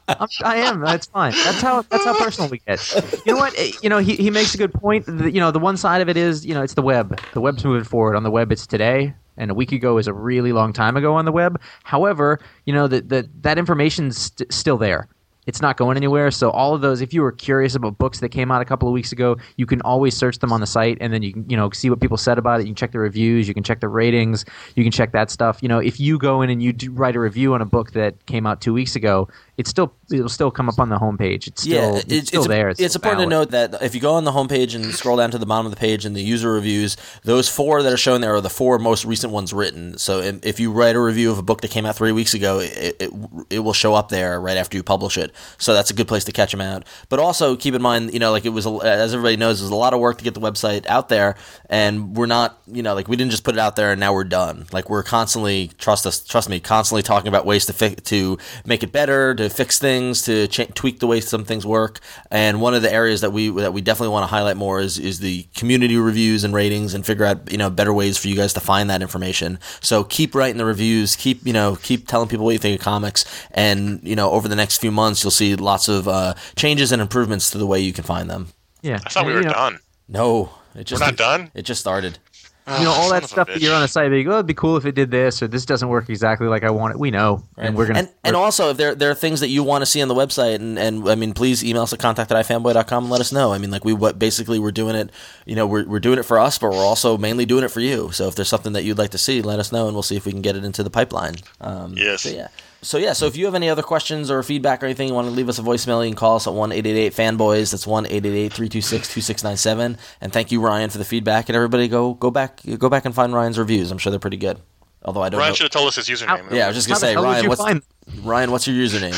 I'm, 0.07 0.29
I 0.45 0.57
am. 0.57 0.81
That's 0.81 1.07
fine. 1.07 1.33
That's 1.33 1.61
how 1.61 1.83
that's 1.83 2.05
how 2.05 2.17
personal 2.19 2.51
we 2.51 2.59
get. 2.59 2.95
You 3.25 3.33
know 3.33 3.39
what? 3.39 3.55
Eh, 3.59 3.73
You 3.83 3.89
know 3.89 3.99
he, 3.99 4.17
he 4.17 4.31
makes 4.31 4.55
a 4.55 4.59
good 4.59 4.73
point. 4.73 5.07
The, 5.07 5.31
you 5.31 5.41
know 5.41 5.51
the 5.51 5.59
one 5.59 5.77
side 5.77 6.01
of 6.03 6.09
it 6.09 6.17
is 6.17 6.45
you 6.45 6.55
know 6.55 6.63
it's 6.63 6.75
the 6.75 6.83
web. 6.83 7.19
The 7.33 7.41
web's 7.41 7.65
moving 7.65 7.85
forward. 7.85 8.17
On 8.17 8.23
the 8.23 8.31
web, 8.31 8.53
it's 8.53 8.67
today, 8.67 9.15
and 9.37 9.51
a 9.51 9.55
week 9.55 9.73
ago 9.73 9.97
is 9.99 10.07
a 10.07 10.13
really 10.13 10.53
long 10.53 10.73
time 10.73 10.97
ago 10.97 11.15
on 11.15 11.25
the 11.25 11.33
web. 11.33 11.61
However, 11.85 12.39
you 12.67 12.75
know 12.75 12.87
that 12.87 13.09
that 13.09 13.27
that 13.43 13.59
information's 13.59 14.19
st- 14.19 14.53
still 14.53 14.77
there. 14.77 15.09
It's 15.47 15.61
not 15.61 15.77
going 15.77 15.97
anywhere. 15.97 16.31
So 16.31 16.51
all 16.51 16.75
of 16.75 16.81
those, 16.81 17.01
if 17.01 17.13
you 17.13 17.23
were 17.23 17.33
curious 17.33 17.75
about 17.75 17.99
books 17.99 18.21
that 18.21 18.31
came 18.31 18.51
out 18.51 18.63
a 18.63 18.65
couple 18.65 18.89
of 18.89 18.95
weeks 18.95 19.13
ago, 19.13 19.37
you 19.57 19.67
can 19.67 19.81
always 19.83 20.17
search 20.17 20.39
them 20.39 20.53
on 20.53 20.61
the 20.61 20.67
site, 20.67 20.99
and 21.01 21.13
then 21.13 21.23
you 21.23 21.33
can 21.33 21.49
you 21.49 21.57
know 21.57 21.71
see 21.71 21.91
what 21.91 22.01
people 22.01 22.17
said 22.17 22.39
about 22.39 22.61
it. 22.61 22.65
You 22.65 22.71
can 22.71 22.77
check 22.77 22.93
the 22.93 22.99
reviews, 22.99 23.47
you 23.47 23.55
can 23.55 23.63
check 23.63 23.81
the 23.81 23.89
ratings, 23.89 24.45
you 24.75 24.83
can 24.83 24.93
check 24.93 25.13
that 25.13 25.31
stuff. 25.31 25.63
You 25.63 25.69
know, 25.69 25.79
if 25.79 26.01
you 26.01 26.19
go 26.19 26.43
in 26.43 26.51
and 26.51 26.63
you 26.63 26.73
do 26.73 26.93
write 26.93 27.17
a 27.17 27.21
review 27.21 27.55
on 27.55 27.61
a 27.61 27.67
book 27.67 27.93
that 27.93 28.25
came 28.27 28.47
out 28.47 28.61
two 28.61 28.73
weeks 28.73 28.97
ago, 28.97 29.29
it's 29.57 29.71
still 29.71 29.95
it'll 30.11 30.29
still 30.29 30.51
come 30.51 30.69
up 30.69 30.79
on 30.79 30.89
the 30.89 30.97
homepage. 30.97 31.47
It's 31.47 31.63
still 31.63 31.97
yeah, 31.97 32.03
it's, 32.09 32.29
still 32.29 32.45
there. 32.45 32.71
It's, 32.71 32.81
It's, 32.81 32.95
still 32.95 33.01
important 33.01 33.31
valid. 33.31 33.51
to 33.51 33.57
note 33.57 33.71
that 33.73 33.83
if 33.83 33.95
you 33.95 34.01
go 34.01 34.15
on 34.15 34.25
the 34.25 34.33
homepage 34.33 34.75
and 34.75 34.93
scroll 34.95 35.17
down 35.17 35.31
to 35.33 35.39
the 35.39 35.47
bottom 35.47 35.67
of 35.67 35.73
the 35.73 35.79
page 35.79 36.05
and 36.05 36.17
the 36.17 36.23
user 36.23 36.53
reviews, 36.53 36.97
those 37.23 37.49
four 37.49 37.83
that 37.83 37.93
are 37.93 37.99
shown 37.99 38.21
there 38.21 38.35
are 38.35 38.41
the 38.41 38.51
four 38.51 38.79
most 38.79 39.05
recent 39.05 39.33
ones 39.33 39.53
written. 39.53 39.99
So 39.99 40.21
if 40.21 40.45
if 40.45 40.61
you 40.61 40.73
write 40.73 40.97
a 40.97 41.01
review 41.01 41.31
of 41.31 41.39
a 41.39 41.43
book 41.43 41.61
that 41.63 41.71
came 41.71 41.87
out 41.87 41.97
three 41.97 42.13
weeks 42.13 42.35
ago, 42.35 42.61
it, 42.61 42.97
it, 43.01 43.11
it 43.51 43.59
will 43.61 43.73
show 43.73 43.95
up 43.95 44.09
there 44.09 44.41
right 44.41 44.57
after 44.57 44.77
you 44.77 44.83
publish 44.83 45.19
it. 45.19 45.33
So 45.59 45.75
that's 45.75 45.91
a 45.91 45.95
good 45.95 46.09
place 46.09 46.25
to 46.25 46.33
catch 46.33 46.51
them 46.53 46.61
out. 46.61 46.85
But 47.09 47.19
also 47.19 47.57
keep 47.57 47.75
in 47.75 47.83
mind, 47.83 48.13
you 48.13 48.19
know, 48.19 48.31
like 48.31 48.45
it 48.45 48.51
was, 48.51 48.67
as 48.67 49.15
everybody 49.15 49.37
knows, 49.37 49.61
it 49.61 49.65
was 49.65 49.71
a 49.71 49.75
lot 49.75 49.95
of 49.95 50.01
work 50.01 50.19
to 50.19 50.25
get 50.25 50.35
the 50.35 50.41
website 50.41 50.87
out 50.87 51.09
there, 51.09 51.37
and 51.69 52.17
we're 52.17 52.27
not, 52.27 52.59
you 52.67 52.83
know, 52.83 52.95
like 52.95 53.09
we 53.09 53.17
didn't 53.17 53.31
just 53.31 53.45
put 53.45 53.55
it 53.55 53.61
out 53.61 53.77
there 53.77 53.93
and 53.93 54.01
now 54.01 54.13
we're 54.13 54.25
done. 54.25 54.67
Like 54.73 54.91
we're 54.91 55.03
constantly, 55.03 55.71
trust 55.79 56.07
us, 56.07 56.25
trust 56.25 56.49
me, 56.49 56.61
constantly 56.61 57.03
talking 57.03 57.29
about 57.29 57.47
ways 57.47 57.67
to 57.67 57.73
fi- 57.73 57.95
to 57.95 58.39
make 58.65 58.83
it 58.83 58.93
better, 58.93 59.35
to 59.35 59.49
fix 59.49 59.79
things, 59.79 60.23
to 60.23 60.47
cha- 60.49 60.67
tweak 60.75 61.01
the 61.01 61.07
way 61.07 61.21
some 61.21 61.45
things 61.45 61.67
work. 61.67 62.01
And 62.31 62.61
one 62.61 62.75
of 62.75 62.83
the 62.83 62.93
areas 62.93 63.21
that 63.23 63.31
we 63.33 63.49
that 63.51 63.73
we 63.73 63.81
definitely 63.81 64.13
want 64.13 64.25
to 64.25 64.29
highlight 64.29 64.57
more 64.57 64.81
is 64.81 64.99
is 64.99 65.21
the 65.21 65.47
community 65.55 65.97
reviews 65.97 66.45
and 66.45 66.55
ratings, 66.55 66.95
and 66.95 67.05
figure 67.05 67.25
out 67.25 67.51
you 67.51 67.59
know 67.59 67.71
better 67.71 67.93
ways 67.93 68.19
for 68.19 68.29
you 68.29 68.37
guys 68.37 68.53
to 68.55 68.61
find 68.61 68.91
that 68.91 69.03
information. 69.03 69.59
So 69.81 70.05
keep 70.05 70.35
writing 70.35 70.59
the 70.59 70.65
reviews, 70.65 71.17
keep 71.17 71.45
you 71.47 71.53
know 71.53 71.77
keep 71.77 72.07
telling 72.07 72.29
people 72.29 72.45
what 72.45 72.53
you 72.53 72.59
think 72.59 72.81
of 72.81 72.85
comics, 72.85 73.25
and 73.53 74.01
you 74.03 74.17
know 74.17 74.31
over 74.31 74.49
the 74.49 74.57
next 74.57 74.79
few 74.79 74.91
months 74.91 75.24
you'll 75.25 75.31
see 75.31 75.57
lots 75.57 75.89
of 75.89 76.07
uh, 76.07 76.35
changes 76.57 76.93
and 76.93 77.03
improvements 77.03 77.51
to 77.51 77.59
the 77.59 77.67
way 77.67 77.81
you 77.81 77.93
can 77.93 78.05
find 78.05 78.31
them. 78.31 78.49
Yeah, 78.83 79.01
I 79.05 79.09
thought 79.09 79.27
we 79.27 79.33
were 79.33 79.41
you 79.41 79.47
know, 79.47 79.53
done. 79.53 79.79
No, 80.09 80.51
it 80.75 80.85
just 80.85 81.01
We're 81.01 81.07
not 81.07 81.17
done. 81.17 81.51
It 81.55 81.63
just 81.63 81.81
started. 81.81 82.19
You 82.67 82.85
know 82.85 82.93
all 82.93 83.11
that 83.11 83.29
stuff 83.29 83.49
that 83.49 83.61
you're 83.61 83.75
on 83.75 83.83
the 83.83 83.89
site. 83.89 84.11
Be 84.11 84.25
like, 84.25 84.27
oh, 84.27 84.37
it'd 84.37 84.47
be 84.47 84.55
cool 84.55 84.79
if 84.79 84.87
it 84.87 84.95
did 84.95 85.11
this, 85.11 85.43
or 85.43 85.49
this 85.49 85.67
doesn't 85.67 85.87
work 85.87 86.09
exactly 86.09 86.47
like 86.47 86.65
I 86.65 86.71
want 86.71 86.95
it. 86.95 86.99
We 86.99 87.11
know, 87.11 87.43
and 87.59 87.77
we're 87.77 87.87
gonna. 87.87 87.99
and, 87.99 88.09
and 88.25 88.35
also 88.35 88.71
if 88.71 88.79
there 88.79 88.95
there 88.95 89.11
are 89.11 89.15
things 89.15 89.41
that 89.41 89.49
you 89.49 89.63
want 89.63 89.83
to 89.83 89.87
see 89.87 90.01
on 90.01 90.09
the 90.09 90.15
website 90.15 90.55
and, 90.55 90.79
and 90.79 91.07
I 91.07 91.15
mean 91.15 91.35
please 91.35 91.63
email 91.63 91.83
us 91.83 91.93
at 91.93 91.99
contact 91.99 92.33
at 92.33 92.47
ifanboy.com 92.47 93.05
and 93.05 93.11
let 93.11 93.21
us 93.21 93.33
know. 93.33 93.53
I 93.53 93.59
mean 93.59 93.71
like 93.71 93.85
we 93.85 93.93
what 93.93 94.19
basically 94.19 94.59
we're 94.59 94.73
doing 94.73 94.97
it 94.97 95.11
you 95.45 95.55
know 95.55 95.67
we're, 95.67 95.85
we're 95.85 96.01
doing 96.01 96.19
it 96.19 96.23
for 96.23 96.39
us 96.39 96.57
but 96.57 96.71
we're 96.71 96.79
also 96.79 97.19
mainly 97.19 97.45
doing 97.45 97.65
it 97.65 97.71
for 97.71 97.81
you. 97.81 98.11
So 98.13 98.29
if 98.29 98.35
there's 98.35 98.49
something 98.49 98.73
that 98.73 98.83
you'd 98.83 98.97
like 98.97 99.11
to 99.11 99.19
see, 99.19 99.43
let 99.43 99.59
us 99.59 99.71
know 99.71 99.85
and 99.85 99.95
we'll 99.95 100.03
see 100.03 100.17
if 100.17 100.25
we 100.25 100.33
can 100.33 100.41
get 100.41 100.57
it 100.57 100.65
into 100.65 100.83
the 100.83 100.89
pipeline. 100.91 101.35
Um, 101.61 101.93
Yes. 101.99 102.23
So 102.23 102.31
yeah. 102.31 102.49
So 102.85 102.99
yeah, 102.99 103.15
so 103.15 103.27
if 103.27 103.35
you 103.35 103.47
have 103.47 103.55
any 103.55 103.71
other 103.71 103.83
questions 103.83 104.31
or 104.31 104.43
feedback 104.43 104.83
or 104.83 104.87
anything, 104.87 105.09
you 105.09 105.15
want 105.15 105.27
to 105.27 105.33
leave 105.33 105.49
us 105.49 105.59
a 105.59 105.63
voicemail, 105.63 106.05
you 106.05 106.11
can 106.11 106.17
call 106.17 106.37
us 106.37 106.47
at 106.47 106.53
one 106.53 106.71
eight 106.71 106.87
eight 106.87 106.99
eight 106.99 107.15
fanboys. 107.15 107.71
That's 107.71 107.87
one 107.87 108.07
eight 108.07 108.27
eight 108.27 108.35
eight 108.35 108.53
three 108.53 108.69
two 108.69 108.83
six 108.83 109.13
two 109.13 109.23
six 109.23 109.43
nine 109.43 109.57
seven. 109.57 109.97
And 110.21 110.33
thank 110.33 110.53
you 110.53 110.61
Ryan 110.61 110.91
for 110.91 110.99
the 110.99 111.05
feedback. 111.05 111.49
And 111.49 111.57
everybody 111.57 111.89
go 111.89 112.13
go 112.13 112.31
back 112.31 112.61
go 112.79 112.91
back 112.91 113.07
and 113.07 113.15
find 113.15 113.33
Ryan's 113.33 113.59
reviews. 113.59 113.91
I'm 113.91 113.99
sure 113.99 114.11
they're 114.11 114.21
pretty 114.21 114.37
good. 114.37 114.61
Although 115.05 115.23
I 115.23 115.29
don't 115.29 115.39
Ryan 115.39 115.51
know. 115.51 115.55
should 115.55 115.65
have 115.65 115.73
told 115.73 115.89
us 115.89 115.97
his 115.97 116.09
username. 116.09 116.51
Yeah, 116.51 116.65
I 116.65 116.69
was 116.69 116.77
just 116.77 116.89
gonna 116.89 117.01
say 117.01 117.15
Ryan. 117.17 117.49
What's 117.49 117.61
find- 117.61 117.83
Ryan? 118.23 118.51
What's 118.51 118.67
your 118.67 118.77
username? 118.77 119.15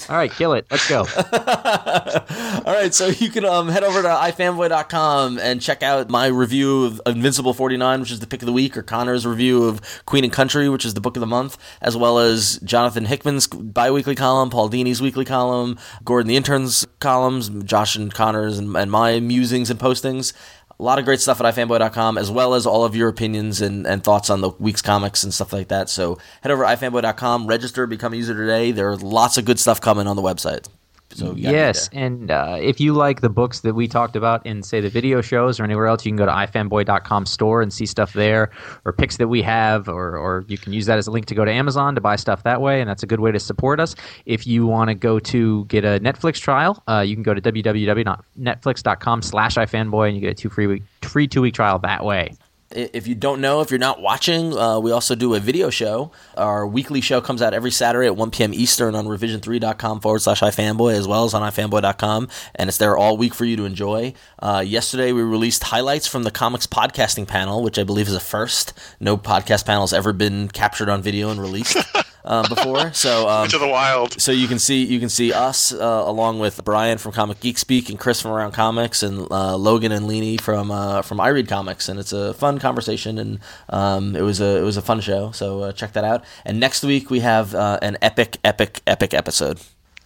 All 0.08 0.16
right, 0.16 0.30
kill 0.30 0.52
it. 0.52 0.66
Let's 0.70 0.88
go. 0.88 1.00
All 2.64 2.74
right, 2.74 2.94
so 2.94 3.08
you 3.08 3.28
can 3.28 3.44
um, 3.44 3.68
head 3.68 3.82
over 3.82 4.02
to 4.02 4.08
ifanboy.com 4.08 5.38
and 5.40 5.60
check 5.60 5.82
out 5.82 6.08
my 6.08 6.26
review 6.26 6.84
of 6.84 7.00
Invincible 7.06 7.54
49, 7.54 8.00
which 8.00 8.12
is 8.12 8.20
the 8.20 8.26
pick 8.28 8.40
of 8.40 8.46
the 8.46 8.52
week, 8.52 8.76
or 8.76 8.82
Connor's 8.82 9.26
review 9.26 9.64
of 9.64 10.04
Queen 10.06 10.22
and 10.22 10.32
Country, 10.32 10.68
which 10.68 10.84
is 10.84 10.94
the 10.94 11.00
book 11.00 11.16
of 11.16 11.20
the 11.20 11.26
month, 11.26 11.58
as 11.82 11.96
well 11.96 12.20
as 12.20 12.60
Jonathan 12.62 13.06
Hickman's 13.06 13.48
bi-weekly 13.48 14.14
column, 14.14 14.48
Paul 14.50 14.68
Dini's 14.68 15.02
weekly 15.02 15.24
column, 15.24 15.76
Gordon 16.04 16.28
the 16.28 16.36
Intern's 16.36 16.86
columns, 17.00 17.48
Josh 17.64 17.96
and 17.96 18.14
Connor's, 18.14 18.58
and, 18.58 18.76
and 18.76 18.92
my 18.92 19.18
musings 19.18 19.70
and 19.70 19.80
postings. 19.80 20.32
A 20.80 20.82
lot 20.82 20.98
of 20.98 21.04
great 21.04 21.20
stuff 21.20 21.42
at 21.42 21.54
ifanboy.com, 21.54 22.16
as 22.16 22.30
well 22.30 22.54
as 22.54 22.64
all 22.64 22.86
of 22.86 22.96
your 22.96 23.10
opinions 23.10 23.60
and, 23.60 23.86
and 23.86 24.02
thoughts 24.02 24.30
on 24.30 24.40
the 24.40 24.48
week's 24.58 24.80
comics 24.80 25.22
and 25.22 25.34
stuff 25.34 25.52
like 25.52 25.68
that. 25.68 25.90
So 25.90 26.16
head 26.40 26.50
over 26.50 26.64
to 26.64 26.68
ifanboy.com, 26.70 27.46
register, 27.46 27.86
become 27.86 28.14
a 28.14 28.16
user 28.16 28.32
today. 28.34 28.72
There 28.72 28.88
are 28.88 28.96
lots 28.96 29.36
of 29.36 29.44
good 29.44 29.58
stuff 29.58 29.78
coming 29.78 30.06
on 30.06 30.16
the 30.16 30.22
website. 30.22 30.68
So 31.12 31.34
yes, 31.34 31.90
and 31.92 32.30
uh, 32.30 32.56
if 32.60 32.80
you 32.80 32.92
like 32.92 33.20
the 33.20 33.28
books 33.28 33.60
that 33.60 33.74
we 33.74 33.88
talked 33.88 34.14
about 34.14 34.46
in, 34.46 34.62
say, 34.62 34.80
the 34.80 34.88
video 34.88 35.20
shows 35.20 35.58
or 35.58 35.64
anywhere 35.64 35.86
else, 35.86 36.06
you 36.06 36.10
can 36.10 36.16
go 36.16 36.24
to 36.24 36.32
ifanboy.com 36.32 37.26
store 37.26 37.62
and 37.62 37.72
see 37.72 37.84
stuff 37.84 38.12
there, 38.12 38.50
or 38.84 38.92
picks 38.92 39.16
that 39.16 39.28
we 39.28 39.42
have, 39.42 39.88
or, 39.88 40.16
or 40.16 40.44
you 40.46 40.56
can 40.56 40.72
use 40.72 40.86
that 40.86 40.98
as 40.98 41.08
a 41.08 41.10
link 41.10 41.26
to 41.26 41.34
go 41.34 41.44
to 41.44 41.50
Amazon 41.50 41.94
to 41.96 42.00
buy 42.00 42.16
stuff 42.16 42.44
that 42.44 42.60
way, 42.60 42.80
and 42.80 42.88
that's 42.88 43.02
a 43.02 43.06
good 43.06 43.20
way 43.20 43.32
to 43.32 43.40
support 43.40 43.80
us. 43.80 43.96
If 44.24 44.46
you 44.46 44.66
want 44.66 44.88
to 44.88 44.94
go 44.94 45.18
to 45.18 45.64
get 45.64 45.84
a 45.84 45.98
Netflix 46.00 46.40
trial, 46.40 46.82
uh, 46.88 47.00
you 47.00 47.16
can 47.16 47.24
go 47.24 47.34
to 47.34 47.40
www.netflix.com 47.40 49.22
slash 49.22 49.56
ifanboy, 49.56 50.06
and 50.08 50.16
you 50.16 50.20
get 50.20 50.30
a 50.30 50.34
two 50.34 50.48
free, 50.48 50.68
week, 50.68 50.82
free 51.02 51.26
two-week 51.26 51.54
trial 51.54 51.80
that 51.80 52.04
way. 52.04 52.32
If 52.70 53.08
you 53.08 53.16
don't 53.16 53.40
know, 53.40 53.62
if 53.62 53.70
you're 53.70 53.80
not 53.80 54.00
watching, 54.00 54.56
uh, 54.56 54.78
we 54.78 54.92
also 54.92 55.16
do 55.16 55.34
a 55.34 55.40
video 55.40 55.70
show. 55.70 56.12
Our 56.36 56.64
weekly 56.64 57.00
show 57.00 57.20
comes 57.20 57.42
out 57.42 57.52
every 57.52 57.72
Saturday 57.72 58.06
at 58.06 58.14
1 58.14 58.30
p.m. 58.30 58.54
Eastern 58.54 58.94
on 58.94 59.06
revision3.com 59.06 60.00
forward 60.00 60.20
slash 60.20 60.40
ifanboy, 60.40 60.94
as 60.94 61.08
well 61.08 61.24
as 61.24 61.34
on 61.34 61.42
ifanboy.com. 61.42 62.28
And 62.54 62.68
it's 62.68 62.78
there 62.78 62.96
all 62.96 63.16
week 63.16 63.34
for 63.34 63.44
you 63.44 63.56
to 63.56 63.64
enjoy. 63.64 64.14
Uh, 64.38 64.62
yesterday, 64.64 65.10
we 65.10 65.22
released 65.22 65.64
highlights 65.64 66.06
from 66.06 66.22
the 66.22 66.30
comics 66.30 66.68
podcasting 66.68 67.26
panel, 67.26 67.64
which 67.64 67.76
I 67.76 67.82
believe 67.82 68.06
is 68.06 68.14
a 68.14 68.20
first. 68.20 68.72
No 69.00 69.16
podcast 69.16 69.66
panel 69.66 69.82
has 69.82 69.92
ever 69.92 70.12
been 70.12 70.46
captured 70.46 70.88
on 70.88 71.02
video 71.02 71.30
and 71.30 71.40
released. 71.40 71.76
Uh, 72.24 72.46
before, 72.48 72.92
so 72.92 73.28
um, 73.28 73.48
to 73.48 73.58
the 73.58 73.66
wild. 73.66 74.20
so 74.20 74.30
you 74.30 74.46
can 74.46 74.58
see 74.58 74.84
you 74.84 75.00
can 75.00 75.08
see 75.08 75.32
us 75.32 75.72
uh, 75.72 76.02
along 76.06 76.38
with 76.38 76.62
Brian 76.64 76.98
from 76.98 77.12
Comic 77.12 77.40
Geek 77.40 77.56
Speak 77.56 77.88
and 77.88 77.98
Chris 77.98 78.20
from 78.20 78.32
Around 78.32 78.52
Comics 78.52 79.02
and 79.02 79.26
uh, 79.30 79.56
Logan 79.56 79.90
and 79.90 80.06
Leany 80.06 80.38
from 80.40 80.70
uh, 80.70 81.00
from 81.02 81.18
I 81.18 81.28
Read 81.28 81.48
Comics 81.48 81.88
and 81.88 81.98
it's 81.98 82.12
a 82.12 82.34
fun 82.34 82.58
conversation 82.58 83.18
and 83.18 83.40
um, 83.70 84.14
it 84.14 84.22
was 84.22 84.40
a 84.40 84.58
it 84.58 84.62
was 84.62 84.76
a 84.76 84.82
fun 84.82 85.00
show 85.00 85.30
so 85.30 85.60
uh, 85.60 85.72
check 85.72 85.92
that 85.94 86.04
out 86.04 86.24
and 86.44 86.60
next 86.60 86.82
week 86.84 87.10
we 87.10 87.20
have 87.20 87.54
uh, 87.54 87.78
an 87.80 87.96
epic 88.02 88.36
epic 88.44 88.82
epic 88.86 89.14
episode. 89.14 89.60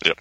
Yep. 0.04 0.18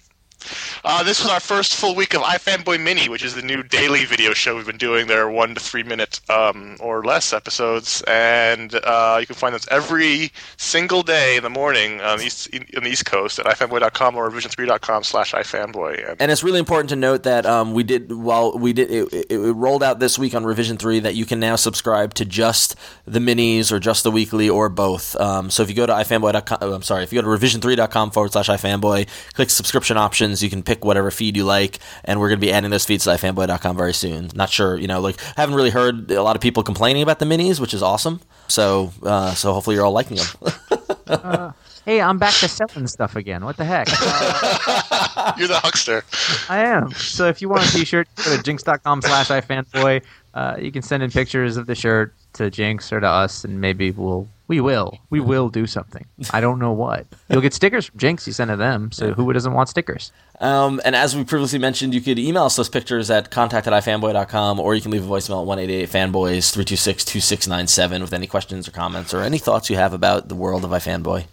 Uh, 0.84 1.02
this 1.02 1.22
was 1.22 1.30
our 1.30 1.40
first 1.40 1.74
full 1.74 1.94
week 1.94 2.14
of 2.14 2.22
iFanboy 2.22 2.82
Mini, 2.82 3.08
which 3.08 3.24
is 3.24 3.34
the 3.34 3.42
new 3.42 3.62
daily 3.62 4.04
video 4.04 4.32
show 4.32 4.56
we've 4.56 4.66
been 4.66 4.76
doing. 4.76 5.06
They're 5.06 5.30
one 5.30 5.54
to 5.54 5.60
three 5.60 5.82
minute 5.82 6.20
um, 6.30 6.76
or 6.80 7.02
less 7.04 7.32
episodes, 7.32 8.02
and 8.06 8.74
uh, 8.74 9.18
you 9.20 9.26
can 9.26 9.36
find 9.36 9.54
those 9.54 9.68
every 9.68 10.32
single 10.56 11.02
day 11.02 11.36
in 11.36 11.42
the 11.42 11.50
morning 11.50 12.00
on 12.00 12.18
the 12.18 12.24
East, 12.24 12.48
on 12.76 12.84
the 12.84 12.90
East 12.90 13.06
Coast 13.06 13.38
at 13.38 13.46
ifanboy.com 13.46 14.16
or 14.16 14.30
revision3.com 14.30 15.04
slash 15.04 15.32
ifanboy. 15.32 16.10
And 16.10 16.20
And 16.20 16.30
it's 16.30 16.42
really 16.42 16.58
important 16.58 16.90
to 16.90 16.96
note 16.96 17.22
that 17.24 17.46
um, 17.46 17.72
we 17.74 17.82
did 17.82 18.12
while 18.12 18.56
we 18.58 18.72
did 18.72 18.90
it, 18.90 19.26
it, 19.30 19.38
rolled 19.38 19.82
out 19.82 19.98
this 19.98 20.18
week 20.18 20.34
on 20.34 20.44
Revision 20.44 20.76
Three 20.76 21.00
that 21.00 21.14
you 21.14 21.24
can 21.26 21.40
now 21.40 21.56
subscribe 21.56 22.14
to 22.14 22.24
just 22.24 22.76
the 23.06 23.18
minis 23.18 23.72
or 23.72 23.78
just 23.78 24.04
the 24.04 24.10
weekly 24.10 24.48
or 24.48 24.68
both. 24.68 25.16
Um, 25.16 25.50
so 25.50 25.62
if 25.62 25.68
you 25.68 25.74
go 25.74 25.86
to 25.86 25.92
ifanboy.com, 25.92 26.58
I'm 26.62 26.82
sorry, 26.82 27.04
if 27.04 27.12
you 27.12 27.20
go 27.20 27.28
to 27.28 27.46
revision3.com 27.46 28.10
forward 28.10 28.32
slash 28.32 28.48
ifanboy, 28.48 29.06
click 29.34 29.50
subscription 29.50 29.96
options, 29.96 30.33
you 30.42 30.50
can 30.50 30.62
pick 30.62 30.84
whatever 30.84 31.10
feed 31.10 31.36
you 31.36 31.44
like, 31.44 31.78
and 32.04 32.20
we're 32.20 32.28
going 32.28 32.40
to 32.40 32.46
be 32.46 32.52
adding 32.52 32.70
those 32.70 32.84
feeds 32.84 33.04
to 33.04 33.10
ifanboy.com 33.10 33.76
very 33.76 33.94
soon. 33.94 34.30
Not 34.34 34.50
sure, 34.50 34.76
you 34.76 34.86
know, 34.86 35.00
like 35.00 35.20
haven't 35.36 35.54
really 35.54 35.70
heard 35.70 36.10
a 36.10 36.22
lot 36.22 36.36
of 36.36 36.42
people 36.42 36.62
complaining 36.62 37.02
about 37.02 37.18
the 37.18 37.26
minis, 37.26 37.60
which 37.60 37.74
is 37.74 37.82
awesome. 37.82 38.20
So 38.48 38.92
uh, 39.02 39.34
so 39.34 39.52
hopefully 39.52 39.76
you're 39.76 39.84
all 39.84 39.92
liking 39.92 40.18
them. 40.18 41.54
Hey, 41.84 42.00
I'm 42.00 42.16
back 42.16 42.32
to 42.36 42.48
selling 42.48 42.86
stuff 42.86 43.14
again. 43.14 43.44
What 43.44 43.58
the 43.58 43.64
heck? 43.66 43.88
Uh, 43.90 45.34
you're 45.38 45.48
the 45.48 45.58
huckster. 45.58 46.02
I 46.48 46.64
am. 46.64 46.90
So 46.92 47.28
if 47.28 47.42
you 47.42 47.50
want 47.50 47.66
a 47.66 47.70
t-shirt, 47.70 48.08
go 48.24 48.34
to 48.34 48.42
jinx.com 48.42 49.02
slash 49.02 49.28
ifanboy. 49.28 50.02
Uh, 50.32 50.56
you 50.58 50.72
can 50.72 50.80
send 50.80 51.02
in 51.02 51.10
pictures 51.10 51.58
of 51.58 51.66
the 51.66 51.74
shirt 51.74 52.14
to 52.34 52.50
Jinx 52.50 52.92
or 52.92 53.00
to 53.00 53.08
us, 53.08 53.44
and 53.44 53.60
maybe 53.60 53.90
we'll 53.90 54.28
we 54.46 54.60
will 54.60 54.98
we 55.10 55.20
will 55.20 55.48
do 55.48 55.66
something. 55.66 56.04
I 56.32 56.40
don't 56.40 56.58
know 56.58 56.72
what. 56.72 57.06
You'll 57.30 57.40
get 57.40 57.54
stickers 57.54 57.86
from 57.86 57.98
Jinx. 57.98 58.26
You 58.26 58.32
send 58.32 58.50
to 58.50 58.56
them. 58.56 58.92
So 58.92 59.12
who 59.14 59.32
doesn't 59.32 59.52
want 59.54 59.68
stickers? 59.70 60.12
Um, 60.40 60.80
and 60.84 60.94
as 60.94 61.16
we 61.16 61.24
previously 61.24 61.58
mentioned, 61.58 61.94
you 61.94 62.00
could 62.00 62.18
email 62.18 62.44
us 62.44 62.56
those 62.56 62.68
pictures 62.68 63.08
at 63.10 63.30
contact 63.30 63.66
at 63.66 63.72
ifanboy.com 63.72 64.60
or 64.60 64.74
you 64.74 64.82
can 64.82 64.90
leave 64.90 65.04
a 65.04 65.08
voicemail 65.08 65.40
at 65.40 65.46
188 65.46 65.88
fanboys 65.88 66.52
326 66.52 67.04
2697 67.04 68.02
with 68.02 68.12
any 68.12 68.26
questions 68.26 68.68
or 68.68 68.72
comments 68.72 69.14
or 69.14 69.20
any 69.22 69.38
thoughts 69.38 69.70
you 69.70 69.76
have 69.76 69.94
about 69.94 70.28
the 70.28 70.34
world 70.34 70.64
of 70.64 70.70
iFanboy. 70.72 71.24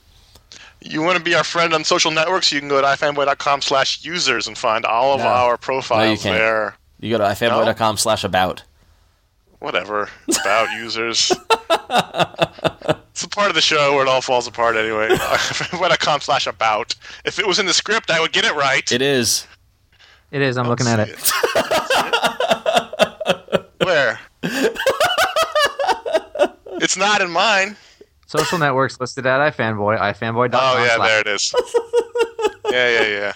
You 0.84 1.02
want 1.02 1.18
to 1.18 1.24
be 1.24 1.36
our 1.36 1.44
friend 1.44 1.74
on 1.74 1.84
social 1.84 2.12
networks? 2.12 2.52
You 2.52 2.60
can 2.60 2.70
go 2.70 2.80
to 2.82 2.88
ifanboy.com 2.88 3.62
slash 3.62 4.04
users 4.06 4.48
and 4.48 4.58
find 4.58 4.86
all 4.86 5.14
of 5.14 5.20
No. 5.20 5.28
our 5.28 5.46
No, 5.48 5.52
you 5.52 5.58
profiles 5.58 6.24
can't. 6.24 6.38
there. 6.38 6.76
You 7.00 7.10
go 7.12 7.18
to 7.18 7.24
ifanboy.com 7.26 7.98
slash 7.98 8.24
about. 8.24 8.64
Whatever. 9.62 10.10
About 10.42 10.72
users. 10.76 11.32
it's 11.32 13.24
a 13.24 13.30
part 13.30 13.50
of 13.50 13.54
the 13.56 13.62
show 13.62 13.94
where 13.94 14.02
it 14.02 14.08
all 14.10 14.22
falls 14.22 14.48
apart 14.48 14.76
anyway. 14.76 15.08
ifanboy.com 15.12 16.20
slash 16.22 16.48
about. 16.48 16.96
If 17.26 17.38
it 17.38 17.46
was 17.46 17.60
in 17.60 17.68
the 17.68 17.74
script, 17.74 18.10
I 18.10 18.20
would 18.20 18.34
get 18.34 18.44
it 18.44 18.56
right. 18.56 18.92
It 18.92 19.04
is. 19.04 19.46
It 20.32 20.42
is. 20.42 20.58
I'm 20.58 20.68
looking 20.68 20.88
at 20.88 21.00
it. 21.00 21.32
Where? 23.84 24.20
it's 26.82 26.98
not 26.98 27.22
in 27.22 27.30
mine. 27.30 27.78
Social 28.26 28.58
networks 28.58 29.00
listed 29.00 29.28
at 29.28 29.54
ifanboy. 29.54 30.00
ifanboy.com. 30.00 30.60
Oh 30.60 30.84
yeah, 30.84 30.98
there 30.98 31.20
it 31.20 31.28
is. 31.28 31.54
yeah, 32.72 32.90
yeah, 33.02 33.34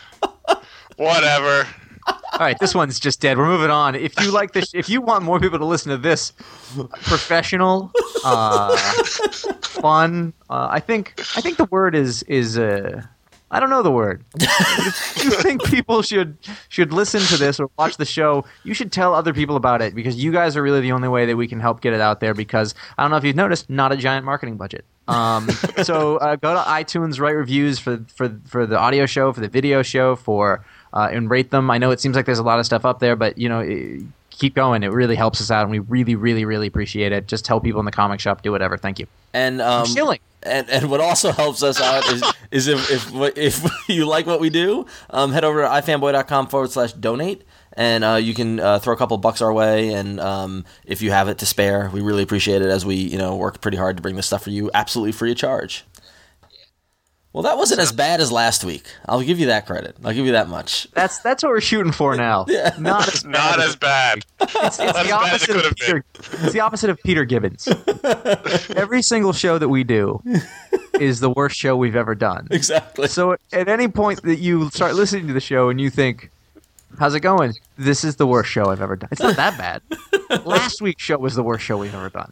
yeah. 0.50 0.56
Whatever. 0.98 1.68
All 2.08 2.40
right, 2.40 2.60
this 2.60 2.76
one's 2.76 3.00
just 3.00 3.22
dead. 3.22 3.38
We're 3.38 3.48
moving 3.48 3.70
on. 3.70 3.96
If 3.96 4.20
you 4.20 4.32
like 4.32 4.52
this, 4.52 4.74
if 4.74 4.90
you 4.90 5.02
want 5.02 5.24
more 5.24 5.40
people 5.40 5.58
to 5.60 5.66
listen 5.66 5.92
to 5.92 5.98
this 5.98 6.34
professional, 7.04 7.92
uh, 8.26 8.76
fun, 9.62 10.34
uh, 10.50 10.68
I 10.70 10.82
think 10.82 11.14
I 11.38 11.42
think 11.42 11.58
the 11.58 11.66
word 11.66 11.96
is 11.96 12.24
is 12.24 12.58
uh, 12.58 13.02
I 13.52 13.60
don't 13.62 13.70
know 13.70 13.84
the 13.84 13.92
word. 13.92 14.26
if 14.36 15.24
you 15.24 15.32
think 15.32 15.64
people 15.64 16.02
should 16.02 16.38
should 16.68 16.92
listen 16.92 17.22
to 17.22 17.38
this 17.38 17.58
or 17.60 17.70
watch 17.78 17.96
the 17.96 18.06
show, 18.06 18.44
you 18.64 18.74
should 18.74 18.92
tell 18.92 19.14
other 19.14 19.34
people 19.34 19.56
about 19.56 19.82
it 19.82 19.96
because 19.96 20.22
you 20.22 20.32
guys 20.32 20.58
are 20.58 20.62
really 20.62 20.82
the 20.82 20.92
only 20.92 21.08
way 21.08 21.26
that 21.26 21.38
we 21.38 21.48
can 21.48 21.62
help 21.62 21.80
get 21.80 21.94
it 21.94 22.02
out 22.02 22.20
there. 22.20 22.34
Because 22.34 22.76
I 22.98 23.04
don't 23.04 23.12
know 23.12 23.18
if 23.18 23.24
you've 23.24 23.36
noticed, 23.36 23.70
not 23.70 23.94
a 23.94 23.98
giant 23.98 24.26
marketing 24.26 24.58
budget. 24.58 24.84
Um, 25.08 25.50
so 25.84 26.18
uh, 26.18 26.36
go 26.36 26.54
to 26.54 26.60
iTunes, 26.62 27.20
write 27.20 27.32
reviews 27.32 27.80
for 27.80 28.04
for 28.14 28.38
for 28.46 28.66
the 28.66 28.78
audio 28.78 29.06
show, 29.06 29.32
for 29.32 29.40
the 29.40 29.48
video 29.48 29.84
show, 29.84 30.16
for 30.18 30.66
uh, 30.96 31.10
and 31.12 31.30
rate 31.30 31.52
them. 31.52 31.70
I 31.70 31.78
know 31.78 31.92
it 31.92 32.00
seems 32.00 32.16
like 32.16 32.26
there's 32.26 32.40
a 32.40 32.44
lot 32.44 32.60
of 32.60 32.66
stuff 32.66 32.86
up 32.86 33.00
there, 33.00 33.16
but 33.16 33.38
you 33.38 33.50
know. 33.50 33.60
eh, 33.60 34.00
Keep 34.38 34.54
going. 34.56 34.84
It 34.84 34.92
really 34.92 35.16
helps 35.16 35.40
us 35.40 35.50
out, 35.50 35.62
and 35.62 35.72
we 35.72 35.80
really, 35.80 36.14
really, 36.14 36.44
really 36.44 36.68
appreciate 36.68 37.14
it. 37.14 37.26
Just 37.26 37.46
tell 37.46 37.62
people 37.62 37.80
in 37.80 37.86
the 37.86 37.92
comic 37.94 38.20
shop, 38.20 38.42
do 38.42 38.52
whatever. 38.52 38.76
Thank 38.78 39.00
you. 39.00 39.08
And 39.34 39.62
um, 39.62 39.86
Chilling. 39.86 40.20
and 40.44 40.70
and 40.70 40.92
what 40.92 41.00
also 41.00 41.32
helps 41.32 41.64
us 41.64 41.80
out 41.80 42.06
is 42.12 42.22
is 42.52 42.68
if 42.68 42.92
if 42.92 43.38
if 43.38 43.66
you 43.88 44.06
like 44.06 44.28
what 44.28 44.42
we 44.42 44.50
do, 44.50 44.88
um, 45.10 45.32
head 45.32 45.46
over 45.46 45.62
to 45.62 45.68
ifanboy.com 45.70 46.48
forward 46.48 46.70
slash 46.70 46.92
donate. 46.92 47.44
And 47.78 48.04
uh, 48.04 48.16
you 48.16 48.34
can 48.34 48.60
uh, 48.60 48.80
throw 48.80 48.94
a 48.94 48.98
couple 48.98 49.18
bucks 49.18 49.42
our 49.42 49.54
way, 49.54 49.94
and 49.94 50.20
um, 50.20 50.66
if 50.84 51.02
you 51.02 51.12
have 51.12 51.30
it 51.30 51.38
to 51.38 51.46
spare, 51.46 51.90
we 51.94 52.02
really 52.02 52.24
appreciate 52.24 52.62
it 52.62 52.68
as 52.70 52.86
we, 52.86 52.96
you 52.96 53.18
know, 53.18 53.38
work 53.38 53.62
pretty 53.62 53.78
hard 53.78 53.96
to 53.96 54.02
bring 54.02 54.18
this 54.18 54.28
stuff 54.28 54.44
for 54.44 54.50
you, 54.50 54.70
absolutely 54.74 55.14
free 55.14 55.32
of 55.32 55.38
charge. 55.38 55.86
Well, 57.36 57.44
that 57.44 57.58
wasn't 57.58 57.82
as 57.82 57.92
bad 57.92 58.22
as 58.22 58.32
last 58.32 58.64
week. 58.64 58.86
I'll 59.10 59.22
give 59.22 59.42
you 59.42 59.48
that 59.48 59.66
credit. 59.66 59.98
I'll 60.06 60.14
give 60.14 60.26
you 60.26 60.32
that 60.32 60.48
much. 60.48 60.88
That's 60.94 61.18
that's 61.18 61.44
what 61.44 61.50
we're 61.50 61.60
shooting 61.60 61.92
for 61.92 62.16
now. 62.28 62.46
yeah. 62.48 62.74
Not 62.80 63.10
as 63.14 63.26
Not 63.26 63.60
as 63.60 63.76
bad. 63.76 64.20
It's, 64.40 64.56
it's 64.56 64.80
Not 64.80 64.96
as 64.96 65.04
the 65.04 65.04
bad 65.04 65.06
as 65.06 65.12
opposite 65.12 65.44
it 65.44 65.48
could 65.48 65.56
of 65.58 65.64
have 65.66 65.76
been. 65.76 65.86
Peter. 65.86 66.06
It's 66.46 66.54
the 66.54 66.60
opposite 66.62 66.90
of 66.92 67.04
Peter 67.04 67.26
Gibbons. 67.26 67.68
Every 68.78 69.02
single 69.02 69.34
show 69.34 69.58
that 69.58 69.68
we 69.68 69.84
do 69.84 70.22
is 70.94 71.20
the 71.20 71.30
worst 71.30 71.58
show 71.58 71.76
we've 71.76 71.98
ever 71.98 72.16
done. 72.16 72.48
Exactly. 72.52 73.10
So 73.10 73.34
at 73.52 73.68
any 73.68 73.90
point 73.90 74.22
that 74.24 74.38
you 74.40 74.70
start 74.70 74.96
listening 74.96 75.28
to 75.28 75.34
the 75.34 75.42
show 75.42 75.68
and 75.68 75.82
you 75.82 75.90
think, 75.90 76.32
"How's 77.00 77.16
it 77.16 77.22
going?" 77.22 77.54
This 77.78 78.04
is 78.04 78.16
the 78.16 78.28
worst 78.28 78.50
show 78.50 78.70
I've 78.70 78.82
ever 78.82 78.96
done. 78.96 79.10
It's 79.12 79.22
not 79.22 79.36
that 79.36 79.58
bad. 79.58 79.82
Last 80.46 80.82
week's 80.82 81.04
show 81.04 81.18
was 81.18 81.36
the 81.36 81.44
worst 81.44 81.64
show 81.64 81.78
we've 81.78 81.94
ever 81.94 82.10
done. 82.10 82.32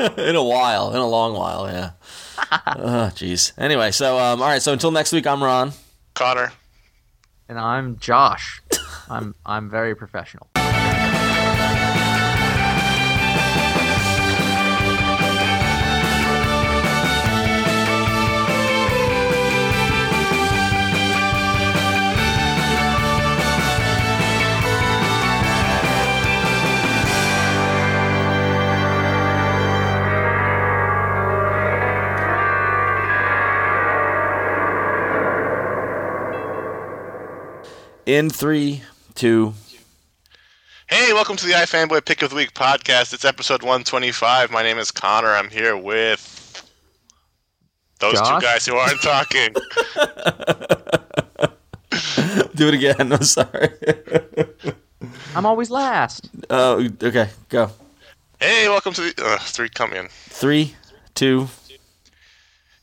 in 0.18 0.36
a 0.36 0.42
while, 0.42 0.90
in 0.90 0.98
a 0.98 1.06
long 1.06 1.34
while, 1.34 1.66
yeah. 1.68 1.90
oh, 2.76 3.10
jeez. 3.14 3.52
Anyway, 3.58 3.90
so 3.90 4.18
um, 4.18 4.42
all 4.42 4.48
right. 4.48 4.62
So 4.62 4.72
until 4.72 4.90
next 4.90 5.12
week, 5.12 5.26
I'm 5.26 5.42
Ron. 5.42 5.72
Connor. 6.14 6.52
And 7.48 7.58
I'm 7.58 7.98
Josh. 7.98 8.62
I'm 9.08 9.34
I'm 9.44 9.70
very 9.70 9.94
professional. 9.94 10.48
In 38.06 38.30
three, 38.30 38.82
two. 39.16 39.52
Hey, 40.88 41.12
welcome 41.12 41.34
to 41.34 41.44
the 41.44 41.54
iFanboy 41.54 42.04
Pick 42.04 42.22
of 42.22 42.30
the 42.30 42.36
Week 42.36 42.54
podcast. 42.54 43.12
It's 43.12 43.24
episode 43.24 43.62
125. 43.62 44.52
My 44.52 44.62
name 44.62 44.78
is 44.78 44.92
Connor. 44.92 45.34
I'm 45.34 45.50
here 45.50 45.76
with 45.76 46.62
those 47.98 48.12
Josh? 48.12 48.40
two 48.40 48.46
guys 48.46 48.64
who 48.64 48.76
aren't 48.76 49.02
talking. 49.02 49.52
Do 52.54 52.68
it 52.68 52.74
again. 52.74 53.12
I'm 53.12 53.24
sorry. 53.24 53.70
I'm 55.34 55.44
always 55.44 55.68
last. 55.68 56.30
Oh, 56.48 56.88
okay. 57.02 57.30
Go. 57.48 57.72
hey, 58.38 58.68
welcome 58.68 58.92
to 58.92 59.00
the 59.00 59.14
uh, 59.20 59.38
three. 59.38 59.68
Come 59.68 59.92
in. 59.92 60.06
Three, 60.28 60.76
two. 61.16 61.48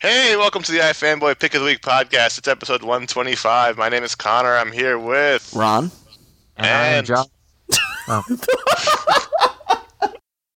Hey, 0.04 0.36
welcome 0.36 0.62
to 0.64 0.72
the 0.74 0.80
iFanboy 0.80 1.40
Pick 1.40 1.54
of 1.54 1.62
the 1.62 1.66
Week 1.66 1.80
podcast. 1.82 2.38
It's 2.38 2.50
episode 2.50 2.82
125. 2.82 3.78
My 3.78 3.88
name 3.88 4.04
is 4.04 4.16
Connor. 4.16 4.54
I'm 4.58 4.74
here 4.74 5.00
with 5.00 5.54
Ron. 5.56 5.92
And 6.58 6.66
I 6.68 6.88
am 6.88 6.98
And- 7.00 7.08
Josh. 7.08 7.26
Oh. 8.10 9.50